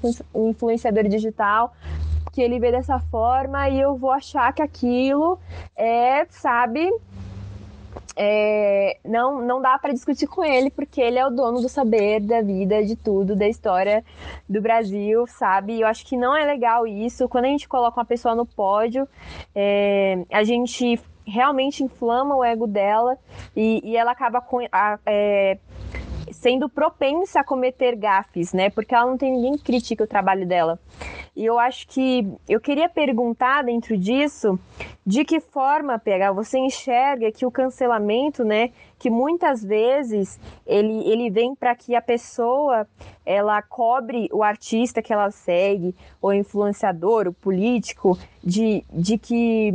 influenciador 0.49 1.07
digital, 1.07 1.73
que 2.31 2.41
ele 2.41 2.59
vê 2.59 2.71
dessa 2.71 2.99
forma 2.99 3.69
e 3.69 3.79
eu 3.79 3.95
vou 3.95 4.11
achar 4.11 4.53
que 4.53 4.61
aquilo 4.61 5.37
é, 5.75 6.25
sabe, 6.29 6.89
é, 8.15 8.97
não, 9.03 9.41
não 9.41 9.61
dá 9.61 9.77
para 9.77 9.93
discutir 9.93 10.27
com 10.27 10.43
ele, 10.43 10.69
porque 10.69 11.01
ele 11.01 11.17
é 11.17 11.25
o 11.25 11.29
dono 11.29 11.61
do 11.61 11.69
saber, 11.69 12.21
da 12.21 12.41
vida, 12.41 12.83
de 12.83 12.95
tudo, 12.95 13.35
da 13.35 13.47
história 13.47 14.03
do 14.47 14.61
Brasil, 14.61 15.25
sabe? 15.27 15.81
Eu 15.81 15.87
acho 15.87 16.05
que 16.05 16.17
não 16.17 16.35
é 16.35 16.45
legal 16.45 16.85
isso. 16.87 17.27
Quando 17.27 17.45
a 17.45 17.49
gente 17.49 17.67
coloca 17.67 17.99
uma 17.99 18.05
pessoa 18.05 18.35
no 18.35 18.45
pódio, 18.45 19.07
é, 19.55 20.23
a 20.31 20.43
gente 20.43 20.99
realmente 21.25 21.83
inflama 21.83 22.35
o 22.35 22.43
ego 22.43 22.67
dela 22.67 23.17
e, 23.55 23.81
e 23.83 23.95
ela 23.95 24.11
acaba 24.11 24.41
com, 24.41 24.59
a, 24.71 24.99
é, 25.05 25.57
sendo 26.41 26.67
propensa 26.67 27.41
a 27.41 27.43
cometer 27.43 27.95
gafes, 27.95 28.51
né? 28.51 28.71
Porque 28.71 28.95
ela 28.95 29.05
não 29.05 29.15
tem 29.15 29.31
ninguém 29.31 29.53
que 29.53 29.63
critique 29.63 30.01
o 30.01 30.07
trabalho 30.07 30.43
dela. 30.43 30.79
E 31.35 31.45
eu 31.45 31.59
acho 31.59 31.87
que 31.87 32.27
eu 32.49 32.59
queria 32.59 32.89
perguntar 32.89 33.63
dentro 33.63 33.95
disso 33.95 34.59
de 35.05 35.23
que 35.23 35.39
forma, 35.39 35.99
PH, 35.99 36.31
você 36.31 36.57
enxerga 36.57 37.31
que 37.31 37.45
o 37.45 37.51
cancelamento, 37.51 38.43
né, 38.43 38.71
que 38.97 39.07
muitas 39.07 39.63
vezes 39.63 40.39
ele, 40.65 41.07
ele 41.07 41.29
vem 41.29 41.53
para 41.53 41.75
que 41.75 41.95
a 41.95 42.01
pessoa 42.01 42.87
ela 43.23 43.61
cobre 43.61 44.27
o 44.33 44.41
artista 44.41 44.99
que 44.99 45.13
ela 45.13 45.29
segue, 45.29 45.95
o 46.19 46.33
influenciador, 46.33 47.27
o 47.27 47.33
político, 47.33 48.17
de, 48.43 48.83
de 48.91 49.19
que 49.19 49.73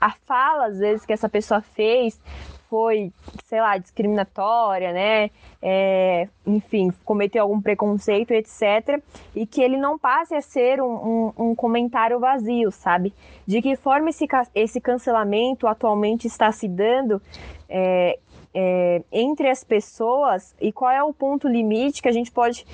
a 0.00 0.10
fala, 0.26 0.66
às 0.66 0.78
vezes, 0.78 1.06
que 1.06 1.12
essa 1.12 1.28
pessoa 1.28 1.60
fez 1.60 2.20
foi, 2.68 3.12
sei 3.44 3.60
lá, 3.60 3.78
discriminatória, 3.78 4.92
né? 4.92 5.30
É, 5.62 6.28
enfim, 6.46 6.90
cometeu 7.04 7.42
algum 7.42 7.60
preconceito, 7.60 8.32
etc. 8.32 9.02
E 9.34 9.46
que 9.46 9.62
ele 9.62 9.76
não 9.76 9.98
passe 9.98 10.34
a 10.34 10.40
ser 10.40 10.80
um, 10.80 11.32
um, 11.36 11.50
um 11.50 11.54
comentário 11.54 12.18
vazio, 12.18 12.70
sabe? 12.70 13.12
De 13.46 13.62
que 13.62 13.76
forma 13.76 14.10
esse, 14.10 14.26
esse 14.54 14.80
cancelamento 14.80 15.66
atualmente 15.66 16.26
está 16.26 16.50
se 16.52 16.68
dando 16.68 17.20
é, 17.68 18.18
é, 18.54 19.02
entre 19.10 19.48
as 19.50 19.64
pessoas 19.64 20.54
e 20.60 20.72
qual 20.72 20.90
é 20.90 21.02
o 21.02 21.12
ponto 21.12 21.48
limite 21.48 22.00
que 22.00 22.08
a 22.08 22.12
gente 22.12 22.30
pode, 22.30 22.64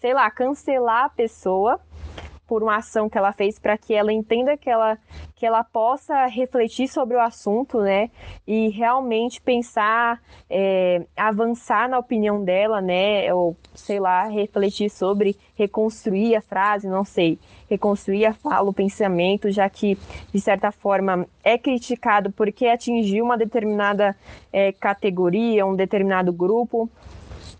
sei 0.00 0.14
lá, 0.14 0.30
cancelar 0.30 1.04
a 1.04 1.08
pessoa 1.10 1.80
por 2.46 2.62
uma 2.62 2.76
ação 2.76 3.08
que 3.08 3.18
ela 3.18 3.32
fez 3.32 3.58
para 3.58 3.76
que 3.76 3.92
ela 3.92 4.12
entenda 4.12 4.56
que 4.56 4.70
ela, 4.70 4.96
que 5.34 5.44
ela 5.44 5.64
possa 5.64 6.26
refletir 6.26 6.88
sobre 6.88 7.16
o 7.16 7.20
assunto, 7.20 7.80
né? 7.80 8.10
E 8.46 8.68
realmente 8.68 9.40
pensar, 9.40 10.22
é, 10.48 11.04
avançar 11.16 11.88
na 11.88 11.98
opinião 11.98 12.42
dela, 12.44 12.80
né? 12.80 13.32
Ou, 13.34 13.56
sei 13.74 13.98
lá, 13.98 14.24
refletir 14.28 14.88
sobre, 14.90 15.36
reconstruir 15.56 16.36
a 16.36 16.40
frase, 16.40 16.88
não 16.88 17.04
sei, 17.04 17.38
reconstruir 17.68 18.26
a 18.26 18.32
fala, 18.32 18.70
o 18.70 18.74
pensamento, 18.74 19.50
já 19.50 19.68
que, 19.68 19.98
de 20.32 20.40
certa 20.40 20.70
forma, 20.70 21.26
é 21.42 21.58
criticado 21.58 22.30
porque 22.30 22.66
atingiu 22.66 23.24
uma 23.24 23.36
determinada 23.36 24.16
é, 24.52 24.72
categoria, 24.72 25.66
um 25.66 25.74
determinado 25.74 26.32
grupo 26.32 26.88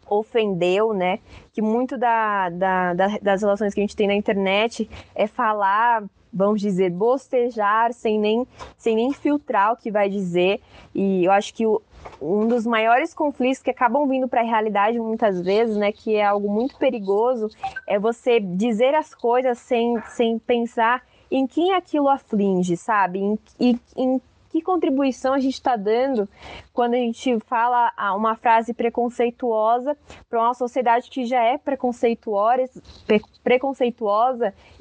ofendeu, 0.09 0.92
né? 0.92 1.18
Que 1.52 1.62
muito 1.62 1.96
da, 1.96 2.48
da, 2.50 2.94
da, 2.94 3.18
das 3.20 3.42
relações 3.42 3.74
que 3.74 3.80
a 3.80 3.82
gente 3.82 3.96
tem 3.96 4.07
na 4.07 4.14
internet 4.14 4.88
é 5.14 5.26
falar, 5.26 6.04
vamos 6.32 6.61
dizer, 6.61 6.90
bostejar 6.90 7.92
sem 7.92 8.18
nem, 8.18 8.46
sem 8.76 8.96
nem 8.96 9.12
filtrar 9.12 9.72
o 9.72 9.76
que 9.76 9.90
vai 9.90 10.09
dizer. 10.09 10.61
E 10.94 11.24
eu 11.24 11.32
acho 11.32 11.52
que 11.54 11.66
o, 11.66 11.82
um 12.20 12.46
dos 12.46 12.66
maiores 12.66 13.12
conflitos 13.14 13.62
que 13.62 13.70
acabam 13.70 14.07
vindo 14.09 14.28
para 14.28 14.40
a 14.40 14.44
realidade 14.44 14.98
muitas 14.98 15.40
vezes, 15.40 15.76
né, 15.76 15.92
que 15.92 16.14
é 16.14 16.24
algo 16.24 16.50
muito 16.50 16.76
perigoso, 16.76 17.48
é 17.86 17.98
você 17.98 18.40
dizer 18.40 18.94
as 18.94 19.14
coisas 19.14 19.59
sem, 19.59 20.00
sem 20.09 20.38
pensar 20.38 21.02
em 21.30 21.46
quem 21.46 21.72
aquilo 21.72 22.09
aflige, 22.09 22.76
sabe? 22.76 23.18
Em, 23.18 23.38
em, 23.59 23.80
em 23.96 24.20
que 24.57 24.62
contribuição 24.62 25.34
a 25.34 25.38
gente 25.38 25.54
está 25.54 25.76
dando 25.76 26.26
quando 26.72 26.94
a 26.94 26.96
gente 26.96 27.38
fala 27.40 27.92
uma 28.16 28.34
frase 28.36 28.72
preconceituosa 28.72 29.94
para 30.30 30.40
uma 30.40 30.54
sociedade 30.54 31.11
que 31.11 31.26
já 31.26 31.42
é 31.42 31.59
preconceituosa, 31.59 32.82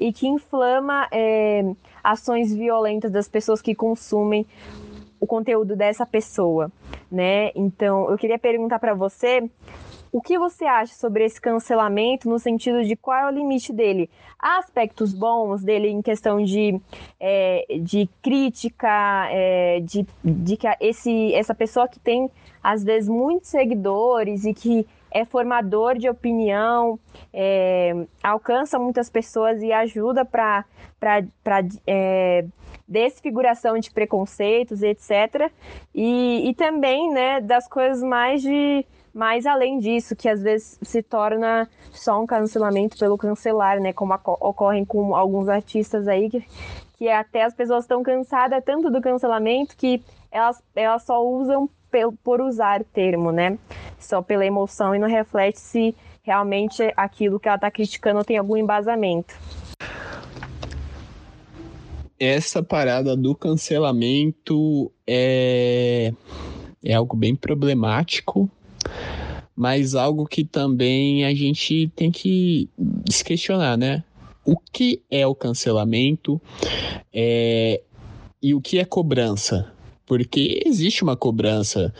e 0.00 0.12
que 0.12 0.26
inflama 0.26 1.06
é, 1.12 1.62
ações 2.02 2.54
violentas 2.54 3.12
das 3.12 3.28
pessoas 3.28 3.60
que 3.60 3.74
consumem 3.74 4.46
o 5.20 5.26
conteúdo 5.26 5.76
dessa 5.76 6.06
pessoa, 6.06 6.72
né? 7.10 7.50
Então, 7.54 8.10
eu 8.10 8.16
queria 8.16 8.38
perguntar 8.38 8.78
para 8.78 8.94
você 8.94 9.50
o 10.16 10.20
que 10.22 10.38
você 10.38 10.64
acha 10.64 10.94
sobre 10.94 11.26
esse 11.26 11.38
cancelamento 11.38 12.26
no 12.26 12.38
sentido 12.38 12.82
de 12.82 12.96
qual 12.96 13.18
é 13.18 13.26
o 13.26 13.30
limite 13.30 13.70
dele? 13.70 14.08
Há 14.38 14.56
aspectos 14.56 15.12
bons 15.12 15.62
dele 15.62 15.88
em 15.88 16.00
questão 16.00 16.42
de, 16.42 16.80
é, 17.20 17.66
de 17.82 18.08
crítica, 18.22 19.28
é, 19.30 19.78
de, 19.80 20.06
de 20.24 20.56
que 20.56 20.66
esse, 20.80 21.34
essa 21.34 21.54
pessoa 21.54 21.86
que 21.86 22.00
tem, 22.00 22.30
às 22.62 22.82
vezes, 22.82 23.10
muitos 23.10 23.50
seguidores 23.50 24.46
e 24.46 24.54
que 24.54 24.86
é 25.10 25.26
formador 25.26 25.98
de 25.98 26.08
opinião, 26.08 26.98
é, 27.30 28.06
alcança 28.22 28.78
muitas 28.78 29.10
pessoas 29.10 29.60
e 29.60 29.70
ajuda 29.70 30.24
para 30.24 30.64
é, 31.86 32.42
desfiguração 32.88 33.78
de 33.78 33.90
preconceitos, 33.90 34.82
etc. 34.82 35.52
E, 35.94 36.48
e 36.48 36.54
também 36.54 37.10
né, 37.10 37.38
das 37.38 37.68
coisas 37.68 38.02
mais 38.02 38.40
de 38.40 38.82
mas 39.16 39.46
além 39.46 39.78
disso, 39.78 40.14
que 40.14 40.28
às 40.28 40.42
vezes 40.42 40.78
se 40.82 41.02
torna 41.02 41.66
só 41.90 42.22
um 42.22 42.26
cancelamento 42.26 42.98
pelo 42.98 43.16
cancelar, 43.16 43.80
né? 43.80 43.90
Como 43.90 44.12
ocorrem 44.12 44.84
com 44.84 45.14
alguns 45.14 45.48
artistas 45.48 46.06
aí, 46.06 46.28
que, 46.28 46.44
que 46.98 47.08
até 47.08 47.42
as 47.42 47.54
pessoas 47.54 47.84
estão 47.84 48.02
cansadas 48.02 48.62
tanto 48.62 48.90
do 48.90 49.00
cancelamento 49.00 49.74
que 49.74 50.02
elas, 50.30 50.62
elas 50.74 51.02
só 51.04 51.26
usam 51.26 51.66
por 52.22 52.42
usar 52.42 52.82
o 52.82 52.84
termo, 52.84 53.32
né? 53.32 53.58
Só 53.98 54.20
pela 54.20 54.44
emoção 54.44 54.94
e 54.94 54.98
não 54.98 55.08
reflete 55.08 55.58
se 55.58 55.96
realmente 56.22 56.92
aquilo 56.94 57.40
que 57.40 57.48
ela 57.48 57.56
está 57.56 57.70
criticando 57.70 58.22
tem 58.22 58.36
algum 58.36 58.58
embasamento. 58.58 59.34
Essa 62.20 62.62
parada 62.62 63.16
do 63.16 63.34
cancelamento 63.34 64.92
é, 65.06 66.12
é 66.84 66.92
algo 66.92 67.16
bem 67.16 67.34
problemático 67.34 68.50
mas 69.56 69.94
algo 69.94 70.26
que 70.26 70.44
também 70.44 71.24
a 71.24 71.34
gente 71.34 71.90
tem 71.96 72.10
que 72.10 72.68
se 73.10 73.24
questionar, 73.24 73.78
né? 73.78 74.04
O 74.44 74.56
que 74.56 75.02
é 75.10 75.26
o 75.26 75.34
cancelamento 75.34 76.40
é, 77.12 77.80
e 78.42 78.54
o 78.54 78.60
que 78.60 78.78
é 78.78 78.84
cobrança? 78.84 79.72
Porque 80.04 80.62
existe 80.64 81.02
uma 81.02 81.16
cobrança. 81.16 81.92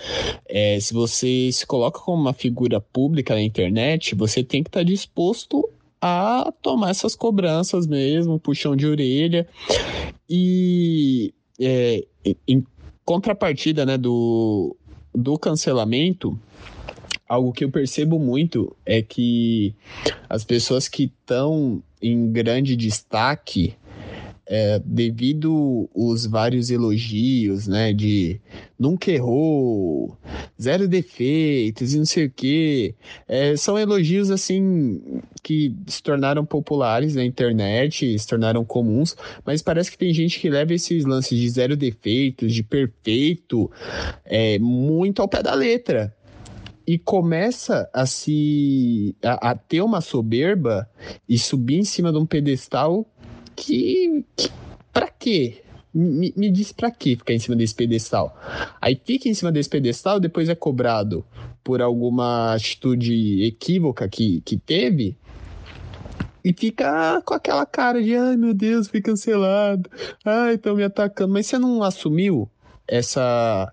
É, 0.46 0.78
se 0.78 0.94
você 0.94 1.50
se 1.50 1.66
coloca 1.66 1.98
como 1.98 2.20
uma 2.20 2.32
figura 2.32 2.80
pública 2.80 3.34
na 3.34 3.42
internet, 3.42 4.14
você 4.14 4.44
tem 4.44 4.62
que 4.62 4.68
estar 4.68 4.80
tá 4.80 4.84
disposto 4.84 5.68
a 6.00 6.52
tomar 6.62 6.90
essas 6.90 7.16
cobranças 7.16 7.86
mesmo, 7.86 8.38
puxão 8.38 8.76
de 8.76 8.86
orelha. 8.86 9.48
E 10.28 11.34
é, 11.58 12.04
em 12.46 12.64
contrapartida 13.04 13.84
né, 13.84 13.96
do, 13.98 14.76
do 15.12 15.38
cancelamento, 15.38 16.38
algo 17.28 17.52
que 17.52 17.64
eu 17.64 17.70
percebo 17.70 18.18
muito 18.18 18.74
é 18.84 19.02
que 19.02 19.74
as 20.28 20.44
pessoas 20.44 20.88
que 20.88 21.04
estão 21.04 21.82
em 22.00 22.30
grande 22.30 22.76
destaque, 22.76 23.74
é, 24.48 24.80
devido 24.84 25.88
os 25.92 26.24
vários 26.24 26.70
elogios, 26.70 27.66
né, 27.66 27.92
de 27.92 28.40
nunca 28.78 29.10
errou, 29.10 30.16
zero 30.60 30.86
defeitos 30.86 31.92
e 31.92 31.98
não 31.98 32.04
sei 32.04 32.26
o 32.26 32.30
quê, 32.30 32.94
é, 33.26 33.56
são 33.56 33.76
elogios 33.76 34.30
assim 34.30 35.20
que 35.42 35.74
se 35.88 36.00
tornaram 36.00 36.44
populares 36.44 37.16
na 37.16 37.24
internet, 37.24 38.16
se 38.16 38.26
tornaram 38.26 38.64
comuns, 38.64 39.16
mas 39.44 39.62
parece 39.62 39.90
que 39.90 39.98
tem 39.98 40.14
gente 40.14 40.38
que 40.38 40.48
leva 40.48 40.74
esses 40.74 41.04
lances 41.04 41.36
de 41.36 41.48
zero 41.48 41.76
defeitos, 41.76 42.54
de 42.54 42.62
perfeito, 42.62 43.68
é, 44.24 44.60
muito 44.60 45.20
ao 45.20 45.28
pé 45.28 45.42
da 45.42 45.54
letra 45.54 46.15
e 46.86 46.98
começa 46.98 47.88
a 47.92 48.06
se 48.06 49.14
a, 49.22 49.50
a, 49.50 49.54
ter 49.54 49.80
uma 49.80 50.00
soberba 50.00 50.88
e 51.28 51.38
subir 51.38 51.78
em 51.78 51.84
cima 51.84 52.12
de 52.12 52.18
um 52.18 52.26
pedestal 52.26 53.06
que, 53.54 54.24
que 54.36 54.50
para 54.92 55.08
quê? 55.08 55.62
Me, 55.92 56.32
me 56.36 56.50
diz 56.50 56.72
para 56.72 56.90
que 56.90 57.16
ficar 57.16 57.32
em 57.32 57.38
cima 57.38 57.56
desse 57.56 57.74
pedestal. 57.74 58.38
Aí 58.80 59.00
fica 59.02 59.28
em 59.28 59.34
cima 59.34 59.50
desse 59.50 59.68
pedestal, 59.68 60.20
depois 60.20 60.48
é 60.48 60.54
cobrado 60.54 61.24
por 61.64 61.80
alguma 61.80 62.54
atitude 62.54 63.42
equívoca 63.42 64.06
que, 64.08 64.42
que 64.42 64.56
teve, 64.56 65.16
e 66.46 66.52
fica 66.52 67.20
com 67.22 67.34
aquela 67.34 67.66
cara 67.66 68.00
de 68.00 68.14
ai 68.14 68.36
meu 68.36 68.54
Deus, 68.54 68.86
fui 68.86 69.02
cancelado, 69.02 69.90
ai, 70.24 70.54
estão 70.54 70.76
me 70.76 70.84
atacando. 70.84 71.32
Mas 71.32 71.48
você 71.48 71.58
não 71.58 71.82
assumiu 71.82 72.48
essa. 72.86 73.72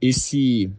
Esse 0.00 0.70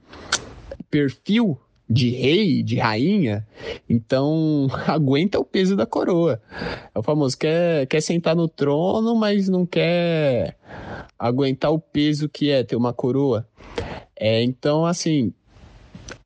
perfil 0.90 1.60
de 1.92 2.10
rei, 2.10 2.64
de 2.64 2.78
rainha, 2.78 3.46
então 3.90 4.68
aguenta 4.88 5.38
o 5.40 5.44
peso 5.44 5.76
da 5.76 5.86
coroa. 5.86 6.42
É 6.96 6.98
o 6.98 7.04
famoso, 7.04 7.38
quer, 7.38 7.86
quer 7.88 8.02
sentar 8.02 8.36
no 8.36 8.48
trono, 8.48 9.14
mas 9.16 9.50
não 9.50 9.66
quer 9.66 10.58
aguentar 11.20 11.72
o 11.72 11.80
peso 11.80 12.30
que 12.30 12.50
é 12.50 12.64
ter 12.64 12.78
uma 12.78 12.94
coroa. 12.94 13.48
É, 14.16 14.42
então, 14.42 14.86
assim, 14.86 15.34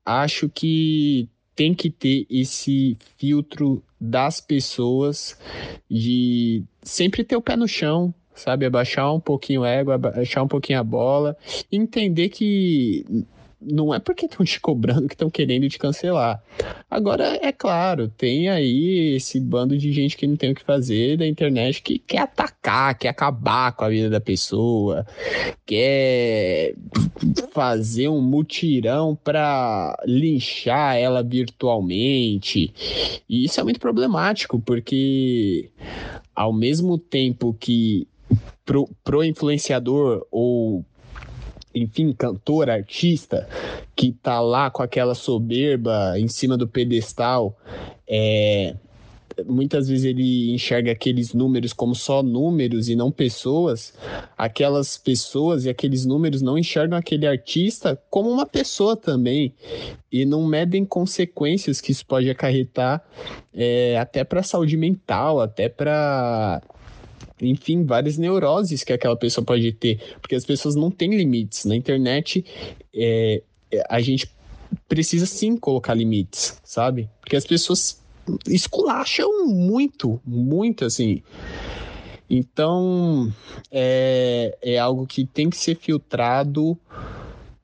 acho 0.05 0.47
que 0.49 1.27
tem 1.55 1.73
que 1.73 1.89
ter 1.89 2.27
esse 2.29 2.97
filtro 3.17 3.81
das 3.99 4.39
pessoas 4.39 5.37
de 5.89 6.63
sempre 6.83 7.23
ter 7.23 7.37
o 7.37 7.41
pé 7.41 7.55
no 7.55 7.67
chão, 7.67 8.13
sabe? 8.35 8.65
Abaixar 8.65 9.13
um 9.13 9.19
pouquinho 9.19 9.61
o 9.61 9.65
ego, 9.65 9.91
abaixar 9.91 10.43
um 10.43 10.47
pouquinho 10.47 10.79
a 10.79 10.83
bola, 10.83 11.37
entender 11.71 12.29
que 12.29 13.05
não 13.65 13.93
é 13.93 13.99
porque 13.99 14.25
estão 14.25 14.45
te 14.45 14.59
cobrando 14.59 15.07
que 15.07 15.15
estão 15.15 15.29
querendo 15.29 15.67
te 15.67 15.79
cancelar. 15.79 16.41
Agora, 16.89 17.39
é 17.41 17.51
claro, 17.51 18.07
tem 18.07 18.49
aí 18.49 19.15
esse 19.15 19.39
bando 19.39 19.77
de 19.77 19.91
gente 19.91 20.15
que 20.15 20.27
não 20.27 20.35
tem 20.35 20.51
o 20.51 20.55
que 20.55 20.63
fazer 20.63 21.17
da 21.17 21.27
internet 21.27 21.81
que 21.81 21.97
quer 21.97 22.19
atacar, 22.19 22.97
quer 22.97 23.09
acabar 23.09 23.71
com 23.71 23.83
a 23.83 23.89
vida 23.89 24.09
da 24.09 24.21
pessoa, 24.21 25.05
quer 25.65 26.75
fazer 27.51 28.07
um 28.07 28.21
mutirão 28.21 29.15
para 29.15 29.97
linchar 30.05 30.97
ela 30.97 31.23
virtualmente. 31.23 32.73
E 33.27 33.45
isso 33.45 33.59
é 33.59 33.63
muito 33.63 33.79
problemático, 33.79 34.59
porque 34.59 35.71
ao 36.35 36.53
mesmo 36.53 36.97
tempo 36.97 37.55
que 37.59 38.07
pro, 38.65 38.89
pro 39.03 39.23
influenciador 39.23 40.25
ou 40.31 40.83
enfim, 41.73 42.13
cantor, 42.13 42.69
artista, 42.69 43.47
que 43.95 44.11
tá 44.13 44.39
lá 44.39 44.71
com 44.71 44.81
aquela 44.81 45.13
soberba 45.13 46.17
em 46.17 46.27
cima 46.27 46.57
do 46.57 46.65
pedestal, 46.65 47.57
é, 48.07 48.75
muitas 49.45 49.89
vezes 49.89 50.05
ele 50.05 50.53
enxerga 50.53 50.91
aqueles 50.91 51.33
números 51.33 51.73
como 51.73 51.93
só 51.93 52.23
números 52.23 52.87
e 52.87 52.95
não 52.95 53.11
pessoas, 53.11 53.93
aquelas 54.37 54.97
pessoas 54.97 55.65
e 55.65 55.69
aqueles 55.69 56.05
números 56.05 56.41
não 56.41 56.57
enxergam 56.57 56.97
aquele 56.97 57.27
artista 57.27 58.01
como 58.09 58.29
uma 58.29 58.45
pessoa 58.45 58.95
também 58.95 59.53
e 60.09 60.23
não 60.23 60.45
medem 60.45 60.85
consequências 60.85 61.81
que 61.81 61.91
isso 61.91 62.05
pode 62.05 62.29
acarretar 62.29 63.03
é, 63.53 63.97
até 63.97 64.23
para 64.23 64.43
saúde 64.43 64.77
mental, 64.77 65.41
até 65.41 65.67
para 65.67 66.61
enfim, 67.41 67.83
várias 67.83 68.17
neuroses 68.17 68.83
que 68.83 68.93
aquela 68.93 69.15
pessoa 69.15 69.43
pode 69.43 69.71
ter, 69.73 69.99
porque 70.21 70.35
as 70.35 70.45
pessoas 70.45 70.75
não 70.75 70.89
têm 70.89 71.15
limites. 71.15 71.65
Na 71.65 71.75
internet, 71.75 72.45
é, 72.93 73.41
a 73.89 73.99
gente 73.99 74.29
precisa 74.87 75.25
sim 75.25 75.57
colocar 75.57 75.93
limites, 75.93 76.59
sabe? 76.63 77.09
Porque 77.19 77.35
as 77.35 77.45
pessoas 77.45 78.01
esculacham 78.47 79.47
muito, 79.47 80.19
muito 80.25 80.85
assim. 80.85 81.21
Então, 82.29 83.31
é, 83.71 84.57
é 84.61 84.79
algo 84.79 85.05
que 85.05 85.25
tem 85.25 85.49
que 85.49 85.57
ser 85.57 85.75
filtrado 85.75 86.77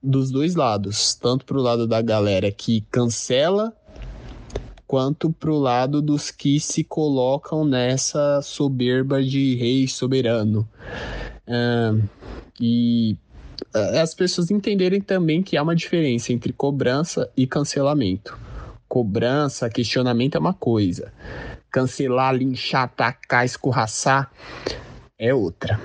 dos 0.02 0.32
dois 0.32 0.56
lados, 0.56 1.16
tanto 1.16 1.46
para 1.46 1.58
o 1.58 1.62
lado 1.62 1.88
da 1.88 2.02
galera 2.02 2.52
que 2.52 2.82
cancela 2.92 3.76
quanto 4.92 5.32
para 5.32 5.50
o 5.50 5.58
lado 5.58 6.02
dos 6.02 6.32
que 6.32 6.60
se 6.60 6.84
colocam 6.84 7.64
nessa 7.64 8.42
soberba 8.42 9.24
de 9.24 9.56
rei 9.56 9.88
soberano. 9.88 10.68
E 12.60 13.16
as 13.74 14.14
pessoas 14.14 14.52
entenderem 14.52 15.00
também 15.00 15.42
que 15.42 15.56
há 15.56 15.64
uma 15.64 15.78
diferença 15.78 16.34
entre 16.34 16.52
cobrança 16.52 17.32
e 17.38 17.48
cancelamento. 17.48 18.38
Cobrança, 18.86 19.70
questionamento 19.70 20.36
é 20.36 20.40
uma 20.40 20.54
coisa. 20.54 21.14
Cancelar, 21.72 22.36
linchar, 22.36 22.84
atacar, 22.84 23.46
escorraçar 23.46 24.30
é 25.18 25.34
outra. 25.34 25.80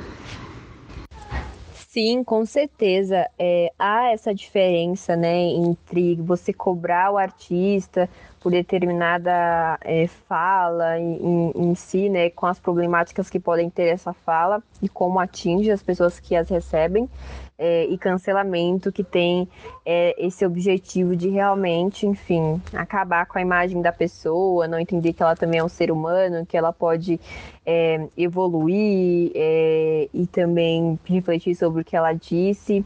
Sim, 1.96 2.24
com 2.24 2.44
certeza. 2.44 3.24
É, 3.38 3.72
há 3.78 4.10
essa 4.10 4.34
diferença 4.34 5.16
né, 5.16 5.44
entre 5.44 6.16
você 6.16 6.52
cobrar 6.52 7.12
o 7.12 7.16
artista 7.16 8.06
por 8.46 8.52
determinada 8.52 9.76
é, 9.82 10.06
fala 10.06 11.00
em, 11.00 11.50
em, 11.52 11.74
si, 11.74 12.08
né, 12.08 12.30
com 12.30 12.46
as 12.46 12.60
problemáticas 12.60 13.28
que 13.28 13.40
podem 13.40 13.68
ter 13.68 13.88
essa 13.88 14.12
fala 14.12 14.62
e 14.80 14.88
como 14.88 15.18
atinge 15.18 15.68
as 15.68 15.82
pessoas 15.82 16.20
que 16.20 16.36
as 16.36 16.48
recebem, 16.48 17.10
é, 17.58 17.86
e 17.86 17.98
cancelamento 17.98 18.92
que 18.92 19.02
tem 19.02 19.48
é, 19.84 20.14
esse 20.16 20.46
objetivo 20.46 21.16
de 21.16 21.28
realmente, 21.28 22.06
enfim, 22.06 22.62
acabar 22.72 23.26
com 23.26 23.36
a 23.36 23.42
imagem 23.42 23.82
da 23.82 23.90
pessoa, 23.90 24.68
não 24.68 24.78
entender 24.78 25.12
que 25.12 25.24
ela 25.24 25.34
também 25.34 25.58
é 25.58 25.64
um 25.64 25.68
ser 25.68 25.90
humano, 25.90 26.46
que 26.46 26.56
ela 26.56 26.72
pode 26.72 27.18
é, 27.66 28.06
evoluir 28.16 29.32
é, 29.34 30.08
e 30.14 30.24
também 30.24 30.96
refletir 31.04 31.56
sobre 31.56 31.82
o 31.82 31.84
que 31.84 31.96
ela 31.96 32.12
disse. 32.12 32.84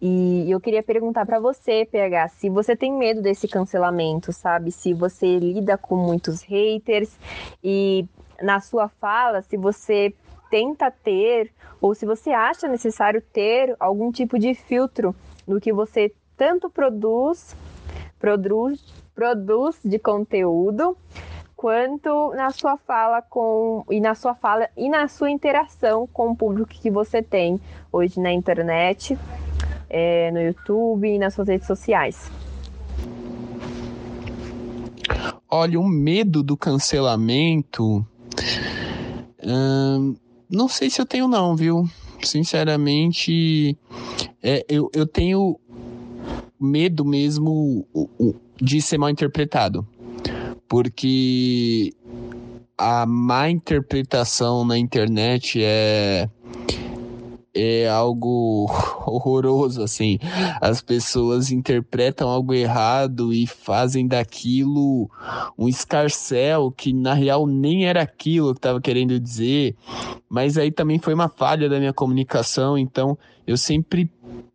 E 0.00 0.48
eu 0.48 0.60
queria 0.60 0.82
perguntar 0.82 1.26
para 1.26 1.40
você, 1.40 1.84
PH, 1.90 2.28
se 2.28 2.48
você 2.48 2.76
tem 2.76 2.92
medo 2.92 3.20
desse 3.20 3.48
cancelamento, 3.48 4.32
sabe? 4.32 4.70
Se 4.70 4.94
você 4.94 5.38
lida 5.38 5.76
com 5.76 5.96
muitos 5.96 6.42
haters 6.42 7.10
e 7.62 8.06
na 8.40 8.60
sua 8.60 8.88
fala, 8.88 9.42
se 9.42 9.56
você 9.56 10.14
tenta 10.50 10.90
ter 10.90 11.52
ou 11.80 11.94
se 11.94 12.06
você 12.06 12.30
acha 12.30 12.68
necessário 12.68 13.20
ter 13.20 13.74
algum 13.80 14.12
tipo 14.12 14.38
de 14.38 14.54
filtro 14.54 15.14
no 15.46 15.60
que 15.60 15.72
você 15.72 16.12
tanto 16.36 16.70
produz, 16.70 17.56
produz, 18.20 18.80
produz 19.14 19.80
de 19.84 19.98
conteúdo, 19.98 20.96
quanto 21.56 22.32
na 22.34 22.50
sua 22.52 22.76
fala 22.76 23.20
com 23.20 23.84
e 23.90 24.00
na 24.00 24.14
sua 24.14 24.32
fala 24.32 24.68
e 24.76 24.88
na 24.88 25.08
sua 25.08 25.28
interação 25.28 26.06
com 26.06 26.30
o 26.30 26.36
público 26.36 26.70
que 26.70 26.88
você 26.88 27.20
tem 27.20 27.60
hoje 27.92 28.20
na 28.20 28.30
internet 28.30 29.18
é, 29.88 30.30
no 30.30 30.40
YouTube 30.40 31.08
e 31.08 31.18
nas 31.18 31.34
suas 31.34 31.48
redes 31.48 31.66
sociais? 31.66 32.30
Olha, 35.50 35.80
o 35.80 35.88
medo 35.88 36.42
do 36.42 36.56
cancelamento. 36.56 38.06
Hum, 39.42 40.14
não 40.50 40.68
sei 40.68 40.90
se 40.90 41.00
eu 41.00 41.06
tenho, 41.06 41.26
não, 41.26 41.56
viu? 41.56 41.88
Sinceramente, 42.22 43.76
é, 44.42 44.64
eu, 44.68 44.90
eu 44.92 45.06
tenho 45.06 45.58
medo 46.60 47.04
mesmo 47.04 47.86
de 48.60 48.82
ser 48.82 48.98
mal 48.98 49.08
interpretado. 49.08 49.86
Porque 50.68 51.94
a 52.76 53.06
má 53.06 53.48
interpretação 53.48 54.64
na 54.64 54.76
internet 54.76 55.62
é 55.62 56.28
é 57.54 57.88
algo 57.88 58.66
horroroso, 59.06 59.82
assim. 59.82 60.18
As 60.60 60.80
pessoas 60.80 61.50
interpretam 61.50 62.28
algo 62.28 62.54
errado 62.54 63.32
e 63.32 63.46
fazem 63.46 64.06
daquilo 64.06 65.10
um 65.58 65.68
escarcel 65.68 66.70
que 66.70 66.92
na 66.92 67.14
real 67.14 67.46
nem 67.46 67.86
era 67.86 68.02
aquilo 68.02 68.52
que 68.52 68.58
estava 68.58 68.80
querendo 68.80 69.18
dizer. 69.18 69.76
Mas 70.28 70.56
aí 70.58 70.70
também 70.70 70.98
foi 70.98 71.14
uma 71.14 71.28
falha 71.28 71.68
da 71.68 71.78
minha 71.78 71.92
comunicação, 71.92 72.76
então 72.76 73.18
eu 73.46 73.56
sempre 73.56 74.10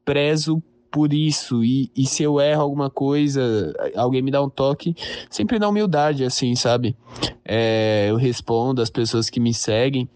prezo 0.05 0.61
por 0.93 1.11
isso. 1.11 1.63
E, 1.63 1.91
e 1.95 2.05
se 2.05 2.21
eu 2.21 2.39
erro 2.39 2.61
alguma 2.61 2.89
coisa, 2.89 3.73
alguém 3.95 4.21
me 4.21 4.29
dá 4.29 4.41
um 4.41 4.49
toque, 4.49 4.95
sempre 5.29 5.57
na 5.57 5.67
humildade, 5.67 6.23
assim, 6.23 6.55
sabe? 6.55 6.95
É, 7.43 8.07
eu 8.09 8.15
respondo 8.15 8.81
às 8.81 8.91
pessoas 8.91 9.29
que 9.29 9.39
me 9.39 9.53
seguem. 9.53 10.07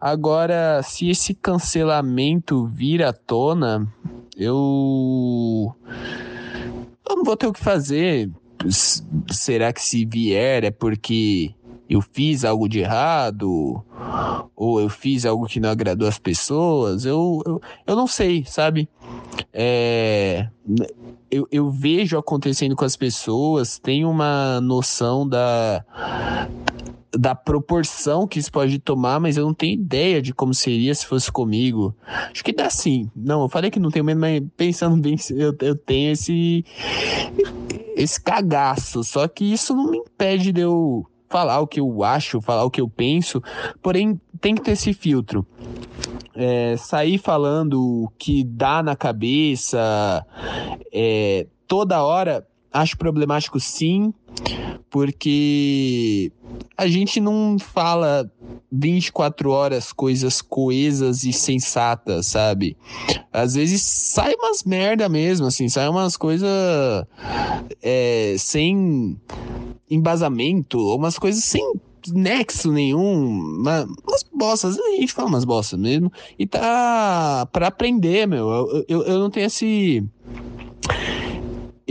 Agora, 0.00 0.82
se 0.82 1.08
esse 1.08 1.34
cancelamento 1.34 2.66
vir 2.66 3.02
à 3.02 3.12
tona, 3.12 3.86
eu. 4.36 5.74
Eu 7.08 7.16
não 7.16 7.24
vou 7.24 7.36
ter 7.36 7.46
o 7.46 7.52
que 7.52 7.60
fazer. 7.60 8.30
Será 9.30 9.72
que 9.72 9.82
se 9.82 10.04
vier 10.04 10.64
é 10.64 10.70
porque 10.70 11.54
eu 11.88 12.00
fiz 12.00 12.44
algo 12.44 12.68
de 12.68 12.80
errado? 12.80 13.82
Ou 14.56 14.80
eu 14.80 14.88
fiz 14.88 15.26
algo 15.26 15.46
que 15.46 15.60
não 15.60 15.70
agradou 15.70 16.08
as 16.08 16.18
pessoas? 16.18 17.04
Eu, 17.04 17.42
eu, 17.44 17.60
eu 17.86 17.96
não 17.96 18.06
sei, 18.06 18.44
sabe? 18.46 18.88
É, 19.52 20.48
eu, 21.30 21.46
eu 21.50 21.70
vejo 21.70 22.18
acontecendo 22.18 22.76
com 22.76 22.84
as 22.84 22.96
pessoas, 22.96 23.78
tenho 23.78 24.08
uma 24.08 24.60
noção 24.60 25.28
da 25.28 25.84
da 27.16 27.34
proporção 27.34 28.26
que 28.26 28.38
isso 28.38 28.50
pode 28.50 28.78
tomar, 28.78 29.20
mas 29.20 29.36
eu 29.36 29.44
não 29.44 29.54
tenho 29.54 29.74
ideia 29.74 30.22
de 30.22 30.32
como 30.32 30.54
seria 30.54 30.94
se 30.94 31.06
fosse 31.06 31.30
comigo. 31.30 31.94
Acho 32.30 32.42
que 32.42 32.52
dá 32.52 32.70
sim. 32.70 33.10
Não, 33.14 33.42
eu 33.42 33.48
falei 33.48 33.70
que 33.70 33.78
não 33.78 33.90
tenho 33.90 34.04
medo, 34.04 34.20
mas 34.20 34.42
pensando 34.56 34.96
bem, 34.96 35.16
eu, 35.30 35.54
eu 35.60 35.76
tenho 35.76 36.12
esse 36.12 36.64
esse 37.94 38.20
cagaço. 38.20 39.04
Só 39.04 39.28
que 39.28 39.44
isso 39.44 39.74
não 39.74 39.90
me 39.90 39.98
impede 39.98 40.52
de 40.52 40.62
eu 40.62 41.06
falar 41.28 41.60
o 41.60 41.66
que 41.66 41.80
eu 41.80 42.02
acho, 42.02 42.40
falar 42.40 42.64
o 42.64 42.70
que 42.70 42.80
eu 42.80 42.88
penso. 42.88 43.42
Porém, 43.82 44.20
tem 44.40 44.54
que 44.54 44.62
ter 44.62 44.72
esse 44.72 44.92
filtro. 44.92 45.46
É, 46.34 46.76
sair 46.78 47.18
falando 47.18 48.04
o 48.04 48.08
que 48.18 48.42
dá 48.42 48.82
na 48.82 48.96
cabeça 48.96 50.24
é, 50.90 51.46
toda 51.66 52.02
hora 52.02 52.46
acho 52.72 52.96
problemático 52.96 53.60
sim, 53.60 54.14
porque 54.92 56.30
a 56.76 56.86
gente 56.86 57.18
não 57.18 57.56
fala 57.58 58.30
24 58.70 59.50
horas 59.50 59.90
coisas 59.90 60.42
coesas 60.42 61.24
e 61.24 61.32
sensatas, 61.32 62.26
sabe? 62.26 62.76
Às 63.32 63.54
vezes 63.54 63.82
sai 63.82 64.34
umas 64.34 64.62
merda 64.64 65.08
mesmo, 65.08 65.46
assim, 65.46 65.66
sai 65.66 65.88
umas 65.88 66.14
coisas 66.14 66.46
é, 67.82 68.36
sem 68.38 69.18
embasamento, 69.90 70.78
umas 70.94 71.18
coisas 71.18 71.42
sem 71.42 71.62
nexo 72.12 72.70
nenhum, 72.70 73.24
uma, 73.60 73.84
umas 74.06 74.24
bossas, 74.34 74.78
a 74.78 74.90
gente 74.90 75.14
fala 75.14 75.28
umas 75.28 75.44
bossas 75.44 75.80
mesmo, 75.80 76.12
e 76.38 76.46
tá 76.46 77.48
pra 77.50 77.68
aprender, 77.68 78.26
meu. 78.26 78.50
Eu, 78.50 78.84
eu, 78.88 79.02
eu 79.04 79.18
não 79.18 79.30
tenho 79.30 79.46
esse 79.46 80.04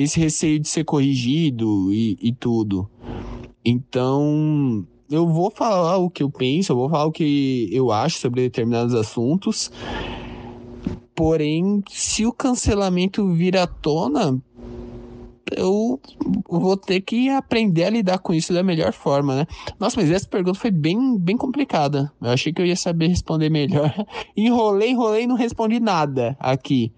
esse 0.04 0.20
receio 0.20 0.60
de 0.60 0.68
ser 0.68 0.84
corrigido 0.84 1.92
e, 1.94 2.18
e 2.22 2.32
tudo. 2.32 2.90
Então, 3.64 4.86
eu 5.10 5.28
vou 5.28 5.52
falar 5.52 5.98
o 5.98 6.10
que 6.10 6.24
eu 6.24 6.30
penso, 6.30 6.72
eu 6.72 6.78
vou 6.78 6.90
falar 6.90 7.06
o 7.06 7.12
que 7.12 7.70
eu 7.72 7.92
acho 7.92 8.18
sobre 8.20 8.42
determinados 8.42 8.96
assuntos. 8.96 9.72
Porém, 11.14 11.84
se 11.90 12.26
o 12.26 12.32
cancelamento 12.32 13.32
vir 13.34 13.58
à 13.58 13.68
tona, 13.68 14.42
eu 15.56 16.00
vou 16.50 16.78
ter 16.78 17.02
que 17.02 17.30
aprender 17.30 17.84
a 17.84 17.90
lidar 17.90 18.20
com 18.20 18.34
isso 18.34 18.54
da 18.54 18.64
melhor 18.64 18.94
forma, 18.94 19.36
né? 19.36 19.48
Nossa, 19.80 20.00
mas 20.00 20.10
essa 20.10 20.28
pergunta 20.28 20.58
foi 20.58 20.72
bem, 20.72 21.18
bem 21.18 21.36
complicada. 21.36 22.12
Eu 22.22 22.30
achei 22.30 22.54
que 22.54 22.62
eu 22.62 22.66
ia 22.66 22.76
saber 22.76 23.08
responder 23.08 23.50
melhor. 23.50 23.94
Enrolei, 24.36 24.92
enrolei 24.92 25.24
e 25.24 25.28
não 25.28 25.36
respondi 25.36 25.80
nada 25.80 26.38
aqui. 26.40 26.92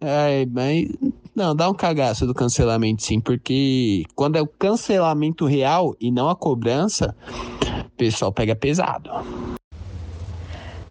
Ai, 0.00 0.46
mas 0.50 0.88
não, 1.34 1.56
dá 1.56 1.68
um 1.68 1.74
cagaço 1.74 2.26
do 2.26 2.34
cancelamento, 2.34 3.02
sim, 3.02 3.20
porque 3.20 4.04
quando 4.14 4.36
é 4.36 4.42
o 4.42 4.46
cancelamento 4.46 5.46
real 5.46 5.96
e 5.98 6.10
não 6.10 6.28
a 6.28 6.36
cobrança, 6.36 7.16
o 7.86 7.90
pessoal 7.96 8.32
pega 8.32 8.54
pesado. 8.54 9.10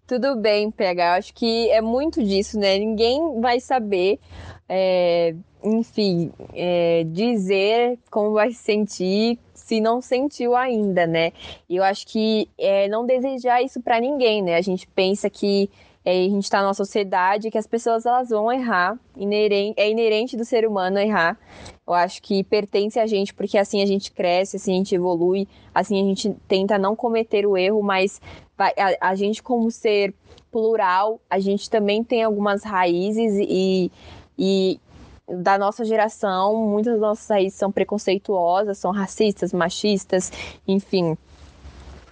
Tudo 0.08 0.36
bem, 0.36 0.70
PH. 0.70 1.16
Acho 1.16 1.34
que 1.34 1.70
é 1.70 1.80
muito 1.80 2.24
disso, 2.24 2.60
né? 2.60 2.78
Ninguém 2.78 3.40
vai 3.40 3.60
saber, 3.60 4.20
é, 4.68 5.34
enfim, 5.64 6.32
é, 6.54 7.06
dizer 7.06 7.98
como 8.10 8.34
vai 8.34 8.52
se 8.52 8.62
sentir 8.62 9.40
se 9.54 9.80
não 9.80 10.02
sentiu 10.02 10.54
ainda, 10.54 11.08
né? 11.08 11.32
E 11.70 11.78
eu 11.78 11.84
acho 11.84 12.06
que 12.08 12.50
é 12.58 12.90
não 12.90 13.06
desejar 13.06 13.62
isso 13.62 13.80
para 13.80 14.02
ninguém, 14.02 14.42
né? 14.42 14.56
A 14.56 14.62
gente 14.62 14.86
pensa 14.86 15.30
que 15.30 15.70
é, 16.04 16.12
a 16.12 16.30
gente 16.30 16.44
está 16.44 16.62
numa 16.62 16.74
sociedade 16.74 17.52
que 17.52 17.58
as 17.58 17.68
pessoas 17.68 18.06
elas 18.06 18.30
vão 18.30 18.52
errar, 18.52 18.98
inerente, 19.16 19.80
é 19.80 19.90
inerente 19.90 20.36
do 20.36 20.44
ser 20.44 20.68
humano 20.68 20.98
errar. 20.98 21.38
Eu 21.86 21.94
acho 21.94 22.22
que 22.22 22.44
pertence 22.44 23.00
a 23.00 23.06
gente, 23.06 23.34
porque 23.34 23.58
assim 23.58 23.84
a 23.84 23.86
gente 23.86 24.12
cresce, 24.12 24.58
assim 24.58 24.74
a 24.74 24.78
gente 24.78 24.96
evolui, 24.96 25.48
assim 25.74 26.02
a 26.02 26.06
gente 26.06 26.36
tenta 26.48 26.78
não 26.78 26.96
cometer 26.96 27.46
o 27.46 27.56
erro, 27.56 27.84
mas 27.84 28.20
a, 28.58 29.10
a 29.10 29.16
gente, 29.16 29.44
como 29.44 29.70
ser 29.70 30.14
plural, 30.52 31.20
a 31.30 31.40
gente 31.40 31.70
também 31.70 32.04
tem 32.04 32.24
algumas 32.24 32.64
raízes 32.64 33.34
e, 33.40 33.92
e 34.38 34.80
da 35.28 35.58
nossa 35.58 35.86
geração, 35.86 36.56
muitas 36.68 36.94
das 36.94 37.02
nossas 37.02 37.30
raízes 37.30 37.58
são 37.58 37.72
preconceituosas, 37.72 38.78
são 38.78 38.92
racistas, 38.92 39.54
machistas, 39.54 40.32
enfim, 40.68 41.16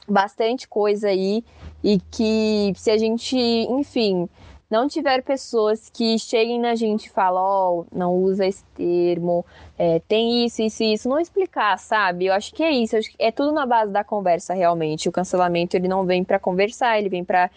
bastante 0.08 0.68
coisa 0.68 1.08
aí 1.08 1.44
e 1.84 2.00
que 2.12 2.74
se 2.76 2.92
a 2.92 2.98
gente, 2.98 3.38
enfim, 3.38 4.28
não 4.70 4.88
tiver 4.88 5.24
pessoas 5.24 5.90
que 5.90 6.20
cheguem 6.20 6.60
na 6.60 6.76
gente 6.76 7.06
e 7.06 7.10
falem, 7.10 7.40
ó, 7.42 7.72
oh, 7.72 7.86
não 7.92 8.14
usa 8.14 8.46
esse 8.46 8.64
termo, 8.76 9.44
é, 9.78 10.00
tem 10.08 10.46
isso, 10.46 10.62
isso 10.62 10.84
e 10.84 10.94
isso, 10.94 11.10
não 11.10 11.20
explicar, 11.20 11.80
sabe? 11.80 12.28
Eu 12.28 12.34
acho 12.34 12.54
que 12.54 12.62
é 12.62 12.72
isso, 12.72 12.96
é 13.18 13.32
tudo 13.32 13.52
na 13.52 13.66
base 13.66 13.92
da 13.92 14.04
conversa, 14.04 14.54
realmente. 14.54 15.10
O 15.10 15.12
cancelamento, 15.12 15.76
ele 15.76 15.88
não 15.88 16.06
vem 16.06 16.24
para 16.24 16.38
conversar, 16.38 17.00
ele 17.00 17.10
vem 17.10 17.24
para 17.24 17.50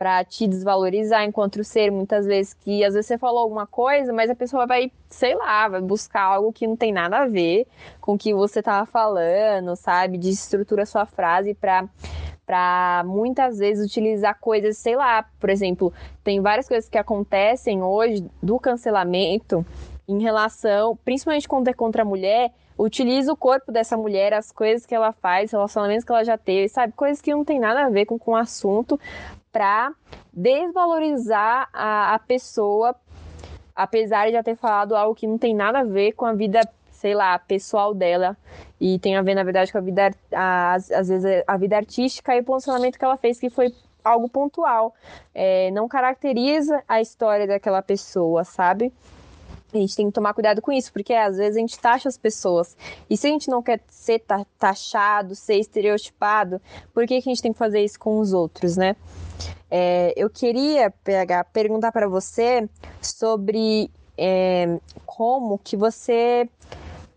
para 0.00 0.24
te 0.24 0.46
desvalorizar 0.46 1.24
enquanto 1.24 1.62
ser, 1.62 1.90
muitas 1.92 2.24
vezes 2.24 2.54
que 2.54 2.82
às 2.82 2.94
vezes 2.94 3.06
você 3.06 3.18
falou 3.18 3.40
alguma 3.40 3.66
coisa, 3.66 4.14
mas 4.14 4.30
a 4.30 4.34
pessoa 4.34 4.66
vai, 4.66 4.90
sei 5.10 5.34
lá, 5.34 5.68
vai 5.68 5.82
buscar 5.82 6.22
algo 6.22 6.54
que 6.54 6.66
não 6.66 6.74
tem 6.74 6.90
nada 6.90 7.18
a 7.18 7.26
ver 7.26 7.66
com 8.00 8.14
o 8.14 8.18
que 8.18 8.32
você 8.32 8.62
tava 8.62 8.86
falando, 8.86 9.76
sabe? 9.76 10.16
Desestrutura 10.16 10.86
sua 10.86 11.04
frase 11.04 11.52
para 11.52 11.86
para 12.50 13.04
muitas 13.06 13.58
vezes 13.58 13.86
utilizar 13.86 14.36
coisas, 14.40 14.76
sei 14.76 14.96
lá, 14.96 15.24
por 15.38 15.48
exemplo, 15.48 15.92
tem 16.24 16.40
várias 16.40 16.66
coisas 16.66 16.90
que 16.90 16.98
acontecem 16.98 17.80
hoje 17.80 18.28
do 18.42 18.58
cancelamento 18.58 19.64
em 20.08 20.20
relação, 20.20 20.98
principalmente 21.04 21.46
quando 21.46 21.68
é 21.68 21.72
contra 21.72 22.02
a 22.02 22.04
mulher, 22.04 22.52
utiliza 22.76 23.32
o 23.32 23.36
corpo 23.36 23.70
dessa 23.70 23.96
mulher, 23.96 24.34
as 24.34 24.50
coisas 24.50 24.84
que 24.84 24.92
ela 24.92 25.12
faz, 25.12 25.52
relacionamentos 25.52 26.04
que 26.04 26.10
ela 26.10 26.24
já 26.24 26.36
teve, 26.36 26.68
sabe? 26.68 26.92
Coisas 26.92 27.22
que 27.22 27.30
não 27.30 27.44
tem 27.44 27.60
nada 27.60 27.84
a 27.84 27.88
ver 27.88 28.04
com, 28.04 28.18
com 28.18 28.32
o 28.32 28.36
assunto, 28.36 28.98
para 29.52 29.92
desvalorizar 30.32 31.68
a, 31.72 32.16
a 32.16 32.18
pessoa, 32.18 32.96
apesar 33.76 34.26
de 34.26 34.32
já 34.32 34.42
ter 34.42 34.56
falado 34.56 34.96
algo 34.96 35.14
que 35.14 35.24
não 35.28 35.38
tem 35.38 35.54
nada 35.54 35.78
a 35.78 35.84
ver 35.84 36.14
com 36.14 36.26
a 36.26 36.32
vida 36.32 36.68
sei 37.00 37.14
lá, 37.14 37.38
pessoal 37.38 37.94
dela 37.94 38.36
e 38.78 38.98
tem 38.98 39.16
a 39.16 39.22
ver, 39.22 39.34
na 39.34 39.42
verdade, 39.42 39.72
com 39.72 39.78
a 39.78 39.80
vida, 39.80 40.10
a, 40.32 40.74
às, 40.74 41.08
vezes, 41.08 41.42
a 41.46 41.56
vida 41.56 41.76
artística 41.76 42.36
e 42.36 42.40
o 42.40 42.44
posicionamento 42.44 42.98
que 42.98 43.04
ela 43.04 43.16
fez, 43.16 43.40
que 43.40 43.48
foi 43.48 43.74
algo 44.04 44.28
pontual. 44.28 44.94
É, 45.34 45.70
não 45.70 45.88
caracteriza 45.88 46.82
a 46.86 47.00
história 47.00 47.46
daquela 47.46 47.80
pessoa, 47.80 48.44
sabe? 48.44 48.92
A 49.72 49.78
gente 49.78 49.96
tem 49.96 50.06
que 50.08 50.12
tomar 50.12 50.34
cuidado 50.34 50.60
com 50.60 50.72
isso, 50.72 50.92
porque 50.92 51.14
às 51.14 51.38
vezes 51.38 51.56
a 51.56 51.60
gente 51.60 51.78
taxa 51.78 52.08
as 52.08 52.18
pessoas. 52.18 52.76
E 53.08 53.16
se 53.16 53.28
a 53.28 53.30
gente 53.30 53.48
não 53.48 53.62
quer 53.62 53.80
ser 53.88 54.22
taxado, 54.58 55.34
ser 55.34 55.54
estereotipado, 55.54 56.60
por 56.92 57.06
que, 57.06 57.22
que 57.22 57.30
a 57.30 57.32
gente 57.32 57.42
tem 57.42 57.52
que 57.52 57.58
fazer 57.58 57.82
isso 57.82 57.98
com 57.98 58.18
os 58.18 58.34
outros, 58.34 58.76
né? 58.76 58.94
É, 59.70 60.12
eu 60.16 60.28
queria 60.28 60.90
pegar, 61.02 61.44
perguntar 61.44 61.92
para 61.92 62.08
você 62.08 62.68
sobre 63.00 63.90
é, 64.18 64.78
como 65.06 65.58
que 65.58 65.76
você 65.76 66.46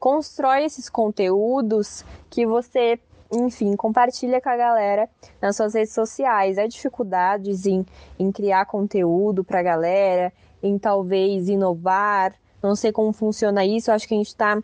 constrói 0.04 0.66
esses 0.66 0.90
conteúdos 0.90 2.04
que 2.30 2.46
você, 2.46 3.00
enfim, 3.32 3.74
compartilha 3.74 4.42
com 4.42 4.50
a 4.50 4.58
galera 4.58 5.10
nas 5.42 5.56
suas 5.56 5.74
redes 5.74 5.94
sociais. 5.94 6.58
Há 6.58 6.68
dificuldades 6.68 7.66
em, 7.66 7.86
em 8.20 8.30
criar 8.30 8.66
conteúdo 8.66 9.46
para 9.46 9.62
a 9.62 9.64
galera, 9.64 10.34
em 10.62 10.78
talvez 10.78 11.48
inovar. 11.48 12.34
Não 12.62 12.76
sei 12.76 12.92
como 12.92 13.14
funciona 13.14 13.64
isso. 13.64 13.94
Acho 13.94 14.06
que 14.06 14.14
a 14.14 14.18
gente 14.18 14.28
está 14.28 14.62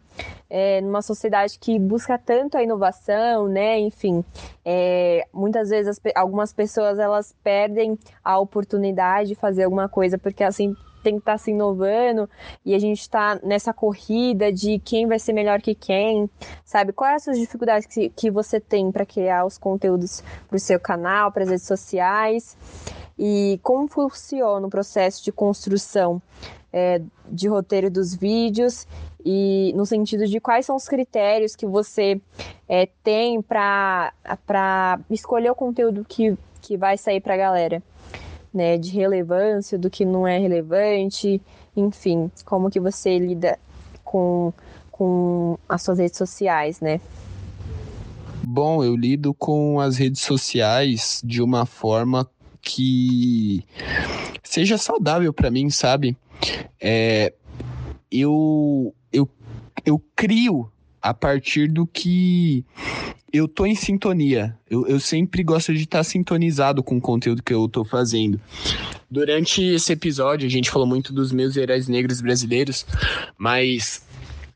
é, 0.49 0.81
numa 0.81 1.01
sociedade 1.01 1.57
que 1.57 1.79
busca 1.79 2.17
tanto 2.17 2.57
a 2.57 2.63
inovação, 2.63 3.47
né? 3.47 3.79
Enfim, 3.79 4.25
é, 4.65 5.25
muitas 5.33 5.69
vezes 5.69 5.87
as, 5.87 6.01
algumas 6.15 6.51
pessoas 6.51 6.99
elas 6.99 7.33
perdem 7.41 7.97
a 8.21 8.37
oportunidade 8.37 9.29
de 9.29 9.35
fazer 9.35 9.63
alguma 9.63 9.87
coisa 9.87 10.17
porque 10.17 10.43
assim 10.43 10.75
tem 11.03 11.13
que 11.15 11.19
estar 11.19 11.33
tá 11.33 11.37
se 11.37 11.51
inovando 11.51 12.29
e 12.65 12.73
a 12.75 12.79
gente 12.79 12.99
está 12.99 13.39
nessa 13.43 13.73
corrida 13.73 14.51
de 14.51 14.79
quem 14.79 15.07
vai 15.07 15.19
ser 15.19 15.33
melhor 15.33 15.61
que 15.61 15.75
quem, 15.75 16.29
sabe? 16.63 16.91
Quais 16.93 17.27
as 17.27 17.37
dificuldades 17.37 17.87
que, 17.87 18.09
que 18.09 18.31
você 18.31 18.59
tem 18.59 18.91
para 18.91 19.05
criar 19.05 19.45
os 19.45 19.57
conteúdos 19.57 20.23
para 20.47 20.57
o 20.57 20.59
seu 20.59 20.79
canal, 20.79 21.31
para 21.31 21.43
as 21.43 21.49
redes 21.49 21.65
sociais 21.65 22.57
e 23.17 23.59
como 23.63 23.87
funciona 23.87 24.65
o 24.65 24.69
processo 24.69 25.23
de 25.23 25.31
construção 25.31 26.21
é, 26.71 27.01
de 27.29 27.47
roteiro 27.47 27.89
dos 27.89 28.13
vídeos 28.15 28.87
e 29.25 29.73
no 29.75 29.85
sentido 29.85 30.25
de 30.25 30.39
quais 30.39 30.65
são 30.65 30.75
os 30.75 30.87
critérios 30.87 31.55
que 31.55 31.65
você 31.65 32.21
é, 32.67 32.87
tem 33.03 33.41
para 33.41 34.13
escolher 35.09 35.49
o 35.51 35.55
conteúdo 35.55 36.05
que, 36.07 36.37
que 36.61 36.77
vai 36.77 36.97
sair 36.97 37.19
para 37.19 37.33
a 37.33 37.37
galera 37.37 37.83
né, 38.53 38.77
de 38.77 38.89
relevância, 38.91 39.77
do 39.77 39.89
que 39.89 40.05
não 40.05 40.27
é 40.27 40.37
relevante, 40.37 41.41
enfim, 41.75 42.31
como 42.45 42.69
que 42.69 42.79
você 42.79 43.17
lida 43.17 43.57
com, 44.03 44.51
com 44.91 45.57
as 45.67 45.81
suas 45.81 45.99
redes 45.99 46.17
sociais, 46.17 46.81
né? 46.81 46.99
Bom, 48.43 48.83
eu 48.83 48.95
lido 48.95 49.33
com 49.33 49.79
as 49.79 49.97
redes 49.97 50.21
sociais 50.21 51.21
de 51.23 51.41
uma 51.41 51.65
forma 51.65 52.27
que 52.61 53.63
seja 54.43 54.77
saudável 54.77 55.31
para 55.31 55.51
mim, 55.51 55.69
sabe? 55.69 56.17
É, 56.81 57.33
eu, 58.11 58.93
eu, 59.13 59.29
eu 59.85 60.01
crio 60.15 60.71
a 61.01 61.13
partir 61.13 61.67
do 61.67 61.85
que 61.85 62.65
eu 63.31 63.47
tô 63.47 63.65
em 63.65 63.75
sintonia. 63.75 64.57
Eu, 64.69 64.87
eu 64.87 64.99
sempre 64.99 65.43
gosto 65.43 65.73
de 65.73 65.83
estar 65.83 66.03
sintonizado 66.03 66.83
com 66.83 66.97
o 66.97 67.01
conteúdo 67.01 67.43
que 67.43 67.53
eu 67.53 67.67
tô 67.67 67.85
fazendo. 67.85 68.39
Durante 69.09 69.61
esse 69.63 69.93
episódio, 69.93 70.47
a 70.47 70.49
gente 70.49 70.69
falou 70.69 70.87
muito 70.87 71.13
dos 71.13 71.31
meus 71.31 71.55
heróis 71.57 71.87
negros 71.87 72.21
brasileiros, 72.21 72.85
mas 73.37 74.03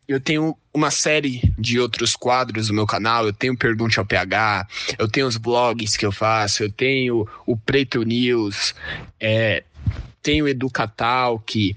eu 0.08 0.20
tenho 0.20 0.56
uma 0.74 0.92
série 0.92 1.54
de 1.58 1.80
outros 1.80 2.16
quadros 2.16 2.70
no 2.70 2.76
meu 2.76 2.86
canal. 2.86 3.26
Eu 3.26 3.34
tenho 3.34 3.58
Pergunte 3.58 4.00
ao 4.00 4.06
PH, 4.06 4.68
eu 4.98 5.08
tenho 5.08 5.28
os 5.28 5.38
blogs 5.38 5.96
que 5.96 6.06
eu 6.06 6.12
faço, 6.12 6.64
eu 6.64 6.72
tenho 6.72 7.28
o 7.46 7.56
Preto 7.56 8.04
News, 8.04 8.76
é, 9.20 9.64
tenho 10.22 10.46
o 10.46 10.48
Educatalk, 10.48 11.76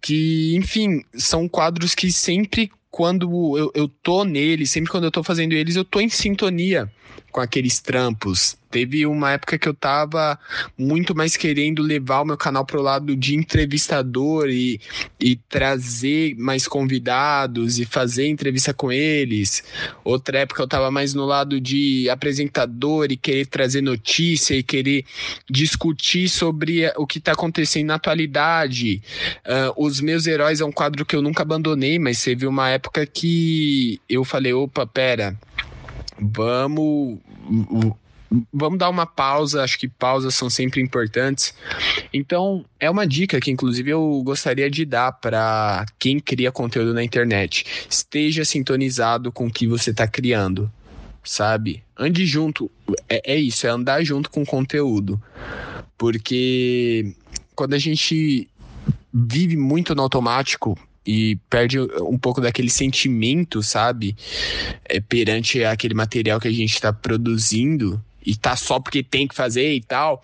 que, 0.00 0.56
enfim, 0.56 1.04
são 1.14 1.48
quadros 1.48 1.94
que 1.94 2.12
sempre 2.12 2.70
quando 2.90 3.56
eu, 3.58 3.70
eu 3.74 3.88
tô 3.88 4.24
neles, 4.24 4.70
sempre 4.70 4.90
quando 4.90 5.04
eu 5.04 5.10
tô 5.10 5.22
fazendo 5.22 5.52
eles, 5.52 5.76
eu 5.76 5.84
tô 5.84 6.00
em 6.00 6.08
sintonia 6.08 6.90
com 7.30 7.40
aqueles 7.40 7.80
trampos. 7.80 8.56
Teve 8.70 9.06
uma 9.06 9.32
época 9.32 9.58
que 9.58 9.66
eu 9.66 9.72
tava 9.72 10.38
muito 10.76 11.14
mais 11.14 11.36
querendo 11.36 11.82
levar 11.82 12.20
o 12.20 12.24
meu 12.26 12.36
canal 12.36 12.66
pro 12.66 12.82
lado 12.82 13.16
de 13.16 13.34
entrevistador 13.34 14.50
e, 14.50 14.78
e 15.18 15.36
trazer 15.36 16.34
mais 16.36 16.68
convidados 16.68 17.78
e 17.78 17.86
fazer 17.86 18.28
entrevista 18.28 18.74
com 18.74 18.92
eles. 18.92 19.64
Outra 20.04 20.40
época 20.40 20.62
eu 20.62 20.68
tava 20.68 20.90
mais 20.90 21.14
no 21.14 21.24
lado 21.24 21.58
de 21.58 22.10
apresentador 22.10 23.10
e 23.10 23.16
querer 23.16 23.46
trazer 23.46 23.80
notícia 23.80 24.54
e 24.54 24.62
querer 24.62 25.04
discutir 25.48 26.28
sobre 26.28 26.92
o 26.96 27.06
que 27.06 27.20
tá 27.20 27.32
acontecendo 27.32 27.86
na 27.86 27.94
atualidade. 27.94 29.02
Uh, 29.46 29.86
Os 29.86 29.98
Meus 30.00 30.26
Heróis 30.26 30.60
é 30.60 30.64
um 30.64 30.72
quadro 30.72 31.06
que 31.06 31.16
eu 31.16 31.22
nunca 31.22 31.42
abandonei, 31.42 31.98
mas 31.98 32.22
teve 32.22 32.46
uma 32.46 32.68
época 32.68 33.06
que 33.06 33.98
eu 34.10 34.24
falei, 34.24 34.52
opa, 34.52 34.86
pera, 34.86 35.34
vamos 36.20 37.18
vamos 38.52 38.78
dar 38.78 38.90
uma 38.90 39.06
pausa, 39.06 39.62
acho 39.62 39.78
que 39.78 39.88
pausas 39.88 40.34
são 40.34 40.50
sempre 40.50 40.80
importantes. 40.80 41.54
Então, 42.12 42.64
é 42.78 42.90
uma 42.90 43.06
dica 43.06 43.40
que 43.40 43.50
inclusive 43.50 43.90
eu 43.90 44.22
gostaria 44.22 44.70
de 44.70 44.84
dar 44.84 45.12
para 45.12 45.86
quem 45.98 46.20
cria 46.20 46.52
conteúdo 46.52 46.92
na 46.92 47.02
internet. 47.02 47.64
Esteja 47.88 48.44
sintonizado 48.44 49.32
com 49.32 49.46
o 49.46 49.50
que 49.50 49.66
você 49.66 49.90
está 49.90 50.06
criando, 50.06 50.70
sabe? 51.24 51.82
Ande 51.96 52.26
junto, 52.26 52.70
é, 53.08 53.32
é 53.32 53.36
isso, 53.36 53.66
é 53.66 53.70
andar 53.70 54.04
junto 54.04 54.30
com 54.30 54.42
o 54.42 54.46
conteúdo. 54.46 55.20
Porque 55.96 57.14
quando 57.54 57.74
a 57.74 57.78
gente 57.78 58.48
vive 59.12 59.56
muito 59.56 59.94
no 59.94 60.02
automático, 60.02 60.78
e 61.08 61.36
perde 61.48 61.80
um 61.80 62.18
pouco 62.18 62.38
daquele 62.38 62.68
sentimento, 62.68 63.62
sabe? 63.62 64.14
É, 64.84 65.00
perante 65.00 65.64
aquele 65.64 65.94
material 65.94 66.38
que 66.38 66.48
a 66.48 66.52
gente 66.52 66.74
está 66.74 66.92
produzindo 66.92 67.98
e 68.24 68.36
tá 68.36 68.54
só 68.54 68.78
porque 68.78 69.02
tem 69.02 69.26
que 69.26 69.34
fazer 69.34 69.72
e 69.72 69.80
tal. 69.80 70.22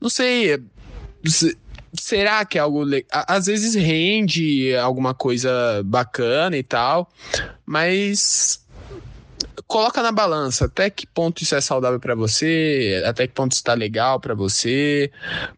Não 0.00 0.08
sei. 0.08 0.62
Será 1.92 2.42
que 2.46 2.56
é 2.56 2.62
algo. 2.62 2.84
Às 3.12 3.44
vezes 3.44 3.74
rende 3.74 4.74
alguma 4.76 5.12
coisa 5.12 5.82
bacana 5.84 6.56
e 6.56 6.62
tal, 6.62 7.12
mas 7.66 8.64
coloca 9.66 10.02
na 10.02 10.10
balança 10.10 10.64
até 10.64 10.88
que 10.88 11.06
ponto 11.06 11.42
isso 11.42 11.54
é 11.54 11.60
saudável 11.60 12.00
para 12.00 12.14
você, 12.14 13.02
até 13.06 13.26
que 13.26 13.34
ponto 13.34 13.52
está 13.52 13.74
legal 13.74 14.18
para 14.18 14.34
você, 14.34 15.10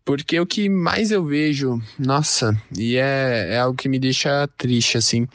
porque 0.05 0.39
o 0.41 0.47
que 0.47 0.68
mais 0.68 1.11
eu 1.11 1.24
vejo, 1.24 1.81
nossa, 1.99 2.61
e 2.76 2.97
é, 2.97 3.55
é 3.55 3.59
algo 3.59 3.76
que 3.76 3.89
me 3.89 3.99
deixa 3.99 4.49
triste, 4.59 4.99
assim, 4.99 5.26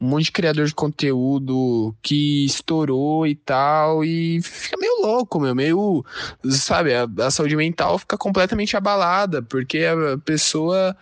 um 0.00 0.08
monte 0.08 0.24
de 0.24 0.32
criador 0.32 0.66
de 0.66 0.74
conteúdo 0.74 1.94
que 2.02 2.44
estourou 2.44 3.26
e 3.26 3.34
tal, 3.34 4.04
e 4.04 4.42
fica 4.42 4.76
meio 4.78 5.02
louco, 5.02 5.40
meu, 5.40 5.54
meio, 5.54 6.04
sabe, 6.50 6.92
a, 6.94 7.06
a 7.20 7.30
saúde 7.30 7.56
mental 7.56 7.98
fica 7.98 8.18
completamente 8.18 8.76
abalada, 8.76 9.42
porque 9.42 9.84
a 9.84 10.18
pessoa 10.18 10.96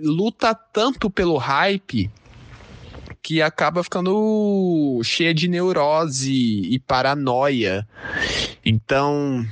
luta 0.00 0.54
tanto 0.54 1.10
pelo 1.10 1.36
hype 1.36 2.10
que 3.22 3.40
acaba 3.40 3.84
ficando 3.84 5.00
cheia 5.04 5.32
de 5.32 5.46
neurose 5.46 6.32
e 6.32 6.78
paranoia. 6.80 7.86
Então, 8.64 9.46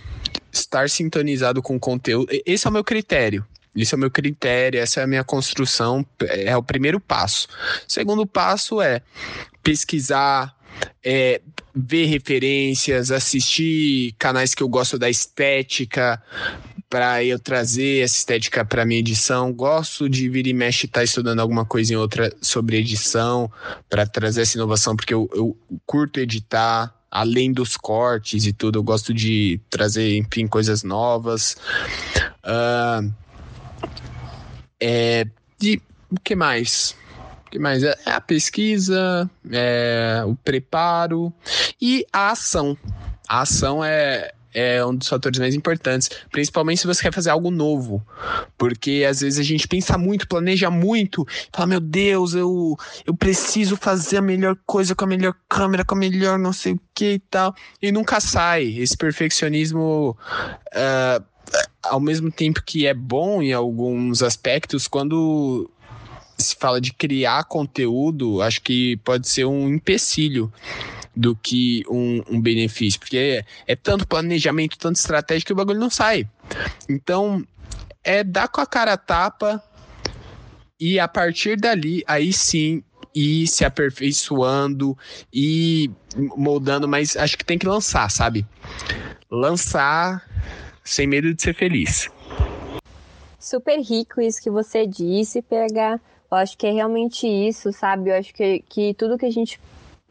estar 0.52 0.90
sintonizado 0.90 1.62
com 1.62 1.76
o 1.76 1.80
conteúdo, 1.80 2.28
esse 2.44 2.66
é 2.66 2.70
o 2.70 2.72
meu 2.72 2.84
critério. 2.84 3.46
Esse 3.74 3.94
é 3.94 3.96
o 3.96 4.00
meu 4.00 4.10
critério, 4.10 4.80
essa 4.80 5.00
é 5.00 5.04
a 5.04 5.06
minha 5.06 5.22
construção, 5.22 6.04
é 6.28 6.56
o 6.56 6.62
primeiro 6.62 6.98
passo. 6.98 7.46
O 7.88 7.92
segundo 7.92 8.26
passo 8.26 8.82
é 8.82 9.00
pesquisar, 9.62 10.52
é, 11.04 11.40
ver 11.74 12.06
referências, 12.06 13.10
assistir 13.10 14.14
canais 14.18 14.54
que 14.54 14.62
eu 14.62 14.68
gosto 14.68 14.98
da 14.98 15.08
estética, 15.08 16.22
para 16.90 17.22
eu 17.24 17.38
trazer 17.38 18.02
essa 18.02 18.16
estética 18.16 18.64
para 18.64 18.84
minha 18.84 18.98
edição. 18.98 19.52
Gosto 19.52 20.08
de 20.08 20.28
vir 20.28 20.48
e 20.48 20.52
mexe 20.52 20.86
estar 20.86 21.00
tá 21.00 21.04
estudando 21.04 21.38
alguma 21.38 21.64
coisa 21.64 21.92
em 21.92 21.96
outra 21.96 22.34
sobre 22.42 22.78
edição 22.78 23.50
para 23.88 24.04
trazer 24.04 24.42
essa 24.42 24.56
inovação, 24.56 24.96
porque 24.96 25.14
eu, 25.14 25.30
eu 25.32 25.56
curto 25.86 26.18
editar 26.18 26.92
além 27.08 27.52
dos 27.52 27.76
cortes 27.76 28.44
e 28.44 28.52
tudo, 28.52 28.78
eu 28.78 28.82
gosto 28.82 29.14
de 29.14 29.60
trazer, 29.70 30.16
enfim, 30.16 30.46
coisas 30.46 30.82
novas. 30.82 31.56
Uh, 32.44 33.12
é, 34.80 35.26
e 35.62 35.80
o 36.10 36.20
que 36.20 36.34
mais? 36.34 36.96
Que 37.50 37.58
mais? 37.58 37.82
É 37.82 37.96
a 38.06 38.20
pesquisa, 38.20 39.28
é 39.50 40.22
o 40.24 40.36
preparo 40.36 41.32
e 41.80 42.06
a 42.12 42.30
ação. 42.30 42.78
A 43.28 43.42
ação 43.42 43.84
é, 43.84 44.32
é 44.54 44.84
um 44.84 44.94
dos 44.94 45.08
fatores 45.08 45.38
mais 45.38 45.54
importantes, 45.54 46.10
principalmente 46.30 46.80
se 46.80 46.86
você 46.86 47.02
quer 47.02 47.12
fazer 47.12 47.30
algo 47.30 47.50
novo, 47.50 48.04
porque 48.56 49.04
às 49.08 49.20
vezes 49.20 49.38
a 49.38 49.42
gente 49.42 49.66
pensa 49.66 49.96
muito, 49.96 50.28
planeja 50.28 50.70
muito, 50.70 51.26
fala, 51.52 51.66
meu 51.66 51.80
Deus, 51.80 52.34
eu, 52.34 52.76
eu 53.06 53.14
preciso 53.14 53.76
fazer 53.76 54.18
a 54.18 54.22
melhor 54.22 54.56
coisa 54.66 54.94
com 54.94 55.04
a 55.04 55.08
melhor 55.08 55.34
câmera, 55.48 55.84
com 55.84 55.94
a 55.94 55.98
melhor 55.98 56.38
não 56.38 56.52
sei 56.52 56.74
o 56.74 56.80
que 56.94 57.14
e 57.14 57.18
tal, 57.18 57.54
e 57.80 57.90
nunca 57.90 58.20
sai. 58.20 58.64
Esse 58.78 58.96
perfeccionismo, 58.96 60.16
uh, 60.74 61.24
ao 61.82 62.00
mesmo 62.00 62.30
tempo 62.30 62.62
que 62.64 62.86
é 62.86 62.94
bom 62.94 63.42
em 63.42 63.52
alguns 63.52 64.22
aspectos, 64.22 64.86
quando 64.86 65.70
se 66.40 66.56
fala 66.56 66.80
de 66.80 66.92
criar 66.92 67.44
conteúdo, 67.44 68.42
acho 68.42 68.60
que 68.62 68.96
pode 68.98 69.28
ser 69.28 69.44
um 69.44 69.68
empecilho 69.68 70.52
do 71.14 71.36
que 71.36 71.82
um, 71.88 72.22
um 72.28 72.40
benefício, 72.40 72.98
porque 73.00 73.16
é, 73.16 73.44
é 73.66 73.76
tanto 73.76 74.06
planejamento, 74.06 74.78
tanto 74.78 74.96
estratégia 74.96 75.44
que 75.44 75.52
o 75.52 75.56
bagulho 75.56 75.78
não 75.78 75.90
sai. 75.90 76.26
Então, 76.88 77.44
é 78.02 78.24
dar 78.24 78.48
com 78.48 78.60
a 78.60 78.66
cara 78.66 78.94
a 78.94 78.96
tapa 78.96 79.62
e 80.78 80.98
a 80.98 81.06
partir 81.06 81.56
dali, 81.56 82.02
aí 82.06 82.32
sim, 82.32 82.82
ir 83.14 83.46
se 83.46 83.64
aperfeiçoando 83.64 84.96
e 85.32 85.90
moldando, 86.36 86.88
mas 86.88 87.16
acho 87.16 87.36
que 87.36 87.44
tem 87.44 87.58
que 87.58 87.66
lançar, 87.66 88.10
sabe? 88.10 88.46
Lançar 89.30 90.24
sem 90.84 91.06
medo 91.06 91.34
de 91.34 91.42
ser 91.42 91.54
feliz. 91.54 92.08
Super 93.38 93.80
rico 93.80 94.20
isso 94.20 94.42
que 94.42 94.50
você 94.50 94.86
disse, 94.86 95.42
PH. 95.42 96.00
Eu 96.30 96.36
acho 96.38 96.56
que 96.56 96.66
é 96.66 96.70
realmente 96.70 97.26
isso, 97.26 97.72
sabe? 97.72 98.10
Eu 98.10 98.14
acho 98.14 98.32
que, 98.32 98.60
que 98.68 98.94
tudo 98.94 99.18
que 99.18 99.26
a 99.26 99.30
gente 99.30 99.60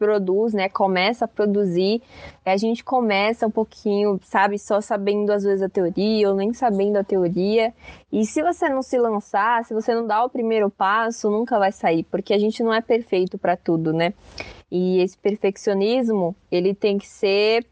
produz, 0.00 0.54
né, 0.54 0.66
começa 0.70 1.26
a 1.26 1.28
produzir, 1.28 2.02
a 2.44 2.56
gente 2.56 2.82
começa 2.82 3.46
um 3.46 3.50
pouquinho, 3.50 4.18
sabe, 4.24 4.58
só 4.58 4.80
sabendo 4.80 5.30
às 5.30 5.42
vezes 5.44 5.62
a 5.62 5.68
teoria 5.68 6.30
ou 6.30 6.34
nem 6.34 6.54
sabendo 6.54 6.96
a 6.96 7.04
teoria. 7.04 7.74
E 8.10 8.24
se 8.24 8.42
você 8.42 8.66
não 8.68 8.82
se 8.82 8.98
lançar, 8.98 9.62
se 9.66 9.74
você 9.74 9.94
não 9.94 10.06
dá 10.06 10.24
o 10.24 10.30
primeiro 10.30 10.70
passo, 10.70 11.30
nunca 11.30 11.58
vai 11.58 11.70
sair, 11.70 12.02
porque 12.04 12.32
a 12.32 12.38
gente 12.38 12.62
não 12.62 12.72
é 12.72 12.80
perfeito 12.80 13.36
para 13.36 13.58
tudo, 13.58 13.92
né? 13.92 14.14
E 14.70 15.00
esse 15.02 15.18
perfeccionismo, 15.18 16.34
ele 16.50 16.74
tem 16.74 16.96
que 16.96 17.06
ser 17.06 17.66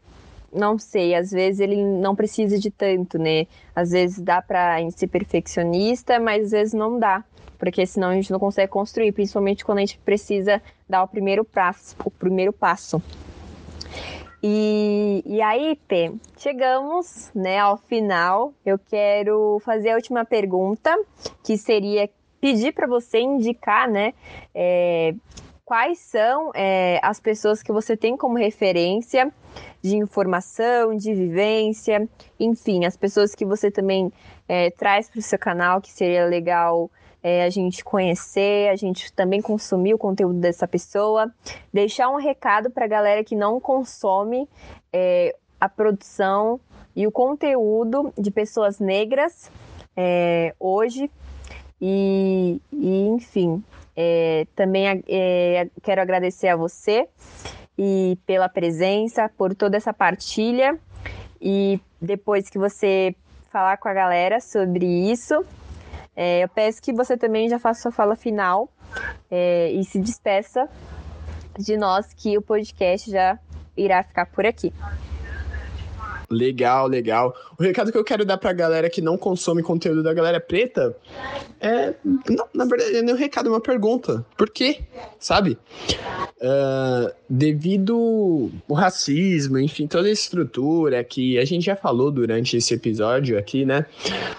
não 0.53 0.77
sei, 0.77 1.15
às 1.15 1.31
vezes 1.31 1.59
ele 1.59 1.83
não 1.83 2.15
precisa 2.15 2.57
de 2.57 2.69
tanto, 2.71 3.17
né? 3.17 3.47
Às 3.75 3.91
vezes 3.91 4.19
dá 4.19 4.41
para 4.41 4.77
ser 4.91 5.07
perfeccionista, 5.07 6.19
mas 6.19 6.45
às 6.45 6.51
vezes 6.51 6.73
não 6.73 6.99
dá 6.99 7.23
porque 7.59 7.85
senão 7.85 8.07
a 8.07 8.13
gente 8.13 8.31
não 8.31 8.39
consegue 8.39 8.71
construir, 8.71 9.11
principalmente 9.11 9.65
quando 9.65 9.79
a 9.79 9.81
gente 9.81 9.99
precisa 9.99 10.61
dar 10.87 11.03
o 11.03 11.07
primeiro 11.07 11.43
passo. 11.43 11.93
O 12.05 12.09
primeiro 12.09 12.53
passo. 12.53 13.03
E, 14.41 15.21
e 15.25 15.41
aí, 15.41 15.77
Pê, 15.85 16.13
chegamos 16.37 17.29
né, 17.35 17.59
ao 17.59 17.77
final. 17.77 18.53
Eu 18.65 18.79
quero 18.79 19.61
fazer 19.65 19.91
a 19.91 19.95
última 19.95 20.23
pergunta, 20.23 20.97
que 21.43 21.57
seria 21.57 22.09
pedir 22.39 22.73
para 22.73 22.87
você 22.87 23.19
indicar, 23.19 23.89
né? 23.89 24.13
É, 24.55 25.13
quais 25.69 25.99
são 25.99 26.49
é, 26.55 26.99
as 27.03 27.19
pessoas 27.19 27.61
que 27.61 27.71
você 27.71 27.95
tem 27.95 28.17
como 28.17 28.39
referência 28.39 29.31
de 29.83 29.97
informação, 29.97 30.97
de 30.97 31.13
vivência, 31.13 32.09
enfim, 32.39 32.85
as 32.85 32.97
pessoas 32.97 33.35
que 33.35 33.45
você 33.45 33.69
também 33.69 34.11
é, 34.47 34.71
traz 34.71 35.11
para 35.11 35.19
o 35.19 35.21
seu 35.21 35.37
canal, 35.37 35.79
que 35.79 35.91
seria 35.91 36.25
legal 36.25 36.89
é, 37.21 37.43
a 37.43 37.51
gente 37.51 37.83
conhecer, 37.83 38.71
a 38.71 38.75
gente 38.75 39.13
também 39.13 39.43
consumir 39.43 39.93
o 39.93 39.97
conteúdo 39.99 40.39
dessa 40.39 40.67
pessoa, 40.67 41.31
deixar 41.71 42.09
um 42.09 42.17
recado 42.17 42.71
para 42.71 42.85
a 42.85 42.87
galera 42.87 43.23
que 43.23 43.35
não 43.35 43.59
consome 43.59 44.49
é, 44.91 45.35
a 45.61 45.69
produção 45.69 46.59
e 46.95 47.05
o 47.05 47.11
conteúdo 47.11 48.11
de 48.17 48.31
pessoas 48.31 48.79
negras 48.79 49.51
é, 49.95 50.55
hoje. 50.59 51.11
E, 51.79 52.59
e 52.73 53.07
enfim, 53.07 53.63
é, 54.01 54.47
também 54.55 55.03
é, 55.09 55.67
quero 55.83 56.01
agradecer 56.01 56.47
a 56.47 56.55
você 56.55 57.05
e 57.77 58.17
pela 58.25 58.47
presença, 58.47 59.29
por 59.37 59.53
toda 59.53 59.75
essa 59.75 59.93
partilha. 59.93 60.79
E 61.41 61.81
depois 62.01 62.49
que 62.49 62.57
você 62.57 63.13
falar 63.51 63.75
com 63.75 63.89
a 63.89 63.93
galera 63.93 64.39
sobre 64.39 64.85
isso, 64.85 65.45
é, 66.15 66.45
eu 66.45 66.47
peço 66.47 66.81
que 66.81 66.93
você 66.93 67.17
também 67.17 67.49
já 67.49 67.59
faça 67.59 67.81
sua 67.81 67.91
fala 67.91 68.15
final 68.15 68.69
é, 69.29 69.69
e 69.73 69.83
se 69.83 69.99
despeça 69.99 70.69
de 71.57 71.75
nós 71.75 72.13
que 72.13 72.37
o 72.37 72.41
podcast 72.41 73.11
já 73.11 73.37
irá 73.75 74.01
ficar 74.01 74.27
por 74.27 74.45
aqui. 74.45 74.71
Legal, 76.29 76.87
legal. 76.87 77.35
O 77.57 77.63
recado 77.63 77.91
que 77.91 77.97
eu 77.97 78.03
quero 78.03 78.23
dar 78.23 78.37
pra 78.37 78.53
galera 78.53 78.89
que 78.89 79.01
não 79.01 79.17
consome 79.17 79.63
conteúdo 79.63 80.03
da 80.03 80.13
galera 80.13 80.39
preta 80.39 80.95
é. 81.59 81.93
Não, 82.05 82.47
na 82.53 82.65
verdade, 82.65 83.01
não 83.01 83.11
é 83.11 83.13
um 83.13 83.17
recado, 83.17 83.47
é 83.47 83.51
uma 83.51 83.61
pergunta. 83.61 84.23
Por 84.37 84.49
quê? 84.49 84.81
Sabe? 85.19 85.57
Uh, 86.39 87.11
devido 87.27 88.51
o 88.67 88.73
racismo, 88.73 89.57
enfim, 89.57 89.87
toda 89.87 90.07
a 90.07 90.11
estrutura 90.11 91.03
que 91.03 91.37
a 91.39 91.45
gente 91.45 91.65
já 91.65 91.75
falou 91.75 92.11
durante 92.11 92.57
esse 92.57 92.73
episódio 92.73 93.37
aqui, 93.37 93.65
né? 93.65 93.85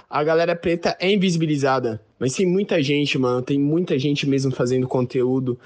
A 0.09 0.23
galera 0.23 0.55
preta 0.55 0.97
é 1.01 1.11
invisibilizada. 1.11 2.01
Mas 2.19 2.35
tem 2.35 2.47
muita 2.47 2.83
gente, 2.83 3.19
mano, 3.19 3.43
tem 3.43 3.59
muita 3.59 3.99
gente 3.99 4.29
mesmo 4.29 4.53
fazendo 4.53 4.87
conteúdo 4.87 5.59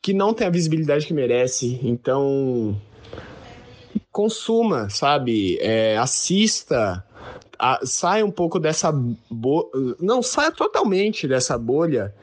que 0.00 0.12
não 0.12 0.34
tem 0.34 0.46
a 0.46 0.50
visibilidade 0.50 1.06
que 1.06 1.14
merece. 1.14 1.78
Então, 1.82 2.78
consuma, 4.14 4.88
sabe? 4.90 5.58
É, 5.60 5.98
assista, 5.98 7.04
a, 7.58 7.80
saia 7.84 8.24
um 8.24 8.30
pouco 8.30 8.60
dessa 8.60 8.92
bolha. 8.92 9.68
Não, 9.98 10.22
saia 10.22 10.52
totalmente 10.52 11.26
dessa 11.26 11.58
bolha 11.58 12.14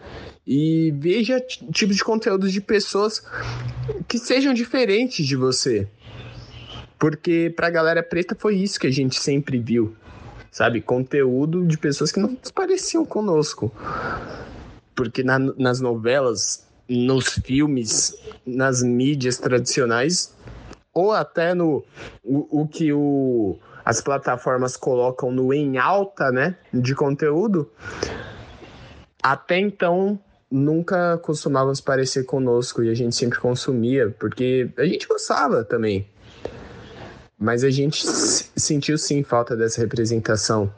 e 0.48 0.94
veja 0.98 1.42
tipos 1.42 1.98
de 1.98 2.04
conteúdos 2.04 2.54
de 2.54 2.62
pessoas 2.62 3.22
que 4.08 4.18
sejam 4.18 4.54
diferentes 4.54 5.28
de 5.28 5.36
você. 5.36 5.86
Porque 6.98 7.52
pra 7.58 7.70
galera 7.70 8.02
preta 8.02 8.38
foi 8.40 8.56
isso 8.56 8.80
que 8.80 8.88
a 8.88 8.92
gente 8.92 9.20
sempre 9.20 9.60
viu. 9.60 9.94
Sabe? 10.50 10.80
Conteúdo 10.80 11.66
de 11.66 11.78
pessoas 11.78 12.10
que 12.10 12.22
não 12.22 12.38
pareciam 12.56 13.06
conosco. 13.06 13.70
Porque 14.96 15.24
na, 15.24 15.38
nas 15.38 15.82
novelas, 15.82 16.66
nos 16.88 17.34
filmes, 17.34 18.16
nas 18.46 18.82
mídias 18.82 19.38
tradicionais, 19.38 20.34
ou 20.94 21.12
até 21.12 21.54
no 21.54 21.84
o, 22.24 22.62
o 22.62 22.68
que 22.68 22.92
o, 22.92 23.58
as 23.84 24.02
plataformas 24.02 24.76
colocam 24.76 25.32
no 25.32 25.54
em 25.54 25.78
alta, 25.78 26.32
né, 26.32 26.56
de 26.74 26.94
conteúdo, 26.96 27.70
até 29.22 29.58
então 29.58 30.20
nunca 30.50 31.18
costumava 31.20 31.74
se 31.74 31.82
parecer 31.82 32.26
conosco 32.26 32.84
e 32.84 32.90
a 32.90 32.94
gente 32.94 33.16
sempre 33.16 33.40
consumia, 33.40 34.14
porque 34.20 34.70
a 34.78 34.84
gente 34.84 35.08
gostava 35.08 35.64
também. 35.64 36.06
Mas 37.40 37.64
a 37.64 37.70
gente 37.70 38.06
sentiu 38.06 38.98
sim 38.98 39.24
falta 39.24 39.56
dessa 39.56 39.82
representação. 39.82 40.72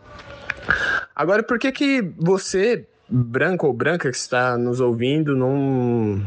Agora, 1.15 1.43
por 1.43 1.59
que 1.59 1.71
que 1.71 2.01
você, 2.17 2.87
branco 3.09 3.67
ou 3.67 3.73
branca 3.73 4.09
que 4.09 4.15
está 4.15 4.57
nos 4.57 4.79
ouvindo, 4.79 5.35
não 5.35 6.23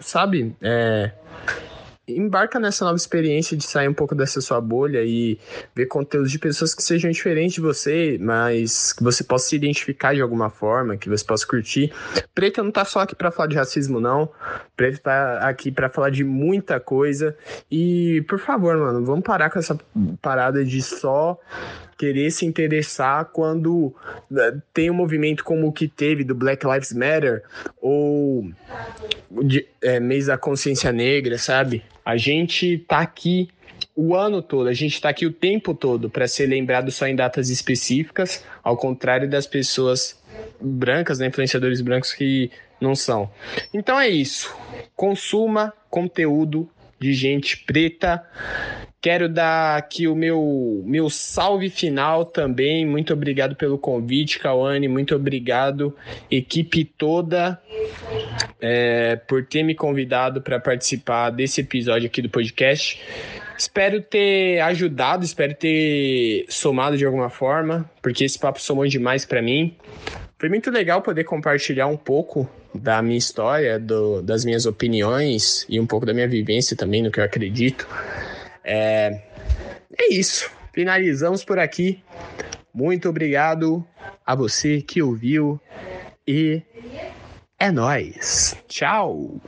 sabe, 0.00 0.54
é, 0.60 1.10
embarca 2.08 2.58
nessa 2.58 2.84
nova 2.84 2.96
experiência 2.96 3.56
de 3.56 3.64
sair 3.64 3.88
um 3.88 3.94
pouco 3.94 4.14
dessa 4.14 4.40
sua 4.40 4.60
bolha 4.60 5.02
e 5.02 5.38
ver 5.74 5.86
conteúdos 5.86 6.30
de 6.30 6.38
pessoas 6.38 6.74
que 6.74 6.82
sejam 6.82 7.10
diferentes 7.10 7.54
de 7.54 7.60
você, 7.60 8.18
mas 8.20 8.92
que 8.92 9.02
você 9.02 9.22
possa 9.22 9.48
se 9.48 9.56
identificar 9.56 10.14
de 10.14 10.20
alguma 10.20 10.50
forma, 10.50 10.96
que 10.96 11.08
você 11.08 11.24
possa 11.24 11.46
curtir. 11.46 11.92
Preta 12.34 12.62
não 12.62 12.70
tá 12.70 12.84
só 12.84 13.00
aqui 13.00 13.14
para 13.14 13.30
falar 13.30 13.48
de 13.48 13.56
racismo, 13.56 14.00
não. 14.00 14.28
Preta 14.76 14.98
tá 14.98 15.48
aqui 15.48 15.70
para 15.70 15.88
falar 15.88 16.10
de 16.10 16.24
muita 16.24 16.80
coisa. 16.80 17.36
E, 17.70 18.24
por 18.28 18.38
favor, 18.38 18.76
mano, 18.76 19.04
vamos 19.04 19.24
parar 19.24 19.50
com 19.50 19.58
essa 19.58 19.78
parada 20.20 20.64
de 20.64 20.82
só 20.82 21.38
querer 22.00 22.30
se 22.30 22.46
interessar 22.46 23.26
quando 23.26 23.94
né, 24.30 24.58
tem 24.72 24.90
um 24.90 24.94
movimento 24.94 25.44
como 25.44 25.66
o 25.66 25.72
que 25.72 25.86
teve 25.86 26.24
do 26.24 26.34
Black 26.34 26.66
Lives 26.66 26.94
Matter 26.94 27.42
ou 27.78 28.50
de, 29.42 29.66
é, 29.82 30.00
mês 30.00 30.24
da 30.24 30.38
consciência 30.38 30.90
negra, 30.92 31.36
sabe? 31.36 31.84
A 32.02 32.16
gente 32.16 32.78
tá 32.88 33.00
aqui 33.00 33.50
o 33.94 34.14
ano 34.14 34.40
todo, 34.40 34.66
a 34.66 34.72
gente 34.72 34.94
está 34.94 35.10
aqui 35.10 35.26
o 35.26 35.30
tempo 35.30 35.74
todo 35.74 36.08
para 36.08 36.26
ser 36.26 36.46
lembrado 36.46 36.90
só 36.90 37.06
em 37.06 37.14
datas 37.14 37.50
específicas, 37.50 38.42
ao 38.64 38.78
contrário 38.78 39.28
das 39.28 39.46
pessoas 39.46 40.18
brancas, 40.58 41.18
né, 41.18 41.26
influenciadores 41.26 41.82
brancos 41.82 42.14
que 42.14 42.50
não 42.80 42.94
são. 42.94 43.30
Então 43.74 44.00
é 44.00 44.08
isso. 44.08 44.56
Consuma 44.96 45.74
conteúdo 45.90 46.66
de 47.00 47.12
gente 47.14 47.56
preta 47.56 48.22
Quero 49.02 49.30
dar 49.30 49.78
aqui 49.78 50.06
o 50.06 50.14
meu, 50.14 50.82
meu 50.84 51.08
salve 51.08 51.70
final 51.70 52.26
também. 52.26 52.84
Muito 52.84 53.14
obrigado 53.14 53.56
pelo 53.56 53.78
convite, 53.78 54.38
Cauane. 54.38 54.88
Muito 54.88 55.16
obrigado, 55.16 55.96
equipe 56.30 56.84
toda, 56.84 57.58
é, 58.60 59.16
por 59.16 59.46
ter 59.46 59.62
me 59.62 59.74
convidado 59.74 60.42
para 60.42 60.60
participar 60.60 61.30
desse 61.30 61.62
episódio 61.62 62.08
aqui 62.08 62.20
do 62.20 62.28
podcast. 62.28 63.00
Espero 63.56 64.02
ter 64.02 64.60
ajudado, 64.60 65.24
espero 65.24 65.54
ter 65.54 66.44
somado 66.50 66.98
de 66.98 67.06
alguma 67.06 67.30
forma, 67.30 67.90
porque 68.02 68.24
esse 68.24 68.38
papo 68.38 68.60
somou 68.60 68.86
demais 68.86 69.24
para 69.24 69.40
mim. 69.40 69.74
Foi 70.40 70.48
muito 70.48 70.70
legal 70.70 71.02
poder 71.02 71.24
compartilhar 71.24 71.86
um 71.86 71.98
pouco 71.98 72.48
da 72.74 73.02
minha 73.02 73.18
história, 73.18 73.78
do, 73.78 74.22
das 74.22 74.42
minhas 74.42 74.64
opiniões 74.64 75.66
e 75.68 75.78
um 75.78 75.86
pouco 75.86 76.06
da 76.06 76.14
minha 76.14 76.26
vivência 76.26 76.74
também, 76.74 77.02
no 77.02 77.10
que 77.10 77.20
eu 77.20 77.24
acredito. 77.24 77.86
É, 78.64 79.20
é 79.98 80.14
isso. 80.14 80.50
Finalizamos 80.72 81.44
por 81.44 81.58
aqui. 81.58 82.02
Muito 82.72 83.06
obrigado 83.06 83.86
a 84.24 84.34
você 84.34 84.80
que 84.80 85.02
ouviu 85.02 85.60
e 86.26 86.62
é 87.58 87.70
nós. 87.70 88.56
Tchau. 88.66 89.38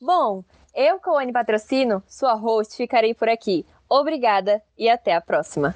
Bom, 0.00 0.44
eu, 0.72 1.00
Coane 1.00 1.32
Patrocínio, 1.32 2.04
sua 2.06 2.34
host, 2.34 2.76
ficarei 2.76 3.14
por 3.14 3.28
aqui. 3.28 3.66
Obrigada 3.88 4.62
e 4.78 4.88
até 4.88 5.12
a 5.12 5.20
próxima. 5.20 5.74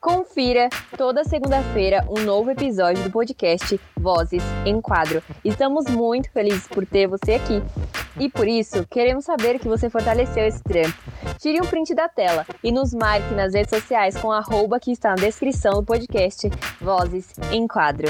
Confira 0.00 0.68
toda 0.96 1.24
segunda-feira 1.24 2.04
um 2.08 2.22
novo 2.22 2.50
episódio 2.50 3.02
do 3.02 3.10
podcast 3.10 3.78
Vozes 3.96 4.42
em 4.64 4.80
Quadro. 4.80 5.22
Estamos 5.44 5.86
muito 5.86 6.30
felizes 6.30 6.66
por 6.68 6.86
ter 6.86 7.06
você 7.06 7.34
aqui. 7.34 7.60
E 8.18 8.28
por 8.30 8.48
isso, 8.48 8.86
queremos 8.88 9.24
saber 9.24 9.58
que 9.58 9.68
você 9.68 9.90
fortaleceu 9.90 10.46
esse 10.46 10.62
trampo. 10.62 10.96
Tire 11.38 11.60
um 11.60 11.66
print 11.66 11.94
da 11.94 12.08
tela 12.08 12.46
e 12.62 12.72
nos 12.72 12.94
marque 12.94 13.34
nas 13.34 13.54
redes 13.54 13.70
sociais 13.70 14.16
com 14.16 14.32
a 14.32 14.38
arroba 14.38 14.80
que 14.80 14.92
está 14.92 15.10
na 15.10 15.16
descrição 15.16 15.74
do 15.74 15.84
podcast 15.84 16.48
Vozes 16.80 17.34
em 17.52 17.66
Quadro. 17.66 18.08